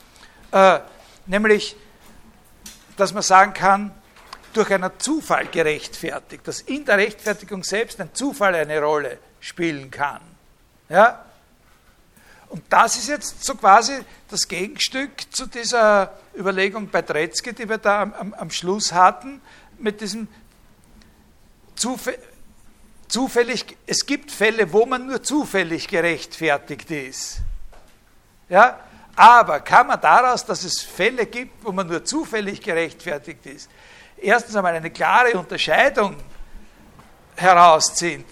Äh, 0.51 0.79
nämlich, 1.25 1.75
dass 2.95 3.13
man 3.13 3.23
sagen 3.23 3.53
kann, 3.53 3.91
durch 4.55 4.71
einen 4.71 4.91
Zufall 4.97 5.47
gerechtfertigt, 5.47 6.47
dass 6.47 6.61
in 6.61 6.85
der 6.85 6.97
Rechtfertigung 6.97 7.63
selbst 7.63 7.99
ein 7.99 8.13
Zufall 8.13 8.55
eine 8.55 8.79
Rolle 8.81 9.17
spielen 9.39 9.91
kann. 9.91 10.21
Ja? 10.89 11.25
Und 12.49 12.63
das 12.69 12.95
ist 12.95 13.09
jetzt 13.09 13.43
so 13.43 13.55
quasi 13.55 13.93
das 14.29 14.47
Gegenstück 14.47 15.11
zu 15.31 15.47
dieser 15.47 16.13
Überlegung 16.37 16.89
bei 16.89 17.01
Tretzky, 17.01 17.53
die 17.53 17.67
wir 17.67 17.77
da 17.77 18.03
am, 18.03 18.33
am 18.33 18.49
Schluss 18.49 18.93
hatten, 18.93 19.41
mit 19.77 19.99
diesem 20.01 20.27
zufällig, 23.07 23.65
es 23.85 24.05
gibt 24.05 24.31
Fälle, 24.31 24.71
wo 24.71 24.85
man 24.85 25.05
nur 25.05 25.21
zufällig 25.21 25.87
gerechtfertigt 25.87 26.89
ist. 26.91 27.39
Ja? 28.49 28.79
Aber 29.15 29.59
kann 29.61 29.87
man 29.87 29.99
daraus, 30.01 30.45
dass 30.45 30.63
es 30.63 30.81
Fälle 30.81 31.25
gibt, 31.25 31.63
wo 31.63 31.71
man 31.71 31.87
nur 31.87 32.03
zufällig 32.03 32.61
gerechtfertigt 32.61 33.45
ist, 33.45 33.69
erstens 34.17 34.55
einmal 34.55 34.75
eine 34.75 34.91
klare 34.91 35.37
Unterscheidung 35.37 36.15
herausziehen 37.35 38.25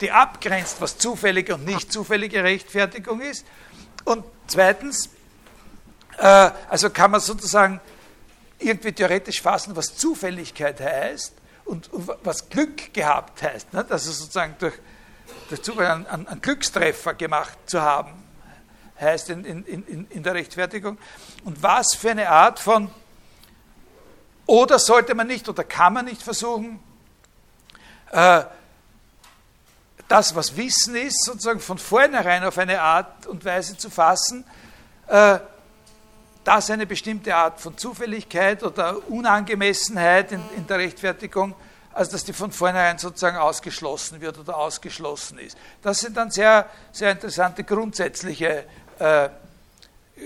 die 0.00 0.10
abgrenzt, 0.10 0.80
was 0.80 0.98
zufällige 0.98 1.54
und 1.54 1.64
nicht 1.64 1.92
zufällige 1.92 2.42
Rechtfertigung 2.44 3.20
ist. 3.20 3.46
Und 4.04 4.24
zweitens, 4.46 5.08
äh, 6.18 6.50
also 6.68 6.90
kann 6.90 7.10
man 7.10 7.20
sozusagen 7.20 7.80
irgendwie 8.58 8.92
theoretisch 8.92 9.40
fassen, 9.40 9.76
was 9.76 9.96
Zufälligkeit 9.96 10.80
heißt 10.80 11.34
und, 11.64 11.92
und 11.92 12.10
was 12.22 12.48
Glück 12.48 12.92
gehabt 12.92 13.42
heißt. 13.42 13.72
Ne? 13.72 13.84
Also 13.88 14.12
sozusagen 14.12 14.54
durch, 14.58 14.74
durch 15.48 15.62
Zufall 15.62 15.86
einen, 15.86 16.26
einen, 16.26 16.40
Glückstreffer 16.40 17.14
gemacht 17.14 17.58
zu 17.66 17.80
haben, 17.80 18.22
heißt 19.00 19.30
in, 19.30 19.44
in, 19.44 19.64
in, 19.64 20.06
in 20.10 20.22
der 20.22 20.34
Rechtfertigung. 20.34 20.98
Und 21.44 21.62
was 21.62 21.94
für 21.94 22.10
eine 22.10 22.30
Art 22.30 22.58
von, 22.58 22.90
oder 24.46 24.78
sollte 24.78 25.14
man 25.14 25.26
nicht 25.26 25.48
oder 25.48 25.64
kann 25.64 25.92
man 25.92 26.04
nicht 26.04 26.22
versuchen, 26.22 26.80
äh, 28.12 28.44
das, 30.08 30.34
was 30.34 30.56
Wissen 30.56 30.94
ist, 30.94 31.24
sozusagen 31.24 31.60
von 31.60 31.78
vornherein 31.78 32.44
auf 32.44 32.58
eine 32.58 32.80
Art 32.80 33.26
und 33.26 33.44
Weise 33.44 33.76
zu 33.76 33.90
fassen, 33.90 34.44
äh, 35.08 35.38
dass 36.44 36.70
eine 36.70 36.86
bestimmte 36.86 37.34
Art 37.34 37.60
von 37.60 37.76
Zufälligkeit 37.76 38.62
oder 38.62 39.08
Unangemessenheit 39.08 40.30
in, 40.30 40.40
in, 40.56 40.66
der 40.66 40.78
Rechtfertigung, 40.78 41.56
also 41.92 42.12
dass 42.12 42.24
die 42.24 42.32
von 42.32 42.52
vornherein 42.52 42.98
sozusagen 42.98 43.36
ausgeschlossen 43.36 44.20
wird 44.20 44.38
oder 44.38 44.56
ausgeschlossen 44.56 45.40
ist. 45.40 45.58
Das 45.82 45.98
sind 45.98 46.16
dann 46.16 46.30
sehr, 46.30 46.66
sehr 46.92 47.10
interessante 47.10 47.64
grundsätzliche, 47.64 48.64
äh, 49.00 49.28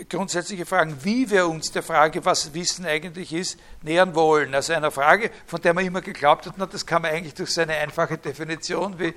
grundsätzliche 0.09 0.67
Fragen, 0.67 0.97
wie 1.05 1.31
wir 1.31 1.49
uns 1.49 1.73
der 1.73 1.83
Frage, 1.83 2.25
was 2.25 2.55
Wissen 2.55 2.87
eigentlich 2.87 3.33
ist, 3.33 3.59
nähern 3.83 4.15
wollen. 4.15 4.55
Also 4.55 4.73
einer 4.73 4.91
Frage, 4.91 5.31
von 5.47 5.61
der 5.61 5.75
man 5.75 5.85
immer 5.85 6.01
geglaubt 6.01 6.47
hat, 6.47 6.55
na, 6.57 6.67
das 6.67 6.87
kann 6.87 7.03
man 7.03 7.11
eigentlich 7.11 7.35
durch 7.35 7.53
seine 7.53 7.75
einfache 7.75 8.17
Definition 8.19 8.99
wie 8.99 9.15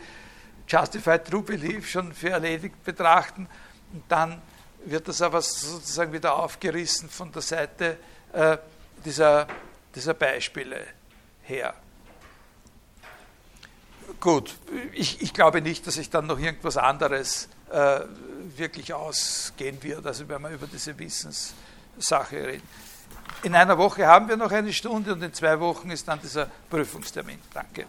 Justified 0.68 1.26
True 1.26 1.44
Belief 1.44 1.90
schon 1.90 2.14
für 2.14 2.30
erledigt 2.30 2.84
betrachten 2.84 3.48
und 3.92 4.04
dann 4.10 4.42
wird 4.86 5.08
das 5.08 5.22
aber 5.22 5.42
sozusagen 5.42 6.12
wieder 6.12 6.36
aufgerissen 6.36 7.10
von 7.10 7.32
der 7.32 7.42
Seite 7.42 7.98
äh, 8.34 8.58
dieser, 9.06 9.48
dieser 9.96 10.14
Beispiele 10.14 10.86
her. 11.44 11.74
Gut, 14.20 14.56
ich, 14.94 15.22
ich, 15.22 15.34
glaube 15.34 15.62
nicht, 15.62 15.86
dass 15.88 15.96
sich 15.96 16.10
dann 16.10 16.28
noch 16.28 16.40
irgendwas 16.40 16.78
anderes 16.78 17.48
äh, 17.74 18.02
wirklich 18.56 18.94
ausgehen 18.94 19.82
wird, 19.82 20.06
also 20.06 20.28
wenn 20.30 20.42
wir 20.42 20.52
über 20.52 20.68
diese 20.68 20.98
Wissenssache 20.98 22.36
reden. 22.36 22.68
In 23.42 23.56
einer 23.56 23.78
Woche 23.78 24.06
haben 24.06 24.30
wir 24.30 24.38
noch 24.38 24.52
eine 24.52 24.72
Stunde 24.72 25.14
und 25.14 25.24
in 25.24 25.34
zwei 25.34 25.60
Wochen 25.60 25.90
ist 25.90 26.08
dann 26.08 26.20
dieser 26.22 26.48
Prüfungstermin. 26.70 27.40
Danke. 27.54 27.86